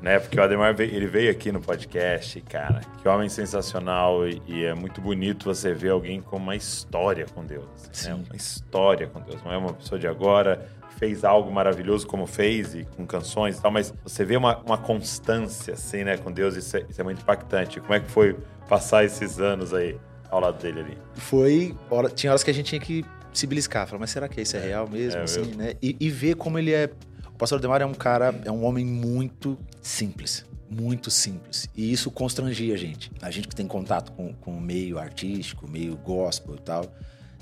Né? 0.00 0.18
Porque 0.18 0.38
o 0.38 0.42
Ademar 0.42 0.74
veio, 0.74 0.94
ele 0.94 1.06
veio 1.06 1.30
aqui 1.30 1.50
no 1.50 1.60
podcast, 1.60 2.40
cara. 2.42 2.80
Que 3.02 3.08
homem 3.08 3.28
sensacional 3.28 4.26
e, 4.28 4.42
e 4.46 4.64
é 4.64 4.74
muito 4.74 5.00
bonito 5.00 5.44
você 5.44 5.72
ver 5.72 5.90
alguém 5.90 6.20
com 6.20 6.36
uma 6.36 6.54
história 6.54 7.26
com 7.26 7.44
Deus. 7.44 7.66
Né? 8.04 8.14
Uma 8.14 8.36
história 8.36 9.06
com 9.06 9.20
Deus. 9.20 9.42
Não 9.42 9.52
é 9.52 9.56
uma 9.56 9.72
pessoa 9.72 9.98
de 9.98 10.06
agora 10.06 10.68
fez 10.98 11.24
algo 11.24 11.52
maravilhoso 11.52 12.06
como 12.06 12.26
fez 12.26 12.74
e 12.74 12.84
com 12.96 13.06
canções 13.06 13.58
e 13.58 13.62
tal, 13.62 13.70
mas 13.70 13.92
você 14.02 14.24
vê 14.24 14.36
uma, 14.36 14.58
uma 14.60 14.78
constância 14.78 15.74
assim, 15.74 16.04
né, 16.04 16.16
com 16.16 16.32
Deus, 16.32 16.56
isso 16.56 16.76
é, 16.76 16.86
isso 16.88 17.00
é 17.00 17.04
muito 17.04 17.20
impactante. 17.20 17.80
Como 17.80 17.94
é 17.94 18.00
que 18.00 18.10
foi 18.10 18.36
passar 18.68 19.04
esses 19.04 19.38
anos 19.38 19.74
aí 19.74 19.98
ao 20.30 20.40
lado 20.40 20.60
dele 20.60 20.80
ali? 20.80 20.98
Foi, 21.14 21.74
hora, 21.90 22.08
tinha 22.08 22.32
horas 22.32 22.42
que 22.42 22.50
a 22.50 22.54
gente 22.54 22.66
tinha 22.66 22.80
que 22.80 23.04
se 23.32 23.46
beliscar, 23.46 23.86
falar, 23.86 24.00
mas 24.00 24.10
será 24.10 24.28
que 24.28 24.40
isso 24.40 24.56
é, 24.56 24.60
é 24.60 24.62
real 24.68 24.88
mesmo, 24.88 25.20
é 25.20 25.24
assim, 25.24 25.54
né? 25.54 25.74
E, 25.82 25.94
e 26.00 26.08
ver 26.08 26.36
como 26.36 26.58
ele 26.58 26.72
é 26.72 26.90
o 27.36 27.38
pastor 27.38 27.60
Demar 27.60 27.82
é 27.82 27.84
um 27.84 27.92
cara, 27.92 28.34
é 28.46 28.50
um 28.50 28.64
homem 28.64 28.82
muito 28.82 29.58
simples. 29.82 30.42
Muito 30.70 31.10
simples. 31.10 31.68
E 31.76 31.92
isso 31.92 32.10
constrangia 32.10 32.72
a 32.72 32.78
gente. 32.78 33.12
A 33.20 33.30
gente 33.30 33.46
que 33.46 33.54
tem 33.54 33.66
contato 33.66 34.10
com, 34.12 34.32
com 34.32 34.52
o 34.52 34.60
meio 34.60 34.98
artístico, 34.98 35.70
meio 35.70 35.98
gospel 35.98 36.54
e 36.54 36.60
tal. 36.60 36.86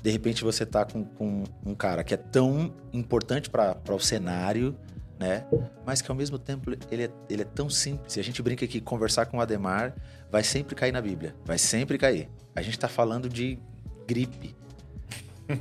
De 0.03 0.11
repente 0.11 0.43
você 0.43 0.65
tá 0.65 0.83
com, 0.83 1.05
com 1.05 1.45
um 1.65 1.73
cara 1.73 2.03
que 2.03 2.13
é 2.13 2.17
tão 2.17 2.73
importante 2.91 3.49
para 3.49 3.79
o 3.89 3.99
cenário, 3.99 4.77
né? 5.17 5.45
Mas 5.85 6.01
que 6.01 6.11
ao 6.11 6.17
mesmo 6.17 6.37
tempo 6.37 6.69
ele 6.91 7.05
é, 7.05 7.09
ele 7.29 7.43
é 7.43 7.45
tão 7.45 7.69
simples. 7.69 8.17
E 8.17 8.19
a 8.19 8.23
gente 8.23 8.41
brinca 8.43 8.67
que 8.67 8.81
conversar 8.81 9.27
com 9.27 9.37
o 9.37 9.41
Ademar 9.41 9.95
vai 10.29 10.43
sempre 10.43 10.75
cair 10.75 10.91
na 10.91 11.01
Bíblia. 11.01 11.33
Vai 11.45 11.57
sempre 11.57 11.97
cair. 11.97 12.29
A 12.53 12.61
gente 12.61 12.77
tá 12.77 12.89
falando 12.89 13.29
de 13.29 13.57
gripe. 14.05 14.53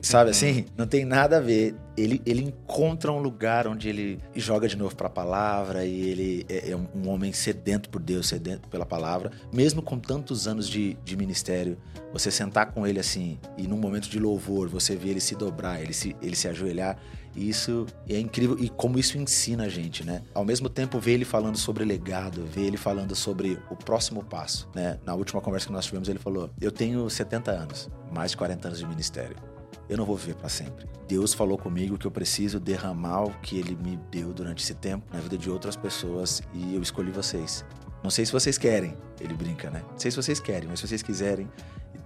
Sabe 0.00 0.30
assim? 0.30 0.64
Não 0.76 0.86
tem 0.86 1.04
nada 1.04 1.38
a 1.38 1.40
ver. 1.40 1.74
Ele, 1.96 2.20
ele 2.26 2.42
encontra 2.42 3.12
um 3.12 3.18
lugar 3.18 3.68
onde 3.68 3.88
ele 3.88 4.18
joga 4.34 4.66
de 4.66 4.76
novo 4.76 4.96
para 4.96 5.06
a 5.06 5.10
palavra 5.10 5.84
e 5.84 6.08
ele 6.08 6.46
é, 6.48 6.70
é, 6.70 6.76
um 6.76 7.08
homem 7.08 7.32
sedento 7.32 7.88
por 7.88 8.02
Deus, 8.02 8.28
sedento 8.28 8.68
pela 8.68 8.86
palavra. 8.86 9.30
Mesmo 9.52 9.82
com 9.82 9.98
tantos 9.98 10.48
anos 10.48 10.68
de, 10.68 10.94
de 11.04 11.16
ministério, 11.16 11.78
você 12.12 12.30
sentar 12.30 12.72
com 12.72 12.86
ele 12.86 12.98
assim 12.98 13.38
e 13.56 13.68
num 13.68 13.76
momento 13.76 14.08
de 14.08 14.18
louvor, 14.18 14.68
você 14.68 14.96
vê 14.96 15.10
ele 15.10 15.20
se 15.20 15.36
dobrar, 15.36 15.80
ele 15.80 15.92
se, 15.92 16.16
ele 16.20 16.34
se 16.34 16.48
ajoelhar. 16.48 16.98
Isso 17.36 17.86
é 18.08 18.18
incrível 18.18 18.56
e 18.58 18.68
como 18.68 18.96
isso 18.96 19.18
ensina 19.18 19.64
a 19.64 19.68
gente, 19.68 20.04
né? 20.04 20.22
Ao 20.32 20.44
mesmo 20.44 20.68
tempo, 20.68 21.00
ver 21.00 21.14
ele 21.14 21.24
falando 21.24 21.58
sobre 21.58 21.84
legado, 21.84 22.46
ver 22.46 22.62
ele 22.62 22.76
falando 22.76 23.14
sobre 23.14 23.58
o 23.68 23.74
próximo 23.74 24.22
passo, 24.22 24.68
né? 24.72 24.98
Na 25.04 25.14
última 25.14 25.40
conversa 25.40 25.66
que 25.66 25.72
nós 25.72 25.84
tivemos, 25.84 26.08
ele 26.08 26.20
falou: 26.20 26.48
Eu 26.60 26.70
tenho 26.70 27.10
70 27.10 27.50
anos, 27.50 27.90
mais 28.12 28.30
de 28.30 28.36
40 28.36 28.68
anos 28.68 28.78
de 28.78 28.86
ministério 28.86 29.53
eu 29.88 29.96
não 29.96 30.04
vou 30.04 30.16
viver 30.16 30.34
para 30.34 30.48
sempre. 30.48 30.86
Deus 31.06 31.34
falou 31.34 31.58
comigo 31.58 31.98
que 31.98 32.06
eu 32.06 32.10
preciso 32.10 32.58
derramar 32.58 33.24
o 33.24 33.30
que 33.40 33.58
Ele 33.58 33.76
me 33.76 33.98
deu 34.10 34.32
durante 34.32 34.62
esse 34.62 34.74
tempo 34.74 35.04
na 35.12 35.20
vida 35.20 35.36
de 35.36 35.50
outras 35.50 35.76
pessoas 35.76 36.42
e 36.52 36.74
eu 36.74 36.82
escolhi 36.82 37.10
vocês. 37.10 37.64
Não 38.02 38.10
sei 38.10 38.26
se 38.26 38.32
vocês 38.32 38.58
querem, 38.58 38.94
ele 39.18 39.32
brinca, 39.32 39.70
né? 39.70 39.82
Não 39.90 39.98
sei 39.98 40.10
se 40.10 40.16
vocês 40.18 40.38
querem, 40.38 40.68
mas 40.68 40.78
se 40.78 40.86
vocês 40.86 41.02
quiserem, 41.02 41.50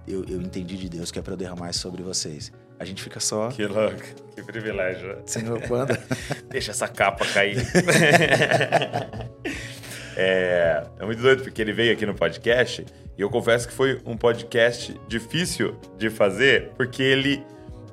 eu, 0.07 0.23
eu 0.29 0.41
entendi 0.41 0.77
de 0.77 0.87
Deus 0.87 1.11
que 1.11 1.19
é 1.19 1.21
para 1.21 1.33
eu 1.33 1.37
derramar 1.37 1.69
isso 1.69 1.81
sobre 1.81 2.01
vocês. 2.01 2.53
A 2.79 2.85
gente 2.85 3.03
fica 3.03 3.19
só. 3.19 3.49
Que 3.49 3.65
louco, 3.65 4.01
que 4.33 4.41
privilégio. 4.41 5.17
Senhor, 5.25 5.61
quando? 5.67 5.97
Deixa 6.47 6.71
essa 6.71 6.87
capa 6.87 7.25
cair. 7.25 7.57
é, 10.15 10.87
é 10.97 11.05
muito 11.05 11.21
doido, 11.21 11.43
porque 11.43 11.61
ele 11.61 11.73
veio 11.73 11.91
aqui 11.91 12.05
no 12.05 12.15
podcast 12.15 12.85
e 13.17 13.21
eu 13.21 13.29
confesso 13.29 13.67
que 13.67 13.73
foi 13.73 14.01
um 14.05 14.15
podcast 14.15 14.97
difícil 15.05 15.77
de 15.97 16.09
fazer, 16.09 16.71
porque 16.77 17.03
ele 17.03 17.43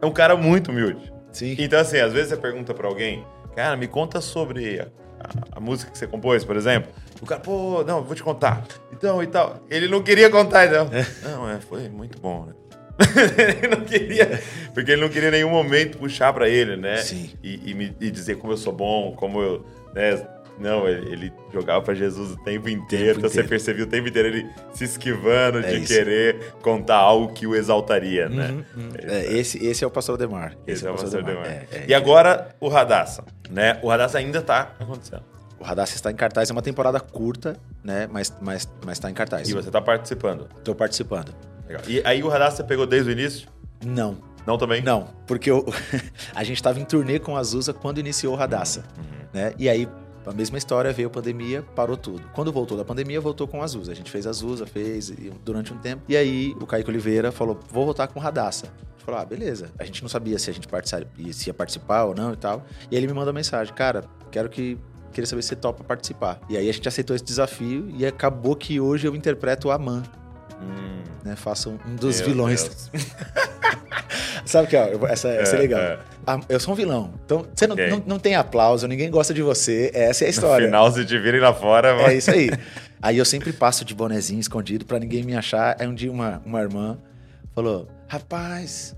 é 0.01 0.07
um 0.07 0.12
cara 0.12 0.36
muito 0.36 0.70
humilde. 0.70 1.12
Sim. 1.32 1.57
Então, 1.59 1.78
assim, 1.78 1.99
às 1.99 2.12
vezes 2.12 2.30
você 2.30 2.36
pergunta 2.36 2.72
pra 2.72 2.88
alguém, 2.88 3.24
cara, 3.55 3.76
me 3.76 3.86
conta 3.86 4.20
sobre 4.20 4.80
a, 4.80 4.86
a, 5.20 5.59
a 5.59 5.61
música 5.61 5.90
que 5.90 5.99
você 5.99 6.07
compôs, 6.07 6.44
por 6.44 6.57
exemplo. 6.57 6.90
O 7.20 7.26
cara, 7.26 7.40
pô, 7.40 7.84
não, 7.84 8.03
vou 8.03 8.14
te 8.14 8.22
contar. 8.22 8.64
Então, 8.92 9.22
e 9.22 9.26
tal. 9.26 9.61
Ele 9.70 9.88
não 9.88 10.03
queria 10.03 10.30
contar, 10.30 10.66
então. 10.66 10.88
É. 10.92 11.07
Não, 11.28 11.49
é, 11.49 11.61
foi 11.61 11.88
muito 11.88 12.18
bom, 12.18 12.47
né? 12.47 12.55
ele 13.62 13.68
não 13.68 13.84
queria, 13.84 14.42
porque 14.72 14.92
ele 14.92 15.03
não 15.03 15.11
queria 15.11 15.28
em 15.28 15.32
nenhum 15.32 15.51
momento 15.51 15.99
puxar 15.99 16.32
para 16.32 16.49
ele, 16.49 16.76
né? 16.76 16.97
Sim. 16.99 17.30
E, 17.42 17.70
e, 17.70 17.74
me, 17.74 17.94
e 18.01 18.11
dizer 18.11 18.36
como 18.36 18.55
eu 18.55 18.57
sou 18.57 18.72
bom, 18.72 19.14
como 19.14 19.42
eu 19.42 19.66
né, 19.94 20.26
não, 20.59 20.88
ele, 20.88 21.12
ele 21.12 21.32
jogava 21.52 21.82
para 21.82 21.94
Jesus 21.94 22.32
o 22.32 22.36
tempo 22.36 22.68
inteiro, 22.68 23.18
então 23.18 23.28
você 23.28 23.42
percebia 23.44 23.84
o 23.84 23.86
tempo 23.86 24.09
inteiro 24.09 24.28
ele 24.28 24.50
se 24.72 24.84
esquivando 24.84 25.59
é 25.59 25.62
de 25.62 25.76
isso. 25.78 25.86
querer 25.86 26.54
contar 26.62 26.96
algo 26.96 27.32
que 27.32 27.46
o 27.46 27.54
exaltaria, 27.54 28.28
né? 28.28 28.50
Uhum, 28.50 28.82
uhum. 28.82 28.90
É, 28.98 29.32
esse, 29.32 29.64
esse 29.64 29.84
é 29.84 29.86
o 29.86 29.90
pastor 29.90 30.16
Demar. 30.16 30.52
Esse, 30.66 30.78
esse 30.78 30.86
é 30.86 30.90
o 30.90 30.94
pastor 30.94 31.22
Demar. 31.22 31.44
Demar. 31.44 31.46
É, 31.46 31.66
é, 31.72 31.84
e 31.88 31.94
agora 31.94 32.54
o 32.59 32.68
Radassa, 32.68 33.24
né? 33.50 33.78
O 33.82 33.88
Radassa 33.88 34.18
ainda 34.18 34.40
tá 34.40 34.74
acontecendo. 34.80 35.22
O 35.59 35.64
Radassa 35.64 35.94
está 35.94 36.11
em 36.11 36.16
cartaz, 36.16 36.48
é 36.50 36.52
uma 36.52 36.62
temporada 36.62 37.00
curta, 37.00 37.57
né? 37.84 38.09
Mas, 38.11 38.34
mas, 38.40 38.68
mas 38.84 38.98
tá 38.98 39.11
em 39.11 39.14
cartaz. 39.14 39.48
E 39.48 39.54
você 39.54 39.70
tá 39.70 39.80
participando? 39.80 40.48
Tô 40.64 40.74
participando. 40.74 41.34
Legal. 41.66 41.82
E 41.86 42.02
aí 42.04 42.22
o 42.22 42.28
Radassa 42.28 42.64
pegou 42.64 42.86
desde 42.86 43.11
o 43.11 43.12
início? 43.12 43.48
Não. 43.84 44.16
Não 44.46 44.57
também? 44.57 44.80
Não, 44.80 45.09
porque 45.26 45.50
eu, 45.50 45.66
a 46.34 46.44
gente 46.44 46.57
estava 46.57 46.78
em 46.78 46.84
turnê 46.84 47.18
com 47.18 47.36
a 47.36 47.40
Azusa 47.40 47.74
quando 47.74 47.98
iniciou 47.98 48.32
o 48.32 48.36
Radassa, 48.36 48.84
uhum. 48.96 49.26
né? 49.32 49.52
E 49.59 49.68
aí 49.68 49.88
a 50.26 50.32
mesma 50.32 50.58
história, 50.58 50.92
veio 50.92 51.08
a 51.08 51.10
pandemia, 51.10 51.62
parou 51.74 51.96
tudo. 51.96 52.28
Quando 52.34 52.52
voltou 52.52 52.76
da 52.76 52.84
pandemia, 52.84 53.20
voltou 53.20 53.46
com 53.46 53.60
a 53.60 53.64
Azusa. 53.64 53.92
A 53.92 53.94
gente 53.94 54.10
fez 54.10 54.26
a 54.26 54.30
Azusa, 54.30 54.66
fez 54.66 55.12
durante 55.44 55.72
um 55.72 55.78
tempo. 55.78 56.02
E 56.08 56.16
aí 56.16 56.54
o 56.60 56.66
Kaique 56.66 56.90
Oliveira 56.90 57.30
falou: 57.30 57.58
vou 57.70 57.84
voltar 57.84 58.08
com 58.08 58.18
Radassa. 58.18 58.66
Falou: 58.98 59.20
ah, 59.20 59.24
beleza. 59.24 59.70
A 59.78 59.84
gente 59.84 60.02
não 60.02 60.08
sabia 60.08 60.38
se 60.38 60.50
a 60.50 60.52
gente 60.52 60.66
se 61.32 61.48
ia 61.48 61.54
participar 61.54 62.04
ou 62.04 62.14
não 62.14 62.32
e 62.32 62.36
tal. 62.36 62.64
E 62.90 62.96
ele 62.96 63.06
me 63.06 63.12
manda 63.12 63.32
mensagem: 63.32 63.72
cara, 63.72 64.04
quero 64.30 64.48
que 64.48 64.76
queria 65.12 65.26
saber 65.26 65.42
se 65.42 65.48
você 65.48 65.56
topa 65.56 65.82
participar. 65.84 66.40
E 66.48 66.56
aí 66.56 66.68
a 66.68 66.72
gente 66.72 66.86
aceitou 66.86 67.14
esse 67.16 67.24
desafio 67.24 67.88
e 67.96 68.04
acabou 68.04 68.54
que 68.54 68.80
hoje 68.80 69.06
eu 69.06 69.14
interpreto 69.14 69.70
a 69.70 69.78
Man. 69.78 70.02
Hum. 70.61 71.02
Né, 71.24 71.36
faço 71.36 71.78
um, 71.86 71.96
dos 71.96 72.20
Meu 72.20 72.30
vilões. 72.30 72.90
Sabe 74.44 74.68
que, 74.68 74.76
ó, 74.76 75.07
essa, 75.09 75.28
essa 75.28 75.57
é, 75.57 75.59
é 75.59 75.61
legal. 75.61 75.80
É. 75.80 75.98
Ah, 76.26 76.40
eu 76.48 76.61
sou 76.61 76.72
um 76.72 76.76
vilão. 76.76 77.12
Então, 77.24 77.46
você 77.54 77.66
não, 77.66 77.74
não, 77.74 78.02
não, 78.07 78.18
tem 78.18 78.36
aplauso, 78.36 78.86
ninguém 78.86 79.11
gosta 79.11 79.34
de 79.34 79.42
você. 79.42 79.90
Essa 79.92 80.24
é 80.24 80.26
a 80.28 80.30
história. 80.30 80.66
No 80.66 80.72
final, 80.72 80.92
se 80.92 81.04
te 81.04 81.18
virem 81.18 81.40
lá 81.40 81.52
fora... 81.52 81.94
Mas... 81.96 82.12
É 82.12 82.14
isso 82.14 82.30
aí. 82.30 82.50
Aí 83.02 83.18
eu 83.18 83.24
sempre 83.24 83.52
passo 83.52 83.84
de 83.84 83.94
bonezinho 83.94 84.40
escondido 84.40 84.84
para 84.84 84.98
ninguém 84.98 85.22
me 85.22 85.36
achar. 85.36 85.76
Aí 85.78 85.86
um 85.86 85.94
dia 85.94 86.11
uma, 86.11 86.40
uma 86.44 86.61
irmã 86.61 86.98
falou, 87.54 87.88
rapaz, 88.09 88.96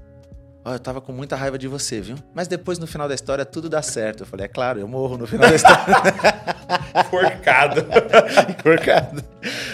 Ó, 0.69 0.75
eu 0.75 0.79
tava 0.79 1.01
com 1.01 1.13
muita 1.13 1.35
raiva 1.35 1.57
de 1.57 1.67
você, 1.67 1.99
viu? 1.99 2.17
Mas 2.35 2.47
depois, 2.47 2.79
no 2.79 2.87
final 2.87 3.09
da 3.09 3.15
história, 3.15 3.43
tudo 3.43 3.71
dá 3.71 3.81
certo. 3.81 4.25
Eu 4.25 4.27
falei, 4.27 4.45
é 4.45 4.49
claro, 4.49 4.79
eu 4.79 4.87
morro 4.87 5.17
no 5.17 5.27
final 5.27 5.49
da 5.49 5.57
história. 5.57 5.79
Forcado. 7.11 7.87
Forcado. 8.63 9.25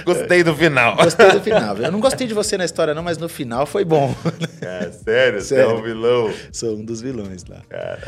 Gostei 0.05 0.45
do 0.45 0.55
final. 0.55 0.97
Gostei 0.97 1.31
do 1.33 1.41
final. 1.41 1.77
Eu 1.79 1.91
não 1.91 2.01
gostei 2.01 2.27
de 2.27 2.35
você 2.35 2.57
na 2.57 2.65
história, 2.65 2.95
não, 2.95 3.03
mas 3.03 3.19
no 3.19 3.29
final 3.29 3.67
foi 3.67 3.85
bom. 3.85 4.15
É, 4.61 4.91
sério? 4.91 4.93
sério? 4.93 5.41
Você 5.41 5.61
é 5.61 5.67
um 5.67 5.83
vilão? 5.83 6.33
Sou 6.53 6.77
um 6.77 6.85
dos 6.85 7.01
vilões 7.01 7.45
lá. 7.47 7.63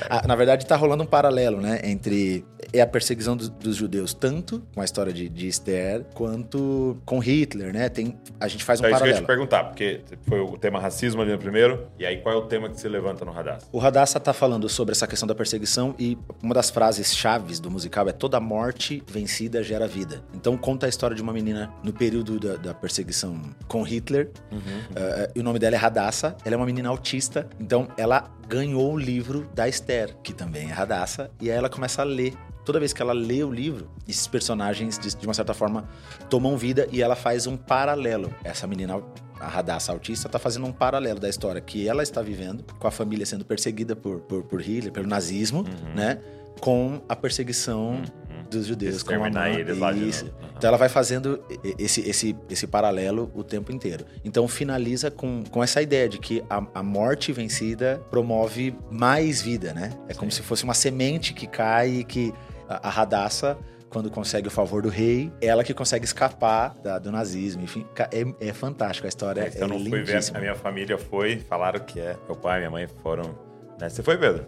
Ah, 0.09 0.27
na 0.27 0.37
verdade, 0.37 0.67
tá 0.67 0.77
rolando 0.77 1.03
um 1.03 1.07
paralelo, 1.07 1.61
né? 1.61 1.81
Entre 1.85 2.45
é 2.73 2.81
a 2.81 2.87
perseguição 2.87 3.37
dos, 3.37 3.49
dos 3.49 3.77
judeus, 3.77 4.15
tanto 4.15 4.63
com 4.75 4.81
a 4.81 4.85
história 4.85 5.13
de, 5.13 5.29
de, 5.29 5.49
Esther, 5.49 6.05
quanto 6.15 6.99
com 7.05 7.19
Hitler, 7.19 7.73
né? 7.73 7.89
Tem, 7.89 8.17
a 8.41 8.49
gente 8.49 8.65
faz 8.65 8.81
um 8.81 8.87
é 8.87 8.91
paralelo. 8.91 9.17
Isso 9.17 9.25
que 9.25 9.31
eu 9.31 9.35
ia 9.35 9.37
te 9.37 9.49
perguntar, 9.49 9.65
porque 9.65 10.01
foi 10.29 10.41
o 10.41 10.57
tema 10.57 10.79
racismo 10.79 11.23
ali 11.23 11.33
no 11.33 11.39
primeiro, 11.39 11.87
e 11.99 12.07
aí 12.07 12.19
qual 12.19 12.35
é 12.35 12.39
o 12.39 12.43
tema 12.43 12.69
que 12.69 12.81
se 12.81 12.89
levanta 12.89 13.25
no 13.25 13.31
Radassa? 13.31 13.67
O 13.73 13.79
Radassa 13.79 14.21
tá 14.21 14.33
falando 14.33 14.69
sobre 14.69 14.93
essa 14.93 15.07
questão 15.07 15.27
da 15.27 15.35
perseguição 15.35 15.95
e 15.99 16.19
uma 16.43 16.55
das 16.55 16.71
frases 16.71 17.15
chaves 17.15 17.61
do 17.61 17.71
musical 17.71 18.09
é 18.09 18.13
toda 18.13 18.39
morte 18.41 19.03
vencida 19.07 19.63
gera 19.63 19.87
vida. 19.87 20.23
Então 20.35 20.57
conta 20.57 20.87
a 20.87 20.89
história 20.89 21.15
de 21.15 21.23
uma 21.23 21.33
menina 21.33 21.73
no 21.83 21.93
período 21.93 22.39
da, 22.39 22.57
da 22.57 22.75
perseguição 22.75 23.41
com 23.69 23.83
Hitler. 23.83 24.31
Uhum. 24.51 24.59
Uh, 24.59 25.33
e 25.35 25.41
o 25.41 25.43
nome 25.43 25.59
dela 25.59 25.77
é 25.77 25.79
Radassa. 25.79 26.37
Ela 26.45 26.55
é 26.55 26.57
uma 26.57 26.67
menina 26.67 26.89
autista. 26.89 27.49
Então 27.61 27.89
ela 27.97 28.31
ganhou 28.49 28.93
o 28.93 28.99
livro 28.99 29.49
da 29.55 29.69
Esther, 29.69 30.15
que 30.23 30.33
também 30.33 30.69
é 30.69 30.73
Radassa, 30.73 31.31
e 31.41 31.51
aí 31.51 31.57
ela 31.57 31.69
começa 31.69 32.03
a 32.03 32.05
ler 32.05 32.35
toda 32.67 32.81
vez 32.81 32.93
que 32.93 33.01
ela 33.01 33.13
lê 33.13 33.45
o 33.45 33.51
livro, 33.51 33.89
esses 34.07 34.27
personagens, 34.27 34.99
de, 34.99 35.17
de, 35.17 35.27
uma 35.27 35.33
certa 35.33 35.55
forma, 35.55 35.89
tomam 36.29 36.57
vida 36.59 36.89
e 36.91 37.01
ela 37.01 37.15
faz 37.15 37.47
um 37.47 37.57
paralelo. 37.57 38.35
Essa 38.45 38.67
menina 38.67 39.01
a 39.39 39.47
Radassa 39.47 39.93
autista 39.93 40.27
está 40.27 40.39
fazendo 40.39 40.67
um 40.67 40.73
paralelo 40.73 41.21
da 41.21 41.29
história 41.29 41.61
que 41.61 41.89
ela 41.89 42.03
está 42.03 42.21
vivendo, 42.21 42.65
com 42.79 42.89
a 42.89 42.91
família 42.91 43.25
sendo 43.25 43.45
perseguida 43.45 43.95
por, 43.95 44.21
por, 44.21 44.43
por 44.43 44.61
Hitler, 44.61 44.93
pelo 44.93 45.07
nazismo, 45.07 45.61
uhum. 45.61 45.95
né? 45.95 46.19
Com 46.61 47.03
a 47.07 47.15
perseguição 47.15 47.91
uhum. 47.91 48.43
dos 48.51 48.67
judeus. 48.67 49.03
Com 49.03 49.13
a 49.13 49.51
eles 49.51 49.79
lá 49.79 49.93
Isso. 49.93 50.25
Uhum. 50.25 50.31
Então 50.57 50.69
ela 50.69 50.79
vai 50.79 50.89
fazendo 50.89 51.45
esse, 51.79 52.01
esse, 52.01 52.35
esse 52.49 52.67
paralelo 52.67 53.31
o 53.35 53.45
tempo 53.45 53.71
inteiro. 53.71 54.07
Então 54.25 54.49
finaliza 54.49 55.11
com, 55.11 55.45
com 55.45 55.63
essa 55.63 55.83
ideia 55.83 56.09
de 56.09 56.19
que 56.19 56.43
a, 56.49 56.67
a 56.75 56.83
morte 56.83 57.31
vencida 57.31 58.01
promove 58.11 58.75
mais 58.91 59.43
vida, 59.43 59.75
né? 59.75 59.93
É 60.09 60.15
Sim. 60.15 60.19
como 60.19 60.31
se 60.33 60.41
fosse 60.41 60.65
uma 60.65 60.75
semente 60.75 61.35
que 61.35 61.47
cai 61.47 61.97
e 61.97 62.05
que 62.05 62.33
a, 62.69 62.91
Radassa 62.91 63.59
quando 63.89 64.11
consegue 64.11 64.49
o 64.49 64.51
favor 64.51 64.83
do 64.83 64.89
rei, 64.89 65.33
ela 65.41 65.63
que 65.63 65.73
consegue 65.73 66.05
escapar 66.05 66.75
da, 66.83 66.99
do 66.99 67.11
nazismo. 67.11 67.63
Enfim, 67.63 67.87
é, 68.11 68.49
é 68.49 68.53
fantástico 68.53 69.07
a 69.07 69.09
história. 69.09 69.41
É, 69.41 69.63
eu 69.63 69.69
não 69.69 69.79
fui 69.79 70.03
ver, 70.03 70.21
a 70.35 70.39
minha 70.39 70.55
família 70.55 70.99
foi, 70.99 71.39
falaram 71.39 71.81
que 71.81 72.01
é. 72.01 72.17
Meu 72.27 72.37
pai 72.37 72.57
e 72.57 72.59
minha 72.61 72.71
mãe 72.71 72.87
foram. 73.03 73.39
Né? 73.81 73.89
Você 73.89 74.03
foi, 74.03 74.19
Pedro? 74.19 74.45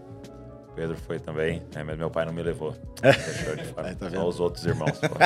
Pedro 0.79 0.97
foi 0.97 1.19
também, 1.19 1.61
né, 1.75 1.83
mas 1.83 1.99
meu 1.99 2.09
pai 2.09 2.25
não 2.25 2.33
me 2.33 2.43
levou. 2.43 2.77
Deixou 3.03 3.57
de 3.57 3.65
fora. 3.65 3.89
É, 3.89 3.95
tá 3.95 4.11
Só 4.11 4.29
os 4.29 4.39
outros 4.39 4.65
irmãos. 4.65 4.99
pô. 4.99 5.17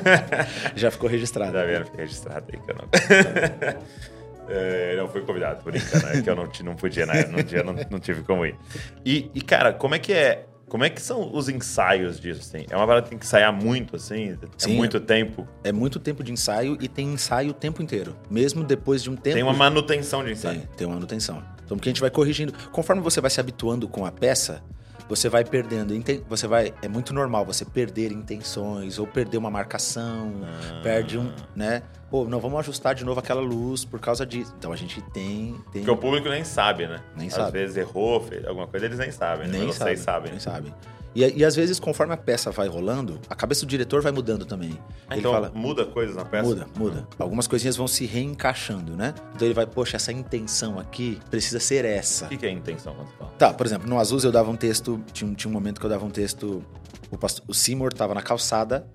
Já 0.74 0.90
ficou 0.90 1.10
registrado. 1.10 1.52
Tá 1.52 1.64
vendo? 1.64 1.84
Fica 1.84 1.98
registrado 1.98 2.46
aí 2.50 2.58
que 2.58 2.70
eu 2.70 2.76
não. 2.76 2.88
É, 4.50 4.96
não 4.96 5.06
fui 5.08 5.20
convidado, 5.20 5.62
por 5.62 5.76
isso, 5.76 5.94
né? 6.06 6.22
Que 6.22 6.30
eu 6.30 6.34
não, 6.34 6.48
não 6.64 6.74
podia, 6.74 7.04
né? 7.04 7.22
Dia 7.46 7.62
não, 7.62 7.74
não 7.90 8.00
tive 8.00 8.22
como 8.22 8.46
ir. 8.46 8.56
E, 9.04 9.30
e, 9.34 9.42
cara, 9.42 9.74
como 9.74 9.94
é 9.94 9.98
que 9.98 10.10
é? 10.10 10.46
Como 10.68 10.84
é 10.84 10.90
que 10.90 11.00
são 11.00 11.34
os 11.34 11.48
ensaios 11.48 12.20
disso, 12.20 12.40
assim? 12.40 12.66
É 12.68 12.76
uma 12.76 12.86
parada 12.86 13.04
que 13.04 13.10
tem 13.10 13.18
que 13.18 13.24
ensaiar 13.24 13.52
muito, 13.52 13.96
assim? 13.96 14.32
É 14.32 14.36
Sim. 14.58 14.76
muito 14.76 15.00
tempo? 15.00 15.48
É 15.64 15.72
muito 15.72 15.98
tempo 15.98 16.22
de 16.22 16.30
ensaio 16.30 16.76
e 16.80 16.88
tem 16.88 17.12
ensaio 17.12 17.50
o 17.50 17.54
tempo 17.54 17.82
inteiro. 17.82 18.14
Mesmo 18.30 18.62
depois 18.62 19.02
de 19.02 19.10
um 19.10 19.16
tempo. 19.16 19.34
Tem 19.34 19.42
uma 19.42 19.54
manutenção 19.54 20.22
de 20.22 20.32
ensaio. 20.32 20.60
Tem, 20.60 20.68
tem 20.76 20.86
uma 20.86 20.94
manutenção. 20.94 21.42
Então, 21.64 21.76
porque 21.76 21.88
a 21.88 21.92
gente 21.92 22.00
vai 22.00 22.10
corrigindo. 22.10 22.52
Conforme 22.70 23.02
você 23.02 23.20
vai 23.20 23.30
se 23.30 23.40
habituando 23.40 23.88
com 23.88 24.04
a 24.04 24.12
peça, 24.12 24.62
você 25.08 25.28
vai 25.28 25.44
perdendo. 25.44 25.94
Você 26.28 26.46
vai. 26.46 26.74
É 26.82 26.88
muito 26.88 27.14
normal 27.14 27.44
você 27.44 27.64
perder 27.64 28.12
intenções 28.12 28.98
ou 28.98 29.06
perder 29.06 29.38
uma 29.38 29.50
marcação, 29.50 30.32
Ah. 30.44 30.80
perde 30.82 31.18
um. 31.18 31.32
né? 31.56 31.82
Pô, 32.10 32.24
não, 32.24 32.40
vamos 32.40 32.58
ajustar 32.60 32.94
de 32.94 33.04
novo 33.04 33.20
aquela 33.20 33.40
luz 33.40 33.84
por 33.84 34.00
causa 34.00 34.24
disso. 34.24 34.54
Então 34.58 34.72
a 34.72 34.76
gente 34.76 35.00
tem. 35.12 35.52
tem 35.72 35.82
Porque 35.82 35.90
o 35.90 35.96
público 35.96 36.28
nem 36.28 36.42
sabe, 36.44 36.86
né? 36.86 37.00
Nem 37.16 37.28
Às 37.28 37.34
sabe. 37.34 37.52
vezes 37.52 37.76
errou, 37.76 38.20
fez 38.20 38.46
alguma 38.46 38.66
coisa, 38.66 38.86
eles 38.86 38.98
nem 38.98 39.10
sabem, 39.10 39.46
né? 39.46 39.58
nem 39.58 39.66
Mas 39.66 39.76
sabe, 39.76 39.90
vocês 39.90 40.00
sabem. 40.00 40.30
Nem 40.30 40.40
sabem. 40.40 40.74
E, 41.14 41.38
e 41.40 41.44
às 41.44 41.56
vezes, 41.56 41.80
conforme 41.80 42.12
a 42.14 42.16
peça 42.16 42.50
vai 42.50 42.68
rolando, 42.68 43.18
a 43.28 43.34
cabeça 43.34 43.64
do 43.64 43.68
diretor 43.68 44.00
vai 44.02 44.12
mudando 44.12 44.44
também. 44.44 44.78
Ele 45.10 45.20
Então, 45.20 45.32
fala. 45.32 45.50
muda 45.54 45.84
coisas 45.86 46.14
na 46.14 46.24
peça? 46.24 46.48
Muda, 46.48 46.66
muda. 46.76 47.08
Algumas 47.18 47.46
coisinhas 47.46 47.76
vão 47.76 47.88
se 47.88 48.04
reencaixando, 48.06 48.94
né? 48.96 49.14
Então 49.34 49.46
ele 49.48 49.54
vai, 49.54 49.66
poxa, 49.66 49.96
essa 49.96 50.12
intenção 50.12 50.78
aqui 50.78 51.18
precisa 51.30 51.58
ser 51.58 51.84
essa. 51.84 52.26
O 52.26 52.28
que, 52.28 52.36
que 52.36 52.46
é 52.46 52.50
intenção 52.50 52.94
quando 52.94 53.08
você 53.08 53.16
fala? 53.16 53.30
Tá, 53.38 53.52
por 53.54 53.66
exemplo, 53.66 53.88
no 53.88 53.98
Azusa 53.98 54.28
eu 54.28 54.32
dava 54.32 54.50
um 54.50 54.56
texto, 54.56 55.02
tinha 55.12 55.28
um, 55.30 55.34
tinha 55.34 55.50
um 55.50 55.52
momento 55.54 55.80
que 55.80 55.86
eu 55.86 55.90
dava 55.90 56.04
um 56.04 56.10
texto, 56.10 56.64
o, 57.10 57.16
pastor, 57.18 57.44
o 57.48 57.54
Seymour 57.54 57.92
tava 57.92 58.14
na 58.14 58.22
calçada, 58.22 58.86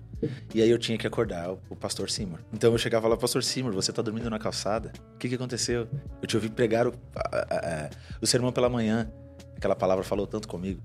e 0.54 0.62
aí 0.62 0.70
eu 0.70 0.78
tinha 0.78 0.96
que 0.96 1.06
acordar 1.06 1.50
o, 1.50 1.58
o 1.68 1.76
pastor 1.76 2.08
Seymour. 2.08 2.38
Então 2.52 2.72
eu 2.72 2.78
chegava 2.78 3.06
lá, 3.08 3.16
pastor 3.16 3.42
Seymour, 3.42 3.74
você 3.74 3.92
tá 3.92 4.00
dormindo 4.00 4.30
na 4.30 4.38
calçada? 4.38 4.92
O 5.14 5.18
que 5.18 5.28
que 5.28 5.34
aconteceu? 5.34 5.86
Eu 6.22 6.26
te 6.28 6.36
ouvi 6.36 6.48
pregar 6.48 6.86
o, 6.86 6.94
a- 7.16 7.36
a- 7.50 7.58
a- 7.86 7.90
o 8.22 8.26
sermão 8.26 8.50
pela 8.52 8.68
manhã, 8.70 9.10
aquela 9.56 9.74
palavra 9.74 10.02
falou 10.04 10.26
tanto 10.26 10.48
comigo. 10.48 10.80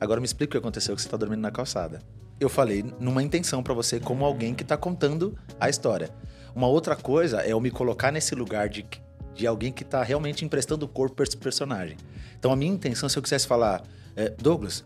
Agora 0.00 0.20
me 0.20 0.26
explica 0.26 0.50
o 0.50 0.52
que 0.52 0.58
aconteceu 0.58 0.94
que 0.94 1.02
você 1.02 1.08
tá 1.08 1.16
dormindo 1.16 1.40
na 1.40 1.50
calçada. 1.50 2.02
Eu 2.38 2.48
falei 2.48 2.84
numa 2.98 3.22
intenção 3.22 3.62
pra 3.62 3.72
você 3.72 4.00
como 4.00 4.24
alguém 4.24 4.54
que 4.54 4.64
tá 4.64 4.76
contando 4.76 5.36
a 5.58 5.68
história. 5.68 6.10
Uma 6.54 6.66
outra 6.66 6.96
coisa 6.96 7.42
é 7.42 7.52
eu 7.52 7.60
me 7.60 7.70
colocar 7.70 8.10
nesse 8.10 8.34
lugar 8.34 8.68
de, 8.68 8.86
de 9.34 9.46
alguém 9.46 9.72
que 9.72 9.84
tá 9.84 10.02
realmente 10.02 10.44
emprestando 10.44 10.84
o 10.84 10.88
corpo 10.88 11.16
pra 11.16 11.24
esse 11.24 11.36
personagem. 11.36 11.96
Então 12.38 12.52
a 12.52 12.56
minha 12.56 12.72
intenção, 12.72 13.08
se 13.08 13.16
eu 13.16 13.22
quisesse 13.22 13.46
falar, 13.46 13.82
é, 14.16 14.30
Douglas, 14.30 14.84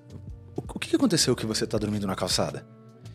o, 0.55 0.61
o 0.61 0.79
que 0.79 0.95
aconteceu 0.95 1.35
que 1.35 1.47
você 1.47 1.67
tá 1.67 1.79
dormindo 1.79 2.07
na 2.07 2.15
calçada? 2.15 2.65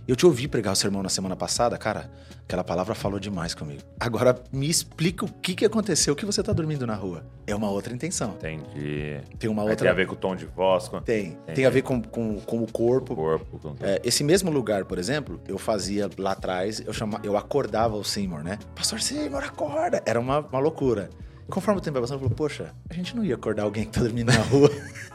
Eu 0.06 0.18
te 0.18 0.26
ouvi 0.26 0.50
pregar 0.50 0.74
o 0.74 0.76
sermão 0.76 1.02
na 1.02 1.08
semana 1.08 1.34
passada, 1.34 1.78
cara, 1.78 2.12
aquela 2.44 2.64
palavra 2.64 2.94
falou 2.94 3.20
demais 3.20 3.56
comigo. 3.56 3.82
Agora 3.98 4.36
me 4.52 4.70
explica 4.70 5.24
o 5.24 5.30
que 5.30 5.56
que 5.56 5.64
aconteceu 5.64 6.14
que 6.14 6.26
você 6.26 6.44
tá 6.44 6.52
dormindo 6.52 6.86
na 6.86 6.94
rua. 6.94 7.26
É 7.48 7.56
uma 7.56 7.70
outra 7.70 7.94
intenção. 7.94 8.32
Entendi. 8.32 9.22
Tem 9.40 9.50
uma 9.50 9.62
Aí 9.62 9.70
outra. 9.70 9.86
Tem 9.86 9.90
a 9.90 9.94
ver 9.94 10.06
com 10.06 10.14
o 10.14 10.18
tom 10.18 10.36
de 10.36 10.46
voz, 10.46 10.90
com 10.90 10.98
o 10.98 11.02
Tem. 11.02 11.38
Tem 11.56 11.66
a 11.66 11.70
ver 11.70 11.84
com, 11.84 12.02
com, 12.02 12.38
com 12.42 12.62
o 12.62 12.70
corpo. 12.70 13.16
corpo, 13.16 13.58
com. 13.58 13.76
É, 13.80 14.02
esse 14.04 14.26
mesmo 14.26 14.52
lugar, 14.52 14.84
por 14.84 15.00
exemplo, 15.00 15.40
eu 15.48 15.58
fazia 15.58 16.10
lá 16.18 16.34
atrás, 16.34 16.82
eu, 16.86 16.92
chama, 16.92 17.22
eu 17.24 17.38
acordava 17.38 17.96
o 17.96 18.04
Seymour, 18.04 18.44
né? 18.44 18.60
Pastor 18.76 19.00
Seymour, 19.00 19.44
acorda! 19.46 20.04
Era 20.06 20.20
uma, 20.20 20.40
uma 20.40 20.60
loucura. 20.60 21.10
Conforme 21.50 21.80
o 21.80 21.82
tempo 21.82 21.94
vai 21.94 22.02
passando, 22.02 22.18
eu 22.18 22.24
falei, 22.24 22.36
poxa, 22.36 22.74
a 22.90 22.94
gente 22.94 23.16
não 23.16 23.24
ia 23.24 23.36
acordar 23.36 23.64
alguém 23.64 23.86
que 23.86 23.92
tá 23.92 24.02
dormindo 24.02 24.34
na 24.34 24.42
rua. 24.42 24.70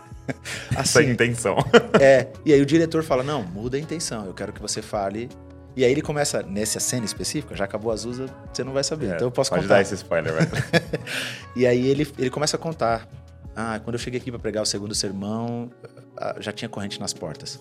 É 0.76 0.80
assim, 0.80 1.10
intenção. 1.10 1.56
é. 2.00 2.28
E 2.44 2.52
aí 2.52 2.60
o 2.60 2.66
diretor 2.66 3.02
fala, 3.02 3.22
não, 3.22 3.42
muda 3.42 3.76
a 3.76 3.80
intenção, 3.80 4.26
eu 4.26 4.34
quero 4.34 4.52
que 4.52 4.60
você 4.60 4.82
fale. 4.82 5.28
E 5.76 5.84
aí 5.84 5.92
ele 5.92 6.02
começa, 6.02 6.42
nessa 6.42 6.80
cena 6.80 7.04
específica, 7.04 7.54
já 7.54 7.64
acabou 7.64 7.92
Azusa, 7.92 8.26
você 8.52 8.64
não 8.64 8.72
vai 8.72 8.82
saber. 8.82 9.14
então 9.14 9.28
eu 9.28 9.30
posso 9.30 9.50
É, 9.52 9.56
Pode 9.56 9.62
contar. 9.68 9.74
dar 9.76 9.82
esse 9.82 9.94
spoiler, 9.94 10.32
velho. 10.34 10.50
E 11.54 11.66
aí 11.66 11.86
ele, 11.88 12.06
ele 12.18 12.30
começa 12.30 12.56
a 12.56 12.58
contar. 12.58 13.08
Ah, 13.54 13.80
quando 13.82 13.94
eu 13.94 13.98
cheguei 14.00 14.20
aqui 14.20 14.30
para 14.30 14.38
pregar 14.40 14.62
o 14.62 14.66
segundo 14.66 14.94
sermão, 14.94 15.70
ah, 16.16 16.36
já 16.40 16.52
tinha 16.52 16.68
corrente 16.68 16.98
nas 17.00 17.12
portas. 17.12 17.60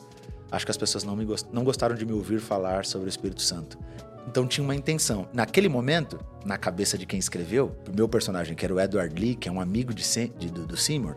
Acho 0.51 0.65
que 0.65 0.71
as 0.71 0.77
pessoas 0.77 1.03
não, 1.03 1.15
me 1.15 1.25
gost... 1.25 1.47
não 1.51 1.63
gostaram 1.63 1.95
de 1.95 2.05
me 2.05 2.13
ouvir 2.13 2.39
falar 2.39 2.85
sobre 2.85 3.07
o 3.07 3.09
Espírito 3.09 3.41
Santo. 3.41 3.77
Então 4.27 4.47
tinha 4.47 4.63
uma 4.63 4.75
intenção. 4.75 5.27
Naquele 5.33 5.69
momento, 5.69 6.19
na 6.45 6.57
cabeça 6.57 6.97
de 6.97 7.05
quem 7.05 7.19
escreveu, 7.19 7.75
o 7.91 7.95
meu 7.95 8.07
personagem, 8.09 8.55
que 8.55 8.63
era 8.65 8.73
o 8.73 8.79
Edward 8.79 9.13
Lee, 9.19 9.35
que 9.35 9.47
é 9.47 9.51
um 9.51 9.59
amigo 9.61 9.93
de, 9.93 10.03
de- 10.37 10.49
do, 10.51 10.65
do 10.65 10.77
Seymour, 10.77 11.15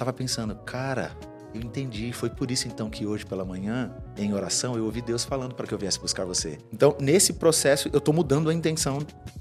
tava 0.00 0.14
pensando, 0.14 0.54
cara, 0.54 1.14
eu 1.54 1.60
entendi. 1.60 2.10
Foi 2.12 2.30
por 2.30 2.50
isso 2.50 2.66
então 2.66 2.88
que 2.88 3.06
hoje 3.06 3.26
pela 3.26 3.44
manhã, 3.44 3.94
em 4.16 4.32
oração, 4.32 4.76
eu 4.76 4.84
ouvi 4.86 5.02
Deus 5.02 5.24
falando 5.24 5.54
para 5.54 5.66
que 5.66 5.74
eu 5.74 5.78
viesse 5.78 6.00
buscar 6.00 6.24
você. 6.24 6.58
Então, 6.72 6.96
nesse 6.98 7.34
processo, 7.34 7.90
eu 7.92 8.00
tô 8.00 8.10
mudando 8.12 8.48
a 8.48 8.54
intenção 8.54 8.98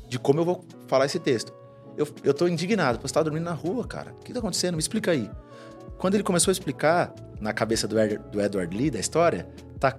de 0.07 0.20
como 0.20 0.41
eu 0.41 0.45
vou 0.45 0.66
falar 0.88 1.05
esse 1.05 1.18
texto. 1.18 1.53
Eu, 1.95 2.07
eu 2.24 2.34
tô 2.34 2.47
indignado, 2.47 2.99
você 3.01 3.14
tá 3.14 3.24
dormindo 3.24 3.43
na 3.43 3.53
rua, 3.53 3.88
cara. 3.88 4.12
O 4.12 4.24
que 4.24 4.34
tá 4.34 4.39
acontecendo? 4.39 4.74
Me 4.74 4.80
explica 4.80 5.12
aí. 5.12 5.32
Quando 5.97 6.16
ele 6.16 6.24
começou 6.24 6.51
a 6.51 6.53
explicar 6.53 7.14
na 7.39 7.53
cabeça 7.53 7.88
do, 7.88 7.95
do 8.32 8.41
Edward 8.41 8.76
Lee, 8.76 8.91
da 8.91 8.99
história, 8.99 9.47
tá. 9.80 9.97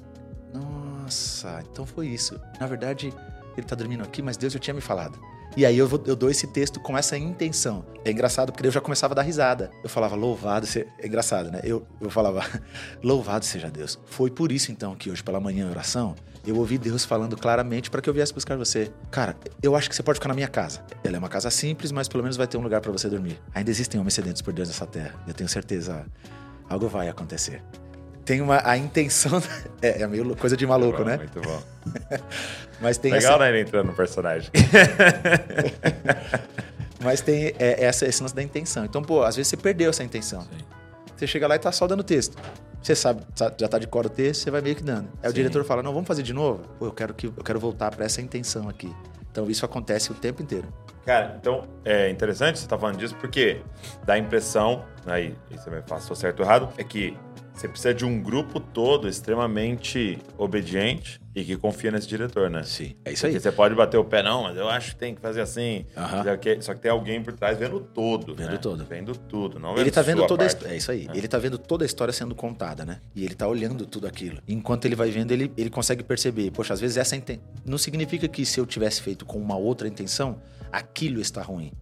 Nossa, 0.53 1.63
então 1.71 1.87
foi 1.87 2.09
isso. 2.09 2.39
Na 2.61 2.67
verdade, 2.67 3.15
ele 3.61 3.69
tá 3.69 3.77
dormindo 3.77 4.03
aqui, 4.03 4.21
mas 4.23 4.37
Deus 4.37 4.53
já 4.53 4.59
tinha 4.59 4.75
me 4.75 4.81
falado. 4.81 5.19
E 5.57 5.67
aí 5.67 5.77
eu, 5.77 5.89
vou- 5.89 6.03
eu 6.07 6.15
dou 6.15 6.31
esse 6.31 6.47
texto 6.47 6.79
com 6.79 6.97
essa 6.97 7.17
intenção. 7.19 7.85
É 8.05 8.11
engraçado 8.13 8.53
porque 8.53 8.67
eu 8.69 8.71
já 8.71 8.81
começava 8.81 9.15
a 9.15 9.17
dar 9.17 9.23
risada. 9.23 9.71
Eu 9.83 9.89
falava, 9.91 10.15
louvado 10.15 10.65
seja. 10.67 10.87
É 10.99 11.07
engraçado, 11.09 11.51
né? 11.51 11.61
Eu, 11.65 11.85
eu 12.01 12.09
falava, 12.09 12.41
louvado 13.03 13.45
seja 13.45 13.69
Deus. 13.69 13.99
Foi 14.07 14.31
por 14.31 14.53
isso 14.53 14.71
então 14.71 14.95
que 14.95 15.11
hoje 15.11 15.23
pela 15.25 15.41
manhã 15.41 15.67
em 15.67 15.71
oração, 15.71 16.15
eu 16.47 16.57
ouvi 16.57 16.79
Deus 16.79 17.05
falando 17.05 17.37
claramente 17.37 17.91
para 17.91 18.01
que 18.01 18.09
eu 18.09 18.15
viesse 18.15 18.33
buscar 18.33 18.57
você. 18.57 18.93
Cara, 19.11 19.37
eu 19.61 19.75
acho 19.75 19.89
que 19.91 19.97
você 19.97 20.03
pode 20.05 20.19
ficar 20.19 20.29
na 20.29 20.35
minha 20.35 20.49
casa. 20.49 20.83
Ela 21.03 21.17
é 21.17 21.19
uma 21.19 21.29
casa 21.29 21.51
simples, 21.51 21.91
mas 21.91 22.07
pelo 22.09 22.23
menos 22.23 22.37
vai 22.37 22.47
ter 22.47 22.57
um 22.57 22.63
lugar 22.63 22.81
para 22.81 22.93
você 22.93 23.09
dormir. 23.09 23.41
Ainda 23.53 23.71
existem 23.71 23.99
homens 24.01 24.15
sedentos 24.15 24.41
por 24.43 24.53
Deus 24.53 24.69
nessa 24.69 24.87
terra. 24.87 25.15
Eu 25.27 25.35
tenho 25.35 25.49
certeza, 25.49 26.07
algo 26.69 26.87
vai 26.89 27.09
acontecer. 27.09 27.61
Tem 28.31 28.41
uma 28.41 28.63
a 28.65 28.77
intenção 28.77 29.43
é, 29.83 30.03
é 30.03 30.07
meio 30.07 30.37
coisa 30.37 30.57
de 30.57 30.65
maluco, 30.65 31.03
Muito 31.03 31.05
bom, 31.05 31.11
né? 31.11 31.17
Muito 31.17 31.41
bom. 31.41 31.61
Mas 32.81 32.97
tem 32.97 33.11
Legal, 33.11 33.33
essa, 33.33 33.41
né? 33.41 33.49
Ele 33.49 33.63
entrando 33.63 33.89
no 33.89 33.93
personagem. 33.93 34.49
mas 37.03 37.21
tem 37.21 37.53
é, 37.59 37.85
essa 37.85 38.07
esse 38.07 38.23
lance 38.23 38.35
da 38.35 38.43
intenção. 38.43 38.85
Então, 38.85 39.03
pô, 39.03 39.25
às 39.25 39.35
vezes 39.35 39.51
você 39.51 39.57
perdeu 39.57 39.91
essa 39.91 40.05
intenção. 40.05 40.47
Você 41.17 41.27
chega 41.27 41.49
lá 41.49 41.57
e 41.57 41.59
tá 41.59 41.73
só 41.73 41.89
dando 41.89 42.05
texto. 42.05 42.37
Você 42.81 42.95
sabe, 42.95 43.25
tá- 43.37 43.53
já 43.59 43.67
tá 43.67 43.81
de 43.81 43.89
cor 43.89 44.07
o 44.07 44.09
texto, 44.09 44.45
você 44.45 44.51
vai 44.51 44.61
meio 44.61 44.77
que 44.77 44.85
dando. 44.85 45.09
Aí 45.21 45.29
o 45.29 45.31
Sim. 45.31 45.35
diretor 45.35 45.65
fala: 45.65 45.83
"Não, 45.83 45.93
vamos 45.93 46.07
fazer 46.07 46.23
de 46.23 46.33
novo". 46.33 46.61
Pô, 46.79 46.87
eu 46.87 46.93
quero 46.93 47.13
que 47.13 47.27
eu 47.27 47.33
quero 47.45 47.59
voltar 47.59 47.91
para 47.91 48.05
essa 48.05 48.23
intenção 48.23 48.69
aqui. 48.69 48.95
Então 49.33 49.51
isso 49.51 49.65
acontece 49.65 50.13
o 50.13 50.15
tempo 50.15 50.41
inteiro. 50.41 50.73
Cara, 51.05 51.37
então 51.41 51.65
é 51.85 52.09
interessante 52.11 52.61
você 52.61 52.67
estar 52.67 52.79
falando 52.79 52.97
disso 52.97 53.17
porque 53.17 53.61
dá 54.07 54.15
a 54.15 54.19
impressão, 54.19 54.85
aí 55.05 55.35
aí 55.51 55.59
você 55.59 55.69
me 55.69 55.79
eu 55.79 56.15
certo 56.15 56.41
ou 56.41 56.47
errado, 56.47 56.69
é 56.79 56.85
que 56.85 57.17
você 57.55 57.69
precisa 57.69 57.93
de 57.93 58.05
um 58.05 58.23
grupo 58.23 58.59
todo 58.59 59.09
extremamente 59.09 60.19
obediente 60.39 61.21
e 61.35 61.45
que 61.45 61.57
confia 61.57 61.91
nesse 61.91 62.09
diretor, 62.09 62.49
né? 62.51 62.63
Sim, 62.63 62.95
é 63.05 63.13
isso 63.13 63.23
Porque 63.23 63.37
aí. 63.37 63.41
você 63.41 63.53
pode 63.53 63.75
bater 63.75 63.97
o 63.99 64.05
pé, 64.05 64.23
não, 64.23 64.45
mas 64.45 64.57
eu 64.57 64.69
acho 64.69 64.91
que 64.93 64.97
tem 64.97 65.15
que 65.15 65.21
fazer 65.21 65.41
assim. 65.43 65.85
Só 66.61 66.75
que- 66.75 66.81
tem 66.81 66.91
alguém 66.91 67.23
por 67.23 67.33
trás 67.35 67.59
vendo 67.59 67.79
todo. 67.81 68.35
Vendo 68.35 68.53
né? 68.53 68.57
todo. 68.59 68.85
Vendo 68.85 69.15
tudo, 69.15 69.59
não 69.59 69.71
vendo 69.71 69.81
Ele 69.83 69.91
tá 69.91 70.03
vendo 70.03 70.27
toda 70.27 70.45
a 70.45 70.47
parte. 70.47 70.57
história. 70.57 70.75
É 70.75 70.77
isso 70.77 70.91
aí. 70.91 71.09
Ele 71.15 71.29
tá 71.29 71.39
vendo 71.39 71.59
toda 71.59 71.85
a 71.85 71.87
história 71.87 72.13
sendo 72.13 72.35
contada, 72.35 72.85
né? 72.85 73.01
E 73.15 73.25
ele 73.25 73.35
tá 73.35 73.47
olhando 73.47 73.87
tudo 73.87 74.07
aquilo. 74.07 74.41
Enquanto 74.49 74.87
ele 74.87 74.97
vai 74.97 75.11
vendo, 75.11 75.31
ele, 75.33 75.53
ele 75.57 75.71
consegue 75.71 76.03
perceber. 76.03 76.51
Poxa, 76.51 76.75
às 76.75 76.81
vezes 76.81 76.97
essa 76.97 77.15
inten... 77.15 77.41
não 77.65 77.79
significa 77.79 78.27
que 78.27 78.45
se 78.45 78.59
eu 78.59 78.67
tivesse 78.67 79.03
feito 79.03 79.25
com 79.25 79.39
uma 79.39 79.57
outra 79.57 79.87
intenção, 79.87 80.41
aquilo 80.73 81.21
está 81.21 81.43
ruim. 81.43 81.73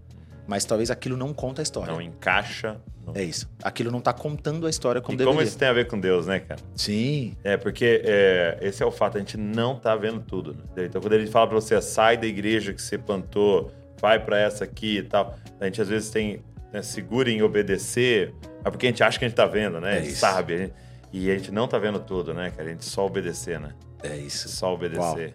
Mas 0.49 0.65
talvez 0.65 0.91
aquilo 0.91 1.15
não 1.17 1.33
conta 1.35 1.61
a 1.61 1.63
história. 1.63 1.93
Não 1.93 2.01
encaixa. 2.01 2.81
no- 3.07 3.13
É 3.17 3.23
isso. 3.23 3.49
Aquilo 3.63 3.91
não 3.91 4.01
tá 4.01 4.13
contando 4.15 4.67
a 4.67 4.71
história 4.71 5.01
como 5.01 5.15
e 5.15 5.17
deveria. 5.19 5.35
como 5.39 5.47
isso 5.47 5.57
tem 5.59 5.69
a 5.69 5.73
ver 5.75 5.87
com 5.87 6.01
Deus, 6.01 6.27
né, 6.27 6.41
cara? 6.41 6.61
Sim. 6.75 7.37
É, 7.45 7.57
porque 7.59 8.03
é, 8.05 8.59
esse 8.63 8.83
é 8.83 8.87
o 8.87 8.91
fato, 8.91 9.17
a 9.17 9.21
gente 9.21 9.37
não 9.37 9.77
tá 9.79 9.95
vendo 9.95 10.21
tudo. 10.21 10.55
Né? 10.55 10.87
Então, 10.87 11.01
quando 11.01 11.13
ele 11.13 11.27
fala 11.27 11.47
pra 11.47 11.55
você, 11.55 11.81
sai 11.83 12.17
da 12.17 12.27
igreja 12.27 12.73
que 12.73 12.81
você 12.83 12.97
plantou, 12.99 13.71
vai 14.01 14.19
pra 14.19 14.39
essa 14.41 14.65
aqui 14.65 14.99
e 14.99 15.03
tal, 15.03 15.37
a 15.61 15.65
gente 15.67 15.83
às 15.83 15.89
vezes 15.89 16.09
tem, 16.11 16.43
né, 16.73 16.81
segura 16.83 17.31
em 17.31 17.43
obedecer, 17.43 18.35
é 18.65 18.71
porque 18.71 18.87
a 18.87 18.91
gente 18.91 19.03
acha 19.03 19.19
que 19.19 19.25
a 19.27 19.29
gente 19.29 19.37
tá 19.37 19.47
vendo, 19.47 19.81
né? 19.81 19.97
É 19.97 19.99
a 19.99 20.01
gente 20.01 20.13
isso. 20.13 20.21
sabe, 20.21 20.55
a 20.55 20.57
gente- 20.59 20.73
e 21.13 21.31
a 21.31 21.35
gente 21.37 21.51
não 21.53 21.69
tá 21.69 21.79
vendo 21.79 22.01
tudo, 22.01 22.33
né, 22.33 22.51
cara? 22.51 22.69
A 22.69 22.73
gente 22.73 22.85
só 22.87 23.05
obedecer, 23.07 23.61
né? 23.61 23.75
É 24.03 24.17
isso. 24.17 24.49
Só 24.49 24.73
obedecer. 24.75 25.35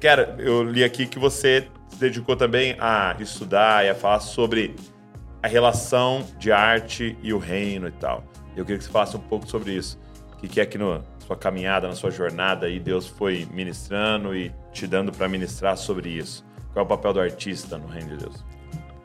Cara, 0.00 0.36
eu 0.38 0.62
li 0.62 0.84
aqui 0.84 1.06
que 1.06 1.18
você 1.18 1.68
se 1.88 1.96
dedicou 1.98 2.36
também 2.36 2.76
a 2.78 3.16
estudar 3.18 3.84
e 3.84 3.88
a 3.88 3.94
falar 3.94 4.20
sobre 4.20 4.76
a 5.42 5.48
relação 5.48 6.24
de 6.38 6.52
arte 6.52 7.16
e 7.22 7.32
o 7.32 7.38
reino 7.38 7.88
e 7.88 7.92
tal. 7.92 8.24
Eu 8.56 8.64
queria 8.64 8.78
que 8.78 8.84
você 8.84 8.90
falasse 8.90 9.16
um 9.16 9.20
pouco 9.20 9.48
sobre 9.48 9.72
isso. 9.72 9.98
O 10.32 10.36
que 10.36 10.60
é 10.60 10.66
que 10.66 10.78
no, 10.78 11.02
sua 11.26 11.36
caminhada, 11.36 11.88
na 11.88 11.94
sua 11.94 12.10
jornada 12.10 12.68
e 12.68 12.78
Deus 12.78 13.06
foi 13.06 13.46
ministrando 13.52 14.34
e 14.34 14.52
te 14.72 14.86
dando 14.86 15.12
para 15.12 15.28
ministrar 15.28 15.76
sobre 15.76 16.10
isso? 16.10 16.44
Qual 16.72 16.84
é 16.84 16.86
o 16.86 16.88
papel 16.88 17.12
do 17.12 17.20
artista 17.20 17.76
no 17.76 17.88
reino 17.88 18.10
de 18.10 18.24
Deus? 18.24 18.44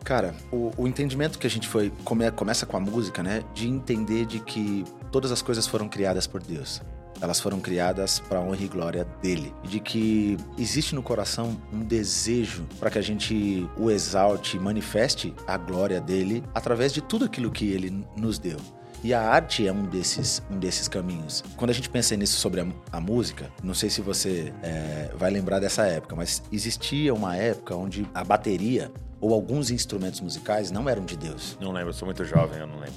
Cara, 0.03 0.35
o, 0.51 0.71
o 0.77 0.87
entendimento 0.87 1.39
que 1.39 1.47
a 1.47 1.49
gente 1.49 1.67
foi 1.67 1.91
come, 2.03 2.29
começa 2.31 2.65
com 2.65 2.77
a 2.77 2.79
música, 2.79 3.23
né? 3.23 3.43
De 3.53 3.67
entender 3.67 4.25
de 4.25 4.39
que 4.39 4.83
todas 5.11 5.31
as 5.31 5.41
coisas 5.41 5.65
foram 5.65 5.87
criadas 5.87 6.27
por 6.27 6.41
Deus. 6.41 6.81
Elas 7.21 7.39
foram 7.39 7.59
criadas 7.59 8.19
para 8.19 8.41
honra 8.41 8.63
e 8.63 8.67
glória 8.67 9.07
dele. 9.21 9.53
E 9.63 9.67
de 9.67 9.79
que 9.79 10.37
existe 10.57 10.95
no 10.95 11.03
coração 11.03 11.57
um 11.71 11.79
desejo 11.79 12.65
para 12.79 12.89
que 12.89 12.99
a 12.99 13.01
gente 13.01 13.67
o 13.77 13.89
exalte, 13.89 14.59
manifeste 14.59 15.33
a 15.47 15.57
glória 15.57 16.01
dele 16.01 16.43
através 16.53 16.93
de 16.93 17.01
tudo 17.01 17.25
aquilo 17.25 17.51
que 17.51 17.71
ele 17.71 18.05
nos 18.17 18.37
deu. 18.39 18.57
E 19.03 19.13
a 19.13 19.21
arte 19.21 19.67
é 19.67 19.71
um 19.71 19.83
desses, 19.83 20.41
um 20.49 20.57
desses 20.57 20.87
caminhos. 20.87 21.43
Quando 21.57 21.71
a 21.71 21.73
gente 21.73 21.89
pensa 21.89 22.15
nisso 22.15 22.39
sobre 22.39 22.61
a, 22.61 22.67
a 22.89 23.01
música, 23.01 23.51
não 23.61 23.73
sei 23.73 23.89
se 23.89 23.99
você 23.99 24.53
é, 24.63 25.11
vai 25.17 25.29
lembrar 25.29 25.59
dessa 25.59 25.85
época, 25.85 26.15
mas 26.15 26.41
existia 26.49 27.13
uma 27.13 27.35
época 27.35 27.75
onde 27.75 28.07
a 28.13 28.23
bateria 28.23 28.89
ou 29.23 29.33
alguns 29.33 29.71
instrumentos 29.71 30.19
musicais 30.19 30.69
não 30.69 30.89
eram 30.89 31.05
de 31.05 31.15
Deus. 31.15 31.57
Não 31.61 31.71
lembro, 31.71 31.91
eu 31.91 31.93
sou 31.93 32.05
muito 32.05 32.25
jovem, 32.25 32.59
eu 32.59 32.67
não 32.67 32.75
lembro. 32.75 32.93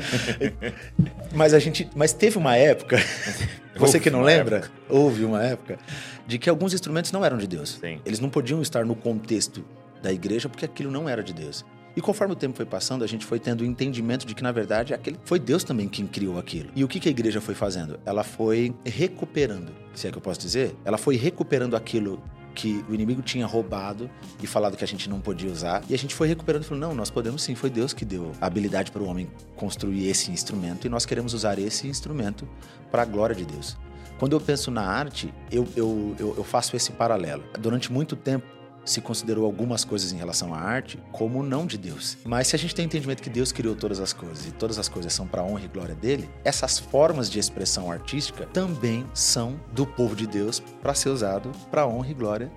mas 1.34 1.52
a 1.52 1.58
gente, 1.58 1.86
mas 1.94 2.14
teve 2.14 2.38
uma 2.38 2.56
época, 2.56 2.96
você 3.76 4.00
que 4.00 4.08
não 4.08 4.22
lembra, 4.22 4.56
época. 4.56 4.72
houve 4.88 5.22
uma 5.26 5.44
época 5.44 5.78
de 6.26 6.38
que 6.38 6.48
alguns 6.48 6.72
instrumentos 6.72 7.12
não 7.12 7.22
eram 7.22 7.36
de 7.36 7.46
Deus. 7.46 7.78
Sim. 7.78 8.00
Eles 8.02 8.18
não 8.18 8.30
podiam 8.30 8.62
estar 8.62 8.86
no 8.86 8.96
contexto 8.96 9.62
da 10.02 10.10
igreja 10.10 10.48
porque 10.48 10.64
aquilo 10.64 10.90
não 10.90 11.06
era 11.06 11.22
de 11.22 11.34
Deus. 11.34 11.66
E 11.94 12.00
conforme 12.00 12.32
o 12.32 12.36
tempo 12.36 12.56
foi 12.56 12.64
passando, 12.64 13.04
a 13.04 13.06
gente 13.06 13.26
foi 13.26 13.38
tendo 13.38 13.60
o 13.60 13.64
entendimento 13.64 14.26
de 14.26 14.34
que, 14.34 14.42
na 14.42 14.52
verdade, 14.52 14.94
aquele 14.94 15.18
foi 15.22 15.38
Deus 15.38 15.62
também 15.62 15.86
quem 15.86 16.06
criou 16.06 16.38
aquilo. 16.38 16.70
E 16.74 16.82
o 16.82 16.88
que 16.88 17.06
a 17.06 17.10
igreja 17.10 17.42
foi 17.42 17.54
fazendo? 17.54 18.00
Ela 18.06 18.24
foi 18.24 18.74
recuperando, 18.84 19.70
se 19.94 20.08
é 20.08 20.10
que 20.10 20.16
eu 20.16 20.22
posso 20.22 20.40
dizer, 20.40 20.74
ela 20.82 20.96
foi 20.96 21.16
recuperando 21.16 21.76
aquilo 21.76 22.22
que 22.54 22.84
o 22.88 22.94
inimigo 22.94 23.20
tinha 23.20 23.46
roubado 23.46 24.10
e 24.42 24.46
falado 24.46 24.76
que 24.76 24.84
a 24.84 24.86
gente 24.86 25.08
não 25.08 25.20
podia 25.20 25.50
usar. 25.50 25.82
E 25.88 25.94
a 25.94 25.98
gente 25.98 26.14
foi 26.14 26.28
recuperando 26.28 26.62
e 26.62 26.66
falou: 26.66 26.80
não, 26.80 26.94
nós 26.94 27.10
podemos 27.10 27.42
sim, 27.42 27.54
foi 27.54 27.70
Deus 27.70 27.92
que 27.92 28.04
deu 28.04 28.32
a 28.40 28.46
habilidade 28.46 28.90
para 28.90 29.02
o 29.02 29.06
homem 29.06 29.28
construir 29.56 30.08
esse 30.08 30.30
instrumento 30.30 30.86
e 30.86 30.90
nós 30.90 31.04
queremos 31.04 31.34
usar 31.34 31.58
esse 31.58 31.86
instrumento 31.88 32.48
para 32.90 33.02
a 33.02 33.04
glória 33.04 33.34
de 33.34 33.44
Deus. 33.44 33.76
Quando 34.18 34.34
eu 34.34 34.40
penso 34.40 34.70
na 34.70 34.82
arte, 34.82 35.34
eu, 35.50 35.66
eu, 35.76 36.14
eu, 36.18 36.34
eu 36.36 36.44
faço 36.44 36.76
esse 36.76 36.92
paralelo. 36.92 37.42
Durante 37.58 37.92
muito 37.92 38.14
tempo, 38.14 38.46
se 38.84 39.00
considerou 39.00 39.44
algumas 39.44 39.84
coisas 39.84 40.12
em 40.12 40.16
relação 40.16 40.54
à 40.54 40.58
arte 40.58 40.98
como 41.12 41.42
não 41.42 41.66
de 41.66 41.78
Deus. 41.78 42.18
Mas 42.24 42.48
se 42.48 42.56
a 42.56 42.58
gente 42.58 42.74
tem 42.74 42.84
entendimento 42.84 43.22
que 43.22 43.30
Deus 43.30 43.52
criou 43.52 43.74
todas 43.74 44.00
as 44.00 44.12
coisas 44.12 44.46
e 44.46 44.52
todas 44.52 44.78
as 44.78 44.88
coisas 44.88 45.12
são 45.12 45.26
para 45.26 45.42
honra 45.42 45.64
e 45.64 45.68
glória 45.68 45.94
dele, 45.94 46.28
essas 46.44 46.78
formas 46.78 47.30
de 47.30 47.38
expressão 47.38 47.90
artística 47.90 48.46
também 48.46 49.06
são 49.14 49.58
do 49.72 49.86
povo 49.86 50.14
de 50.14 50.26
Deus 50.26 50.60
para 50.82 50.94
ser 50.94 51.08
usado 51.08 51.50
para 51.70 51.86
honra 51.86 52.10
e 52.10 52.14
glória 52.14 52.52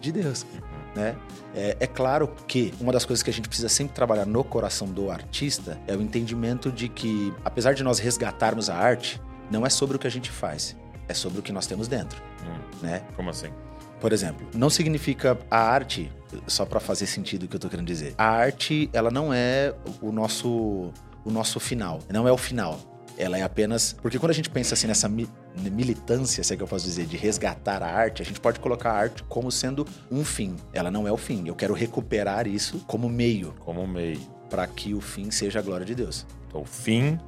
de 0.00 0.12
Deus. 0.12 0.46
Né? 0.94 1.16
É, 1.54 1.76
é, 1.80 1.86
claro 1.86 2.28
que 2.46 2.72
uma 2.80 2.92
das 2.92 3.04
coisas 3.04 3.22
que 3.22 3.30
a 3.30 3.32
gente 3.32 3.48
precisa 3.48 3.68
sempre 3.68 3.94
trabalhar 3.94 4.26
no 4.26 4.44
coração 4.44 4.88
do 4.88 5.10
artista 5.10 5.78
é 5.86 5.96
o 5.96 6.02
entendimento 6.02 6.70
de 6.70 6.88
que, 6.88 7.32
apesar 7.44 7.74
de 7.74 7.82
nós 7.82 7.98
resgatarmos 7.98 8.70
a 8.70 8.76
arte, 8.76 9.20
não 9.50 9.66
é 9.66 9.70
sobre 9.70 9.96
o 9.96 9.98
que 9.98 10.06
a 10.06 10.10
gente 10.10 10.30
faz, 10.30 10.76
é 11.08 11.14
sobre 11.14 11.40
o 11.40 11.42
que 11.42 11.52
nós 11.52 11.66
temos 11.66 11.88
dentro. 11.88 12.20
Hum, 12.44 12.60
né? 12.82 13.02
Como 13.16 13.30
assim? 13.30 13.50
Por 14.04 14.12
exemplo, 14.12 14.46
não 14.54 14.68
significa 14.68 15.38
a 15.50 15.58
arte, 15.58 16.12
só 16.46 16.66
para 16.66 16.78
fazer 16.78 17.06
sentido 17.06 17.44
o 17.44 17.48
que 17.48 17.56
eu 17.56 17.58
tô 17.58 17.70
querendo 17.70 17.86
dizer. 17.86 18.14
A 18.18 18.26
arte, 18.26 18.90
ela 18.92 19.10
não 19.10 19.32
é 19.32 19.74
o 20.02 20.12
nosso 20.12 20.92
o 21.24 21.30
nosso 21.30 21.58
final, 21.58 22.00
não 22.10 22.28
é 22.28 22.30
o 22.30 22.36
final. 22.36 22.78
Ela 23.16 23.38
é 23.38 23.42
apenas. 23.42 23.96
Porque 24.02 24.18
quando 24.18 24.32
a 24.32 24.34
gente 24.34 24.50
pensa 24.50 24.74
assim 24.74 24.86
nessa 24.86 25.08
mi... 25.08 25.26
militância, 25.56 26.44
se 26.44 26.52
é 26.52 26.56
que 26.58 26.62
eu 26.62 26.66
posso 26.66 26.84
dizer, 26.84 27.06
de 27.06 27.16
resgatar 27.16 27.82
a 27.82 27.86
arte, 27.86 28.20
a 28.20 28.26
gente 28.26 28.38
pode 28.38 28.60
colocar 28.60 28.90
a 28.90 28.94
arte 28.94 29.22
como 29.22 29.50
sendo 29.50 29.86
um 30.10 30.22
fim. 30.22 30.54
Ela 30.74 30.90
não 30.90 31.08
é 31.08 31.12
o 31.12 31.16
fim. 31.16 31.48
Eu 31.48 31.54
quero 31.54 31.72
recuperar 31.72 32.46
isso 32.46 32.84
como 32.86 33.08
meio. 33.08 33.54
Como 33.60 33.86
meio. 33.86 34.20
Para 34.50 34.66
que 34.66 34.92
o 34.92 35.00
fim 35.00 35.30
seja 35.30 35.60
a 35.60 35.62
glória 35.62 35.86
de 35.86 35.94
Deus. 35.94 36.26
Então, 36.46 36.60
o 36.60 36.66
fim 36.66 37.18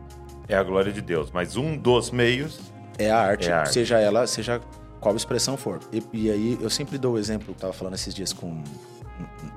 é 0.46 0.54
a 0.54 0.62
glória 0.62 0.92
de 0.92 1.00
Deus, 1.00 1.30
mas 1.32 1.56
um 1.56 1.74
dos 1.74 2.10
meios 2.10 2.60
é 2.98 3.10
a 3.10 3.18
arte, 3.18 3.48
é 3.48 3.52
a 3.52 3.60
arte. 3.60 3.72
seja 3.72 3.98
ela, 3.98 4.26
seja 4.26 4.60
qual 5.06 5.14
expressão 5.14 5.56
for. 5.56 5.78
E, 5.92 6.02
e 6.12 6.30
aí 6.32 6.58
eu 6.60 6.68
sempre 6.68 6.98
dou 6.98 7.14
o 7.14 7.18
exemplo, 7.18 7.50
eu 7.50 7.52
estava 7.52 7.72
falando 7.72 7.94
esses 7.94 8.12
dias 8.12 8.32
com 8.32 8.60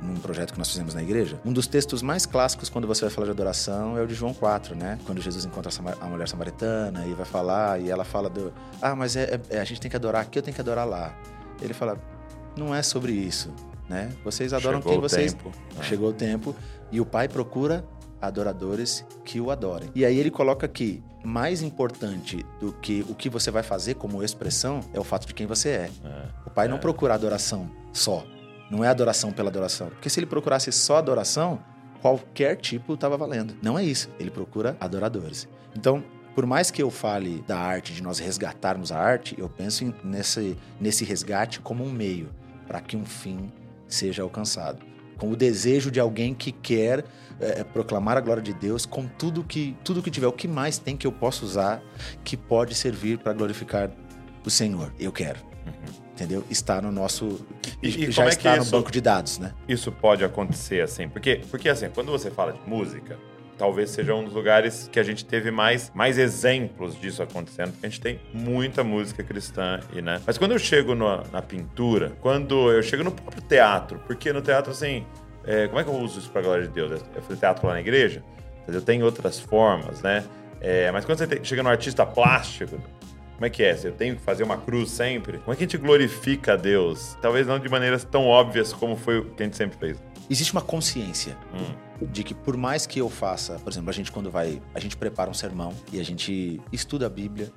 num 0.01 0.15
projeto 0.21 0.53
que 0.53 0.59
nós 0.59 0.69
fizemos 0.69 0.93
na 0.93 1.01
igreja, 1.01 1.41
um 1.43 1.51
dos 1.51 1.67
textos 1.67 2.01
mais 2.01 2.25
clássicos 2.25 2.69
quando 2.69 2.87
você 2.87 3.01
vai 3.01 3.09
falar 3.09 3.25
de 3.25 3.31
adoração 3.31 3.97
é 3.97 4.01
o 4.01 4.07
de 4.07 4.13
João 4.13 4.33
4, 4.33 4.75
né? 4.75 4.97
Quando 5.05 5.19
Jesus 5.19 5.43
encontra 5.43 5.71
a 5.99 6.05
mulher 6.05 6.29
samaritana 6.29 7.05
e 7.05 7.13
vai 7.13 7.25
falar, 7.25 7.81
e 7.81 7.89
ela 7.89 8.05
fala 8.05 8.29
do. 8.29 8.53
Ah, 8.79 8.95
mas 8.95 9.15
é, 9.15 9.41
é, 9.49 9.59
a 9.59 9.63
gente 9.63 9.81
tem 9.81 9.89
que 9.89 9.97
adorar 9.97 10.21
aqui, 10.21 10.37
eu 10.37 10.43
tenho 10.43 10.53
que 10.53 10.61
adorar 10.61 10.87
lá. 10.87 11.13
Ele 11.61 11.73
fala, 11.73 11.97
não 12.55 12.73
é 12.73 12.81
sobre 12.83 13.11
isso, 13.11 13.51
né? 13.89 14.11
Vocês 14.23 14.53
adoram 14.53 14.77
Chegou 14.77 14.93
quem 14.93 15.01
vocês. 15.01 15.33
Tempo. 15.33 15.51
Chegou 15.81 16.09
o 16.09 16.13
tempo. 16.13 16.55
E 16.91 17.01
o 17.01 17.05
pai 17.05 17.27
procura 17.27 17.83
adoradores 18.21 19.05
que 19.23 19.39
o 19.39 19.51
adorem. 19.51 19.89
E 19.95 20.05
aí 20.05 20.17
ele 20.17 20.31
coloca 20.31 20.67
que 20.67 21.03
mais 21.23 21.61
importante 21.61 22.45
do 22.59 22.71
que 22.73 23.05
o 23.09 23.15
que 23.15 23.29
você 23.29 23.51
vai 23.51 23.63
fazer 23.63 23.95
como 23.95 24.23
expressão 24.23 24.81
é 24.93 24.99
o 24.99 25.03
fato 25.03 25.27
de 25.27 25.33
quem 25.33 25.45
você 25.45 25.69
é. 25.69 25.89
é 26.03 26.25
o 26.45 26.49
pai 26.49 26.67
é. 26.67 26.69
não 26.69 26.77
procura 26.77 27.13
adoração 27.13 27.69
só. 27.91 28.25
Não 28.69 28.83
é 28.83 28.87
adoração 28.87 29.31
pela 29.31 29.49
adoração. 29.49 29.87
Porque 29.87 30.09
se 30.09 30.19
ele 30.19 30.27
procurasse 30.27 30.71
só 30.71 30.97
adoração, 30.97 31.59
qualquer 32.01 32.55
tipo 32.55 32.93
estava 32.93 33.17
valendo. 33.17 33.55
Não 33.61 33.77
é 33.77 33.83
isso. 33.83 34.09
Ele 34.19 34.29
procura 34.29 34.77
adoradores. 34.79 35.47
Então, 35.75 36.03
por 36.35 36.45
mais 36.45 36.69
que 36.69 36.81
eu 36.81 36.91
fale 36.91 37.43
da 37.47 37.57
arte, 37.57 37.93
de 37.93 38.03
nós 38.03 38.19
resgatarmos 38.19 38.91
a 38.91 38.99
arte, 38.99 39.35
eu 39.37 39.49
penso 39.49 39.93
nesse, 40.03 40.55
nesse 40.79 41.03
resgate 41.03 41.59
como 41.59 41.83
um 41.83 41.91
meio 41.91 42.29
para 42.67 42.79
que 42.79 42.95
um 42.95 43.05
fim 43.05 43.51
seja 43.87 44.21
alcançado. 44.21 44.85
Com 45.17 45.31
o 45.31 45.35
desejo 45.35 45.91
de 45.91 45.99
alguém 45.99 46.33
que 46.33 46.51
quer 46.51 47.03
é, 47.39 47.61
é, 47.61 47.63
proclamar 47.63 48.17
a 48.17 48.21
glória 48.21 48.43
de 48.43 48.53
Deus 48.53 48.85
com 48.85 49.07
tudo 49.07 49.43
que 49.43 49.75
tudo 49.83 50.01
que 50.01 50.11
tiver, 50.11 50.27
o 50.27 50.31
que 50.31 50.47
mais 50.47 50.77
tem 50.77 50.95
que 50.95 51.07
eu 51.07 51.11
posso 51.11 51.45
usar 51.45 51.81
que 52.23 52.35
pode 52.35 52.75
servir 52.75 53.17
para 53.19 53.33
glorificar 53.33 53.89
o 54.45 54.49
Senhor. 54.49 54.93
Eu 54.99 55.11
quero. 55.11 55.39
Uhum. 55.65 56.09
Entendeu? 56.13 56.43
Está 56.49 56.81
no 56.81 56.91
nosso. 56.91 57.45
E, 57.81 58.05
e 58.05 58.11
já 58.11 58.25
é 58.25 58.29
está 58.29 58.57
no 58.57 58.65
banco 58.65 58.91
de 58.91 58.99
dados, 58.99 59.37
né? 59.37 59.53
Isso 59.67 59.91
pode 59.91 60.23
acontecer 60.23 60.81
assim. 60.81 61.07
Porque, 61.07 61.41
porque 61.49 61.69
assim, 61.69 61.89
quando 61.89 62.11
você 62.11 62.29
fala 62.29 62.51
de 62.51 62.59
música, 62.69 63.17
talvez 63.57 63.91
seja 63.91 64.15
um 64.15 64.23
dos 64.23 64.33
lugares 64.33 64.89
que 64.91 64.99
a 64.99 65.03
gente 65.03 65.25
teve 65.25 65.51
mais, 65.51 65.91
mais 65.93 66.17
exemplos 66.17 66.99
disso 66.99 67.21
acontecendo, 67.21 67.71
porque 67.71 67.85
a 67.85 67.89
gente 67.89 68.01
tem 68.01 68.19
muita 68.33 68.83
música 68.83 69.21
cristã, 69.21 69.79
e, 69.93 70.01
né? 70.01 70.21
Mas 70.25 70.37
quando 70.37 70.53
eu 70.53 70.59
chego 70.59 70.95
na 70.95 71.41
pintura, 71.41 72.13
quando 72.21 72.71
eu 72.71 72.81
chego 72.81 73.03
no 73.03 73.11
próprio 73.11 73.43
teatro, 73.43 74.01
porque 74.07 74.31
no 74.31 74.41
teatro, 74.41 74.71
assim, 74.71 75.05
é, 75.49 75.67
como 75.67 75.79
é 75.79 75.83
que 75.83 75.89
eu 75.89 75.95
uso 75.95 76.19
isso 76.19 76.29
para 76.29 76.41
a 76.41 76.43
glória 76.43 76.67
de 76.67 76.71
Deus? 76.71 77.01
Eu 77.15 77.23
fazer 77.23 77.39
teatro 77.39 77.65
lá 77.65 77.73
na 77.73 77.79
igreja? 77.79 78.23
Eu 78.67 78.83
tenho 78.83 79.03
outras 79.03 79.39
formas, 79.39 79.99
né? 80.03 80.23
É, 80.61 80.91
mas 80.91 81.05
quando 81.05 81.17
você 81.17 81.43
chega 81.43 81.63
no 81.63 81.69
artista 81.69 82.05
plástico, 82.05 82.77
como 83.33 83.45
é 83.47 83.49
que 83.49 83.63
é? 83.63 83.75
Eu 83.83 83.93
tenho 83.93 84.15
que 84.15 84.21
fazer 84.21 84.43
uma 84.43 84.57
cruz 84.57 84.91
sempre? 84.91 85.39
Como 85.39 85.51
é 85.51 85.55
que 85.55 85.63
a 85.63 85.65
gente 85.65 85.77
glorifica 85.79 86.53
a 86.53 86.55
Deus? 86.55 87.17
Talvez 87.19 87.47
não 87.47 87.57
de 87.57 87.67
maneiras 87.67 88.03
tão 88.03 88.27
óbvias 88.27 88.71
como 88.71 88.95
foi 88.95 89.17
o 89.17 89.25
que 89.25 89.41
a 89.41 89.45
gente 89.47 89.57
sempre 89.57 89.75
fez. 89.79 89.97
Existe 90.29 90.53
uma 90.53 90.61
consciência 90.61 91.35
hum. 91.51 92.05
de 92.05 92.23
que 92.23 92.35
por 92.35 92.55
mais 92.55 92.85
que 92.85 92.99
eu 92.99 93.09
faça, 93.09 93.57
por 93.57 93.71
exemplo, 93.73 93.89
a 93.89 93.93
gente 93.93 94.11
quando 94.11 94.29
vai, 94.29 94.61
a 94.75 94.79
gente 94.79 94.95
prepara 94.95 95.31
um 95.31 95.33
sermão 95.33 95.73
e 95.91 95.99
a 95.99 96.05
gente 96.05 96.61
estuda 96.71 97.07
a 97.07 97.09
Bíblia, 97.09 97.51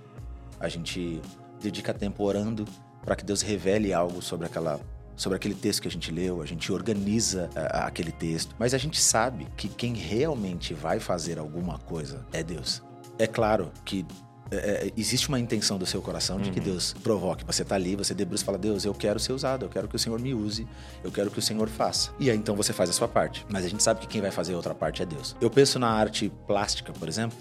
a 0.59 0.69
gente 0.69 1.21
dedica 1.61 1.93
tempo 1.93 2.25
orando 2.25 2.65
para 3.05 3.15
que 3.15 3.23
Deus 3.23 3.43
revele 3.43 3.93
algo 3.93 4.23
sobre 4.23 4.47
aquela 4.47 4.81
sobre 5.23 5.37
aquele 5.37 5.55
texto 5.55 5.83
que 5.83 5.89
a 5.89 5.91
gente 5.91 6.11
leu, 6.11 6.43
a 6.43 6.47
gente 6.47 6.73
organiza 6.73 7.49
uh, 7.55 7.87
aquele 7.87 8.11
texto, 8.11 8.57
mas 8.59 8.75
a 8.75 8.79
gente 8.79 9.01
sabe 9.01 9.47
que 9.57 9.69
quem 9.69 9.95
realmente 9.95 10.75
vai 10.75 10.99
fazer 10.99 11.39
alguma 11.39 11.79
coisa 11.79 12.27
é 12.33 12.43
Deus. 12.43 12.83
É 13.19 13.27
claro 13.29 13.71
que 13.85 14.05
é, 14.51 14.93
existe 14.97 15.29
uma 15.29 15.39
intenção 15.39 15.79
do 15.79 15.87
seu 15.87 16.03
coração 16.03 16.41
de 16.41 16.49
uhum. 16.49 16.55
que 16.55 16.61
Deus 16.61 16.93
provoque. 17.05 17.45
Você 17.45 17.65
tá 17.65 17.77
ali, 17.77 17.95
você 17.95 18.13
debruça 18.13 18.43
e 18.43 18.47
fala: 18.47 18.59
Deus, 18.59 18.85
eu 18.85 18.93
quero 18.93 19.21
ser 19.21 19.33
usado, 19.33 19.65
eu 19.65 19.69
quero 19.69 19.87
que 19.87 19.95
o 19.95 19.99
Senhor 19.99 20.19
me 20.19 20.35
use, 20.35 20.67
eu 21.05 21.13
quero 21.13 21.31
que 21.31 21.39
o 21.39 21.43
Senhor 21.43 21.69
faça. 21.69 22.11
E 22.19 22.29
aí 22.29 22.37
então 22.37 22.57
você 22.57 22.73
faz 22.73 22.91
a 22.91 22.93
sua 22.93 23.07
parte. 23.07 23.47
Mas 23.49 23.65
a 23.65 23.69
gente 23.69 23.83
sabe 23.83 24.01
que 24.01 24.09
quem 24.09 24.21
vai 24.21 24.33
fazer 24.33 24.55
a 24.55 24.57
outra 24.57 24.75
parte 24.75 25.03
é 25.03 25.07
Deus. 25.07 25.37
Eu 25.41 25.49
penso 25.49 25.79
na 25.79 25.89
arte 25.89 26.33
plástica, 26.49 26.93
por 26.93 27.09
exemplo, 27.09 27.39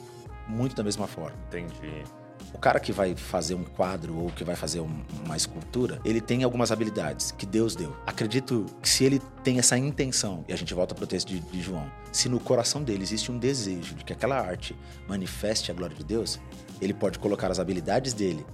muito 0.47 0.75
da 0.75 0.83
mesma 0.83 1.07
forma. 1.07 1.35
Entendi. 1.47 2.03
O 2.53 2.57
cara 2.57 2.79
que 2.79 2.91
vai 2.91 3.15
fazer 3.15 3.55
um 3.55 3.63
quadro 3.63 4.17
ou 4.17 4.29
que 4.29 4.43
vai 4.43 4.55
fazer 4.55 4.79
um, 4.79 5.03
uma 5.25 5.37
escultura, 5.37 5.99
ele 6.03 6.19
tem 6.19 6.43
algumas 6.43 6.71
habilidades 6.71 7.31
que 7.31 7.45
Deus 7.45 7.75
deu. 7.75 7.95
Acredito 8.05 8.65
que 8.81 8.89
se 8.89 9.03
ele 9.03 9.21
tem 9.43 9.57
essa 9.57 9.77
intenção, 9.77 10.43
e 10.47 10.53
a 10.53 10.55
gente 10.55 10.73
volta 10.73 10.93
para 10.93 11.03
o 11.03 11.07
texto 11.07 11.29
de, 11.29 11.39
de 11.39 11.61
João, 11.61 11.89
se 12.11 12.27
no 12.29 12.39
coração 12.39 12.83
dele 12.83 13.03
existe 13.03 13.31
um 13.31 13.37
desejo 13.37 13.95
de 13.95 14.03
que 14.03 14.13
aquela 14.13 14.39
arte 14.39 14.75
manifeste 15.07 15.71
a 15.71 15.73
glória 15.73 15.95
de 15.95 16.03
Deus, 16.03 16.39
ele 16.81 16.93
pode 16.93 17.19
colocar 17.19 17.49
as 17.49 17.59
habilidades 17.59 18.13
dele 18.13 18.45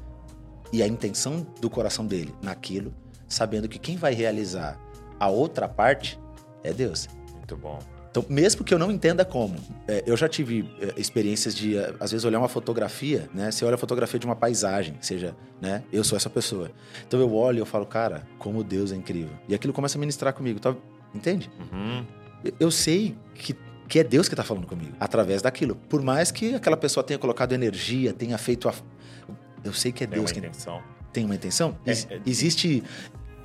e 0.71 0.83
a 0.83 0.87
intenção 0.87 1.45
do 1.59 1.69
coração 1.69 2.05
dele 2.05 2.33
naquilo, 2.41 2.93
sabendo 3.27 3.67
que 3.67 3.79
quem 3.79 3.97
vai 3.97 4.13
realizar 4.13 4.79
a 5.19 5.27
outra 5.27 5.67
parte 5.67 6.19
é 6.63 6.73
Deus. 6.73 7.07
Muito 7.33 7.55
bom. 7.57 7.96
Então, 8.19 8.25
mesmo 8.35 8.63
que 8.63 8.73
eu 8.73 8.79
não 8.79 8.91
entenda 8.91 9.23
como, 9.23 9.55
é, 9.87 10.03
eu 10.07 10.17
já 10.17 10.27
tive 10.27 10.67
é, 10.81 10.93
experiências 10.99 11.53
de, 11.53 11.77
é, 11.77 11.93
às 11.99 12.11
vezes, 12.11 12.25
olhar 12.25 12.39
uma 12.39 12.47
fotografia, 12.49 13.29
né? 13.33 13.51
Você 13.51 13.63
olha 13.63 13.75
a 13.75 13.77
fotografia 13.77 14.19
de 14.19 14.25
uma 14.25 14.35
paisagem, 14.35 14.95
seja, 15.01 15.35
né? 15.61 15.83
Eu 15.91 16.03
sou 16.03 16.15
essa 16.15 16.29
pessoa. 16.29 16.71
Então 17.07 17.19
eu 17.19 17.31
olho 17.33 17.57
e 17.57 17.59
eu 17.59 17.65
falo, 17.65 17.85
cara, 17.85 18.25
como 18.39 18.63
Deus 18.63 18.91
é 18.91 18.95
incrível. 18.95 19.33
E 19.47 19.53
aquilo 19.53 19.71
começa 19.71 19.97
a 19.97 19.99
ministrar 19.99 20.33
comigo, 20.33 20.59
tá? 20.59 20.75
Entende? 21.13 21.49
Uhum. 21.71 22.03
Eu- 22.43 22.53
Eu 22.59 22.71
sei 22.71 23.15
que, 23.35 23.55
que 23.87 23.99
é 23.99 24.03
Deus 24.03 24.27
que 24.27 24.33
está 24.33 24.43
falando 24.43 24.65
comigo, 24.65 24.93
através 24.99 25.41
daquilo. 25.43 25.75
Por 25.75 26.01
mais 26.01 26.31
que 26.31 26.55
aquela 26.55 26.77
pessoa 26.77 27.03
tenha 27.03 27.19
colocado 27.19 27.53
energia, 27.53 28.13
tenha 28.13 28.37
feito 28.37 28.67
a. 28.67 28.73
Eu 29.63 29.73
sei 29.73 29.91
que 29.91 30.03
é 30.03 30.07
Tem 30.07 30.17
uma 30.17 30.25
Deus 30.25 30.31
que 30.31 30.39
intenção. 30.39 30.81
tem 31.13 31.25
uma 31.25 31.35
intenção. 31.35 31.77
É, 31.85 31.91
é- 31.91 32.21
Existe. 32.25 32.83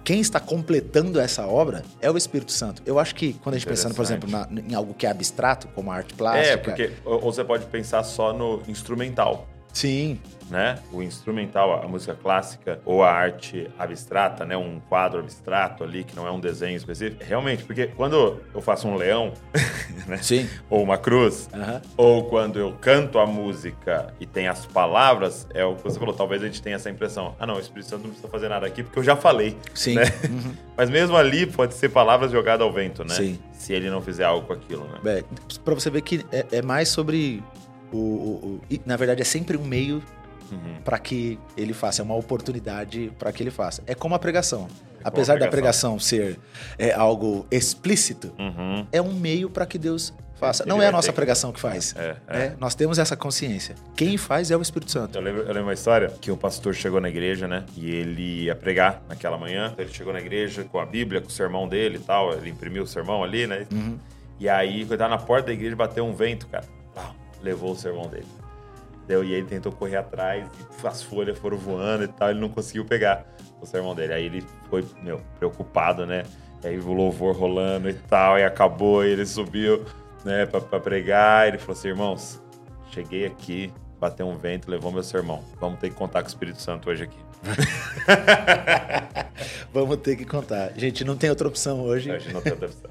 Quem 0.05 0.21
está 0.21 0.41
completando 0.41 1.21
essa 1.21 1.47
obra 1.47 1.83
é 2.01 2.11
o 2.11 2.17
Espírito 2.17 2.51
Santo. 2.53 2.83
Eu 2.85 2.99
acho 2.99 3.15
que 3.15 3.35
quando 3.35 3.55
a 3.55 3.59
gente 3.59 3.69
pensando, 3.69 3.95
por 3.95 4.03
exemplo, 4.05 4.29
na- 4.29 4.49
em 4.51 4.75
algo 4.75 4.95
que 4.95 5.07
é 5.07 5.11
abstrato, 5.11 5.69
como 5.69 5.91
a 5.93 5.95
arte 5.95 6.15
plástica. 6.15 6.49
É, 6.53 6.57
porque 6.57 6.91
ou 7.05 7.15
ou 7.25 7.33
você 7.33 7.45
pode 7.45 7.67
pensar 7.67 8.03
só 8.03 8.33
no 8.33 8.61
instrumental, 8.67 9.47
Sim, 9.73 10.19
né? 10.53 10.79
O 10.93 11.03
instrumental, 11.03 11.83
a 11.83 11.89
música 11.89 12.15
clássica 12.15 12.79
ou 12.85 13.03
a 13.03 13.11
arte 13.11 13.69
abstrata, 13.79 14.45
né? 14.45 14.57
Um 14.57 14.81
quadro 14.81 15.21
abstrato 15.21 15.83
ali 15.83 16.05
que 16.05 16.15
não 16.15 16.27
é 16.27 16.31
um 16.31 16.39
desenho 16.39 16.77
específico. 16.77 17.25
Realmente, 17.25 17.65
porque 17.65 17.87
quando 17.87 18.39
eu 18.55 18.61
faço 18.61 18.87
um 18.87 18.95
leão, 18.95 19.33
né? 20.07 20.19
sim. 20.19 20.49
Ou 20.69 20.83
uma 20.83 20.99
cruz, 20.99 21.49
ou 21.97 22.25
quando 22.25 22.59
eu 22.59 22.73
canto 22.81 23.19
a 23.19 23.27
música 23.27 24.13
e 24.21 24.27
tem 24.27 24.47
as 24.47 24.67
palavras, 24.67 25.47
é 25.55 25.65
o 25.65 25.75
que 25.75 25.83
você 25.83 25.99
falou, 25.99 26.15
talvez 26.15 26.43
a 26.43 26.47
gente 26.47 26.61
tenha 26.61 26.77
essa 26.77 26.91
impressão. 26.91 27.35
Ah, 27.41 27.47
não, 27.47 27.57
o 27.57 27.61
Espírito 27.61 27.89
Santo 27.89 28.03
não 28.03 28.11
precisa 28.11 28.29
fazer 28.29 28.49
nada 28.49 28.67
aqui 28.67 28.83
porque 28.83 28.99
eu 28.99 29.05
já 29.05 29.17
falei. 29.17 29.57
Sim. 29.75 29.95
Né? 29.95 30.05
Uhum. 30.29 30.55
Mas 30.77 30.91
mesmo 30.91 31.17
ali 31.17 31.47
pode 31.47 31.75
ser 31.75 31.89
palavras 31.89 32.31
jogadas 32.31 32.67
ao 32.67 32.73
vento, 32.73 33.05
né? 33.05 33.15
Sim. 33.15 33.39
Se 33.53 33.73
ele 33.73 33.89
não 33.89 34.03
fizer 34.03 34.25
algo 34.25 34.47
com 34.47 34.53
aquilo, 34.53 34.85
né? 34.85 35.19
É, 35.19 35.25
pra 35.65 35.75
você 35.75 35.89
ver 35.89 36.03
que 36.03 36.27
é, 36.31 36.45
é 36.53 36.63
mais 36.63 36.91
sobre 36.91 37.43
o, 37.93 37.97
o- 37.97 38.61
o- 38.71 38.81
Na 38.87 38.97
verdade, 38.97 39.21
é 39.23 39.25
sempre 39.25 39.57
um 39.57 39.65
meio 39.65 40.03
Uhum. 40.51 40.83
para 40.85 40.99
que 40.99 41.39
ele 41.57 41.73
faça, 41.73 42.03
é 42.03 42.05
uma 42.05 42.15
oportunidade 42.15 43.11
para 43.19 43.33
que 43.33 43.43
ele 43.43 43.51
faça. 43.51 43.83
É 43.87 43.95
como 43.95 44.15
a 44.15 44.19
pregação. 44.19 44.69
É 45.01 45.05
a 45.05 45.09
Apesar 45.09 45.39
da 45.39 45.49
pregação. 45.49 45.97
pregação 45.97 45.99
ser 45.99 46.39
é, 46.79 46.93
algo 46.93 47.47
explícito, 47.51 48.31
Uhum. 48.39 48.87
é 48.93 49.01
um 49.01 49.15
meio 49.15 49.49
para 49.49 49.65
que 49.65 49.79
Deus 49.79 50.13
faça. 50.39 50.63
Ele 50.65 50.69
Não 50.71 50.83
é 50.83 50.89
a 50.89 50.93
nossa 50.93 51.09
ter 51.09 51.15
pregação 51.15 51.53
que 51.53 51.59
faz. 51.61 51.95
É, 51.97 52.17
é. 52.29 52.39
né? 52.39 52.57
Nós 52.61 52.75
temos 52.75 52.99
essa 52.99 53.17
consciência. 53.17 53.75
Quem 53.97 54.19
faz 54.19 54.51
é 54.51 54.57
o 54.57 54.61
Espírito 54.61 54.91
Santo. 54.91 55.17
Eu 55.17 55.23
lembro, 55.23 55.41
eu 55.41 55.47
lembro 55.49 55.63
uma 55.63 55.73
história 55.73 56.13
que 56.21 56.31
o 56.31 56.37
pastor 56.37 56.75
chegou 56.75 57.01
na 57.01 57.09
igreja, 57.09 57.49
né? 57.49 57.65
E 57.75 57.91
ele 57.91 58.43
ia 58.45 58.55
pregar 58.55 59.03
naquela 59.09 59.39
manhã. 59.39 59.71
Então 59.73 59.85
ele 59.85 59.95
chegou 59.95 60.13
na 60.13 60.21
igreja 60.21 60.65
com 60.65 60.79
a 60.79 60.85
Bíblia, 60.85 61.21
com 61.23 61.29
o 61.29 61.31
sermão 61.31 61.67
dele 61.67 61.97
e 61.97 62.01
tal. 62.01 62.35
Ele 62.35 62.51
imprimiu 62.51 62.83
o 62.83 62.87
sermão 62.87 63.25
ali, 63.25 63.47
né? 63.47 63.67
Uhum. 63.73 63.97
E 64.39 64.49
aí, 64.51 64.85
quando 64.85 65.01
na 65.01 65.17
porta 65.19 65.47
da 65.47 65.53
igreja, 65.55 65.75
bateu 65.77 66.05
um 66.05 66.15
vento, 66.15 66.47
cara. 66.49 66.65
Levou 67.43 67.73
o 67.73 67.77
sermão 67.77 68.09
dele. 68.09 68.27
Deu, 69.07 69.25
e 69.25 69.33
ele 69.33 69.47
tentou 69.47 69.73
correr 69.73 69.97
atrás 69.97 70.47
e 70.47 70.87
as 70.87 71.03
folhas 71.03 71.37
foram 71.39 71.57
voando 71.57 72.05
e 72.05 72.09
tal. 72.09 72.31
Ele 72.31 72.41
não 72.41 72.49
conseguiu 72.49 72.85
pegar 72.85 73.27
o 73.61 73.67
sermão 73.67 73.95
dele. 73.95 74.13
Aí 74.13 74.27
ele 74.27 74.45
foi, 74.71 74.85
meu, 75.03 75.21
preocupado, 75.39 76.07
né? 76.07 76.23
E 76.63 76.69
aí 76.69 76.79
o 76.79 76.93
louvor 76.93 77.37
rolando 77.37 77.91
e 77.91 77.95
tal. 77.95 78.39
E 78.39 78.45
acabou, 78.45 79.05
e 79.05 79.11
ele 79.11 79.27
subiu, 79.27 79.85
né, 80.25 80.47
pra, 80.47 80.61
pra 80.61 80.79
pregar. 80.79 81.49
Ele 81.49 81.59
falou 81.59 81.73
assim: 81.73 81.89
irmãos, 81.89 82.41
cheguei 82.91 83.27
aqui, 83.27 83.73
bateu 83.99 84.27
um 84.29 84.37
vento, 84.37 84.71
levou 84.71 84.93
meu 84.93 85.03
sermão. 85.03 85.43
Vamos 85.61 85.81
ter 85.81 85.91
que 85.91 85.97
contar 85.97 86.21
com 86.21 86.27
o 86.27 86.29
Espírito 86.29 86.61
Santo 86.61 86.89
hoje 86.89 87.03
aqui. 87.05 87.32
Vamos 89.73 89.97
ter 89.99 90.17
que 90.17 90.25
contar. 90.25 90.73
Gente, 90.77 91.05
não 91.05 91.17
tem 91.17 91.31
outra 91.31 91.49
opção 91.49 91.81
hoje. 91.83 92.11
Hoje 92.11 92.33
não 92.33 92.41
tem 92.41 92.53
outra 92.53 92.69
opção. 92.69 92.91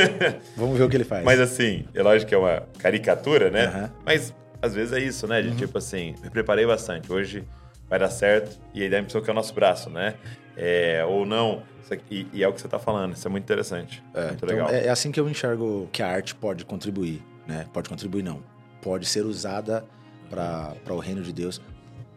Vamos 0.56 0.78
ver 0.78 0.84
o 0.84 0.88
que 0.88 0.96
ele 0.96 1.04
faz. 1.04 1.24
Mas 1.24 1.40
assim, 1.40 1.84
é 1.94 2.02
lógico 2.02 2.28
que 2.28 2.34
é 2.34 2.38
uma 2.38 2.62
caricatura, 2.78 3.50
né? 3.50 3.90
Mas 4.04 4.34
às 4.60 4.74
vezes 4.74 4.92
é 4.92 5.00
isso, 5.00 5.26
né? 5.26 5.42
De 5.42 5.48
Uhum. 5.48 5.56
tipo 5.56 5.78
assim, 5.78 6.14
me 6.22 6.30
preparei 6.30 6.66
bastante, 6.66 7.12
hoje 7.12 7.44
vai 7.88 7.98
dar 7.98 8.10
certo, 8.10 8.58
e 8.72 8.82
aí 8.82 8.88
dá 8.88 8.96
a 8.96 9.00
impressão 9.00 9.20
que 9.20 9.28
é 9.28 9.32
o 9.32 9.34
nosso 9.34 9.52
braço, 9.52 9.90
né? 9.90 10.14
É, 10.56 11.04
ou 11.06 11.26
não, 11.26 11.62
aqui- 11.90 12.26
e, 12.32 12.42
é 12.42 12.48
o 12.48 12.52
que 12.52 12.60
você 12.60 12.68
tá 12.68 12.78
falando, 12.78 13.14
isso 13.14 13.26
é 13.26 13.30
muito 13.30 13.44
interessante. 13.44 14.02
É, 14.14 14.28
muito 14.28 14.44
então, 14.44 14.48
legal. 14.48 14.70
é, 14.70 14.86
é 14.86 14.88
assim 14.88 15.10
que 15.10 15.20
eu 15.20 15.28
enxergo 15.28 15.88
que 15.92 16.02
a 16.02 16.08
arte 16.08 16.34
pode 16.34 16.64
contribuir, 16.64 17.22
né? 17.46 17.66
Pode 17.72 17.88
contribuir, 17.88 18.22
não. 18.22 18.42
Pode 18.80 19.06
ser 19.06 19.24
usada 19.26 19.84
para 20.30 20.74
o 20.90 20.98
reino 20.98 21.22
de 21.22 21.32
Deus. 21.32 21.60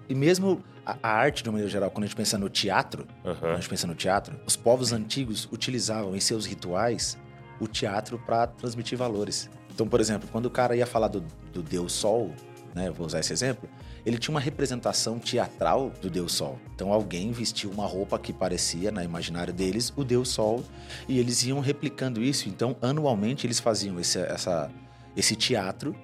E 0.07 0.15
mesmo 0.15 0.63
a, 0.85 0.97
a 1.01 1.09
arte, 1.09 1.43
de 1.43 1.49
uma 1.49 1.53
maneira 1.53 1.71
geral, 1.71 1.89
quando 1.89 2.03
a 2.03 2.07
gente 2.07 2.15
pensa 2.15 2.37
no 2.37 2.49
teatro, 2.49 3.07
quando 3.21 3.51
a 3.51 3.55
gente 3.55 3.69
pensa 3.69 3.87
no 3.87 3.95
teatro, 3.95 4.39
os 4.45 4.55
povos 4.55 4.93
antigos 4.93 5.47
utilizavam 5.51 6.15
em 6.15 6.19
seus 6.19 6.45
rituais 6.45 7.17
o 7.59 7.67
teatro 7.67 8.19
para 8.19 8.47
transmitir 8.47 8.97
valores. 8.97 9.49
Então, 9.73 9.87
por 9.87 9.99
exemplo, 9.99 10.27
quando 10.31 10.45
o 10.45 10.49
cara 10.49 10.75
ia 10.75 10.85
falar 10.85 11.07
do, 11.07 11.23
do 11.51 11.61
Deus 11.61 11.93
Sol, 11.93 12.31
né? 12.75 12.91
Vou 12.91 13.07
usar 13.07 13.21
esse 13.21 13.31
exemplo. 13.31 13.69
Ele 14.05 14.19
tinha 14.19 14.33
uma 14.33 14.39
representação 14.39 15.17
teatral 15.17 15.91
do 16.01 16.09
Deus 16.09 16.33
Sol. 16.33 16.59
Então 16.75 16.91
alguém 16.91 17.31
vestiu 17.31 17.71
uma 17.71 17.87
roupa 17.87 18.19
que 18.19 18.33
parecia, 18.33 18.91
na 18.91 19.03
imaginário 19.03 19.53
deles, 19.53 19.93
o 19.95 20.03
Deus 20.03 20.29
Sol, 20.29 20.63
e 21.07 21.17
eles 21.17 21.41
iam 21.43 21.61
replicando 21.61 22.21
isso. 22.21 22.49
Então, 22.49 22.75
anualmente 22.81 23.47
eles 23.47 23.59
faziam 23.59 23.97
esse, 23.97 24.19
essa, 24.19 24.69
esse 25.15 25.35
teatro 25.35 25.95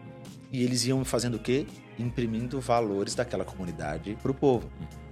e 0.51 0.63
eles 0.63 0.85
iam 0.85 1.03
fazendo 1.03 1.35
o 1.35 1.39
quê? 1.39 1.67
Imprimindo 1.99 2.59
valores 2.59 3.15
daquela 3.15 3.45
comunidade 3.45 4.17
para 4.21 4.31
o 4.31 4.33
povo. 4.33 4.67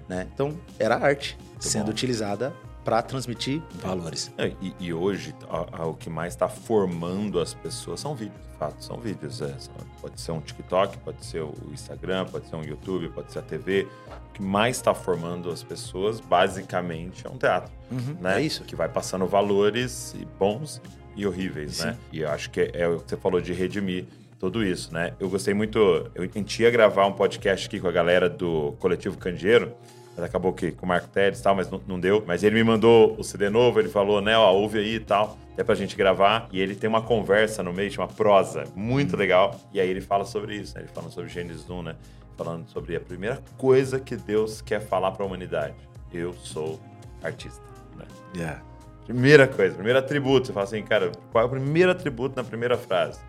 Né? 0.07 0.27
Então, 0.33 0.57
era 0.79 0.95
arte 0.97 1.37
sendo 1.59 1.85
bom. 1.85 1.91
utilizada 1.91 2.53
para 2.83 3.01
transmitir 3.01 3.61
valores. 3.75 4.31
É, 4.37 4.53
E, 4.61 4.73
e 4.79 4.93
hoje, 4.93 5.35
a- 5.49 5.83
a- 5.83 5.85
o 5.85 5.93
que 5.93 6.09
mais 6.09 6.33
está 6.33 6.47
formando 6.47 7.39
as 7.39 7.53
pessoas 7.53 7.99
são 7.99 8.15
vídeos, 8.15 8.41
de 8.51 8.57
fato, 8.57 8.83
são 8.83 8.97
vídeos. 8.99 9.39
é. 9.41 9.53
São- 9.59 9.73
pode 10.01 10.19
ser 10.19 10.31
um 10.31 10.39
TikTok, 10.41 10.97
pode 10.99 11.23
ser 11.23 11.41
o 11.43 11.53
Instagram, 11.71 12.25
pode 12.25 12.47
ser 12.47 12.55
um 12.55 12.63
YouTube, 12.63 13.09
pode 13.09 13.31
ser 13.31 13.39
a 13.39 13.41
TV. 13.43 13.87
O 14.29 14.33
que 14.33 14.41
mais 14.41 14.77
está 14.77 14.95
formando 14.95 15.51
as 15.51 15.61
pessoas, 15.61 16.19
basicamente, 16.19 17.27
é 17.27 17.29
um 17.29 17.37
teatro. 17.37 17.71
né? 18.19 18.37
É 18.39 18.41
isso. 18.41 18.63
Que 18.63 18.75
vai 18.75 18.87
passando 18.89 19.27
valores 19.27 20.15
bons 20.39 20.81
e 21.15 21.27
horríveis, 21.27 21.77
Sim. 21.77 21.85
né? 21.87 21.97
E 22.11 22.21
eu 22.21 22.29
acho 22.29 22.49
que 22.49 22.61
é, 22.61 22.71
é 22.73 22.87
o 22.87 22.99
que 22.99 23.09
você 23.09 23.17
falou 23.17 23.41
de 23.41 23.51
redimir 23.53 24.05
tudo 24.39 24.63
isso, 24.63 24.93
né? 24.93 25.13
Eu 25.19 25.29
gostei 25.29 25.53
muito. 25.53 25.77
Eu, 26.15 26.23
a 26.23 26.25
gente 26.25 26.63
ia 26.63 26.71
gravar 26.71 27.05
um 27.05 27.11
podcast 27.11 27.67
aqui 27.67 27.79
com 27.79 27.87
a 27.87 27.91
galera 27.91 28.29
do 28.29 28.73
Coletivo 28.79 29.17
Candeeiro. 29.17 29.73
Mas 30.15 30.25
acabou 30.25 30.51
que 30.51 30.71
com 30.71 30.85
o 30.85 30.89
Marco 30.89 31.07
Tedes 31.07 31.39
e 31.39 31.43
tal, 31.43 31.55
mas 31.55 31.69
não, 31.69 31.81
não 31.87 31.99
deu. 31.99 32.23
Mas 32.25 32.43
ele 32.43 32.55
me 32.55 32.63
mandou 32.63 33.15
o 33.17 33.23
CD 33.23 33.49
novo, 33.49 33.79
ele 33.79 33.87
falou, 33.87 34.19
né, 34.21 34.37
ó, 34.37 34.51
ouve 34.51 34.79
aí 34.79 34.95
e 34.95 34.99
tal, 34.99 35.37
até 35.53 35.63
pra 35.63 35.75
gente 35.75 35.95
gravar. 35.95 36.49
E 36.51 36.59
ele 36.59 36.75
tem 36.75 36.89
uma 36.89 37.01
conversa 37.01 37.63
no 37.63 37.71
meio, 37.71 37.91
chama 37.91 38.07
prosa, 38.07 38.65
muito 38.75 39.15
legal. 39.15 39.59
E 39.73 39.79
aí 39.79 39.89
ele 39.89 40.01
fala 40.01 40.25
sobre 40.25 40.55
isso, 40.55 40.75
né? 40.75 40.81
Ele 40.81 40.89
fala 40.89 41.09
sobre 41.09 41.29
Gênesis 41.29 41.69
1, 41.69 41.83
né? 41.83 41.95
Falando 42.37 42.67
sobre 42.69 42.95
a 42.95 42.99
primeira 42.99 43.41
coisa 43.57 43.99
que 43.99 44.15
Deus 44.15 44.61
quer 44.61 44.81
falar 44.81 45.11
pra 45.11 45.25
humanidade. 45.25 45.75
Eu 46.11 46.33
sou 46.33 46.79
artista, 47.21 47.61
né? 47.95 48.05
Yeah. 48.35 48.61
Primeira 49.05 49.47
coisa, 49.47 49.73
primeiro 49.75 49.99
atributo. 49.99 50.47
Você 50.47 50.53
fala 50.53 50.65
assim, 50.65 50.83
cara, 50.83 51.11
qual 51.31 51.43
é 51.43 51.47
o 51.47 51.49
primeiro 51.49 51.91
atributo 51.91 52.35
na 52.35 52.43
primeira 52.43 52.77
frase? 52.77 53.19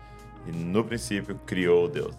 E 0.47 0.51
no 0.51 0.83
princípio 0.83 1.39
criou 1.45 1.87
Deus. 1.87 2.15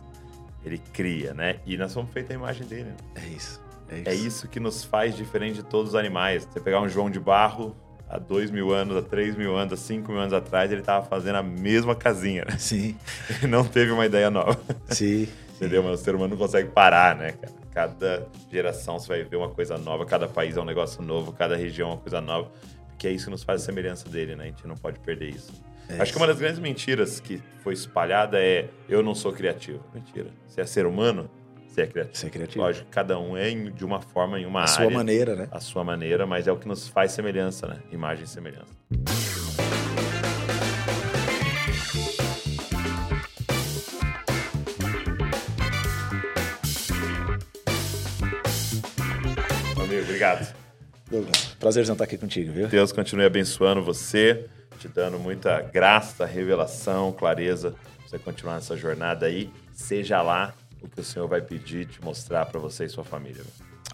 Ele 0.65 0.79
cria, 0.93 1.35
né? 1.35 1.57
E 1.67 1.77
nós 1.77 1.91
somos 1.93 2.13
feitos 2.13 2.31
a 2.31 2.35
imagem 2.35 2.67
dele. 2.67 2.85
né? 2.91 2.97
É 3.17 3.27
isso. 3.27 3.61
É 3.89 3.99
isso. 3.99 4.09
É 4.09 4.15
isso 4.15 4.49
que 4.49 4.61
nos 4.61 4.85
faz 4.85 5.17
diferente 5.17 5.57
de 5.57 5.63
todos 5.65 5.91
os 5.91 5.95
animais. 5.95 6.45
Você 6.51 6.61
pegar 6.61 6.81
um 6.81 6.89
João 6.89 7.11
de 7.11 7.19
Barro 7.21 7.77
há 8.09 8.19
dois 8.19 8.51
mil 8.51 8.73
anos, 8.73 8.97
há 8.97 9.03
três 9.03 9.37
mil 9.37 9.57
anos, 9.57 9.73
há 9.75 9.77
cinco 9.77 10.13
mil 10.13 10.21
anos 10.21 10.33
atrás, 10.33 10.71
ele 10.71 10.83
tava 10.83 11.05
fazendo 11.07 11.37
a 11.37 11.43
mesma 11.43 11.95
casinha, 11.95 12.45
né? 12.45 12.57
Sim, 12.59 12.97
Ele 13.29 13.47
não 13.49 13.65
teve 13.65 13.91
uma 13.91 14.07
ideia 14.07 14.31
nova. 14.31 14.59
sim. 14.89 15.29
Entendeu? 15.57 15.83
Mas 15.83 16.01
o 16.01 16.05
ser 16.05 16.15
humano 16.15 16.31
não 16.31 16.37
consegue 16.39 16.71
parar, 16.71 17.15
né, 17.17 17.33
cara? 17.33 17.53
Cada 17.73 18.27
geração 18.51 18.99
você 18.99 19.09
vai 19.09 19.23
ver 19.25 19.37
uma 19.37 19.49
coisa 19.49 19.79
nova, 19.79 20.05
cada 20.05 20.27
país 20.29 20.57
é 20.57 20.61
um 20.61 20.65
negócio 20.65 21.01
novo, 21.03 21.33
cada 21.33 21.57
região 21.57 21.89
é 21.91 21.93
uma 21.93 22.01
coisa 22.01 22.21
nova. 22.21 22.51
Porque 22.89 23.07
é 23.07 23.11
isso 23.11 23.27
que 23.27 23.31
nos 23.31 23.43
faz 23.45 23.63
a 23.63 23.65
semelhança 23.65 24.09
dele, 24.09 24.35
né? 24.37 24.45
A 24.45 24.47
gente 24.49 24.67
não 24.67 24.75
pode 24.77 24.99
perder 25.01 25.31
isso. 25.31 25.53
É 25.99 26.03
Acho 26.03 26.13
que 26.13 26.19
uma 26.19 26.27
das 26.27 26.39
grandes 26.39 26.59
mentiras 26.59 27.21
que 27.21 27.43
foi 27.63 27.75
espalhada 27.75 28.39
é 28.41 28.69
eu 28.89 29.03
não 29.03 29.15
sou 29.15 29.33
criativo. 29.33 29.85
Mentira. 29.95 30.31
Você 30.47 30.61
é 30.61 30.67
ser 30.67 30.87
humano, 30.87 31.31
você 31.67 31.83
é 31.83 31.87
criativo. 31.87 32.17
Você 32.17 32.27
é 32.27 32.31
criativo. 32.31 32.65
Lógico, 32.65 32.89
cada 32.91 33.19
um 33.19 33.37
é 33.37 33.51
em- 33.51 33.71
de 33.73 33.85
uma 33.85 34.01
forma, 34.01 34.39
em 34.41 34.47
uma 34.47 34.61
A 34.61 34.63
área. 34.63 34.75
sua 34.75 34.91
maneira, 34.91 35.37
né? 35.37 35.49
A 35.51 35.61
sua 35.61 35.85
maneira, 35.85 36.27
mas 36.27 36.47
é 36.47 36.53
o 36.53 36.57
que 36.57 36.69
nos 36.69 36.89
faz 36.89 37.13
semelhança, 37.13 37.67
né? 37.67 37.79
Imagem 37.91 38.25
e 38.25 38.29
semelhança. 38.29 38.73
Amigo, 49.81 50.03
obrigado. 50.03 50.55
Douglas, 51.11 51.57
prazerzão 51.59 51.95
estar 51.95 52.05
aqui 52.05 52.17
contigo, 52.17 52.53
viu? 52.53 52.69
Deus 52.69 52.93
continue 52.93 53.25
abençoando 53.25 53.83
você, 53.83 54.47
te 54.83 54.89
dando 54.89 55.17
muita 55.17 55.61
graça, 55.61 56.27
revelação, 56.27 57.13
clareza, 57.13 57.71
pra 57.71 58.09
você 58.09 58.19
continuar 58.19 58.55
nessa 58.57 58.77
jornada 58.77 59.27
aí. 59.27 59.49
Seja 59.73 60.21
lá 60.21 60.53
o 60.81 60.89
que 60.89 61.01
o 61.01 61.05
Senhor 61.05 61.29
vai 61.29 61.41
pedir, 61.41 61.87
te 61.87 62.03
mostrar 62.03 62.47
para 62.47 62.59
você 62.59 62.87
e 62.87 62.89
sua 62.89 63.05
família. 63.05 63.45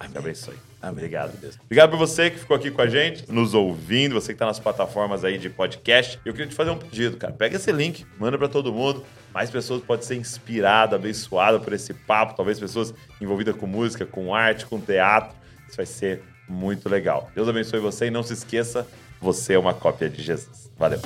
Amém. 0.01 0.12
Te 0.12 0.18
abençoe. 0.18 0.55
Amém. 0.80 0.95
Obrigado. 0.95 1.39
Deus. 1.39 1.59
Obrigado 1.62 1.91
por 1.91 1.99
você 1.99 2.30
que 2.30 2.39
ficou 2.39 2.57
aqui 2.57 2.70
com 2.70 2.80
a 2.80 2.86
gente, 2.86 3.30
nos 3.30 3.53
ouvindo, 3.53 4.14
você 4.14 4.28
que 4.28 4.36
está 4.36 4.47
nas 4.47 4.59
plataformas 4.59 5.24
aí 5.24 5.36
de 5.36 5.51
podcast. 5.51 6.18
Eu 6.24 6.32
queria 6.32 6.47
te 6.47 6.55
fazer 6.55 6.70
um 6.70 6.78
pedido, 6.78 7.18
cara. 7.18 7.34
Pega 7.34 7.57
esse 7.57 7.70
link, 7.70 8.07
manda 8.18 8.39
para 8.39 8.49
todo 8.49 8.72
mundo. 8.72 9.05
Mais 9.34 9.51
pessoas 9.51 9.82
podem 9.82 10.07
ser 10.07 10.14
inspiradas, 10.14 10.99
abençoadas 10.99 11.62
por 11.62 11.74
esse 11.74 11.93
papo. 11.93 12.34
Talvez 12.34 12.59
pessoas 12.59 12.95
envolvidas 13.20 13.55
com 13.57 13.66
música, 13.66 14.07
com 14.07 14.34
arte, 14.34 14.64
com 14.64 14.80
teatro. 14.80 15.36
Isso 15.68 15.76
vai 15.76 15.84
ser 15.84 16.22
muito 16.49 16.89
legal. 16.89 17.30
Deus 17.34 17.47
abençoe 17.47 17.78
você 17.78 18.07
e 18.07 18.11
não 18.11 18.22
se 18.22 18.32
esqueça, 18.32 18.86
você 19.21 19.55
é 19.55 19.59
uma 19.59 19.75
cópia 19.75 20.09
de 20.09 20.23
Jesus. 20.23 20.71
Valeu. 20.79 21.01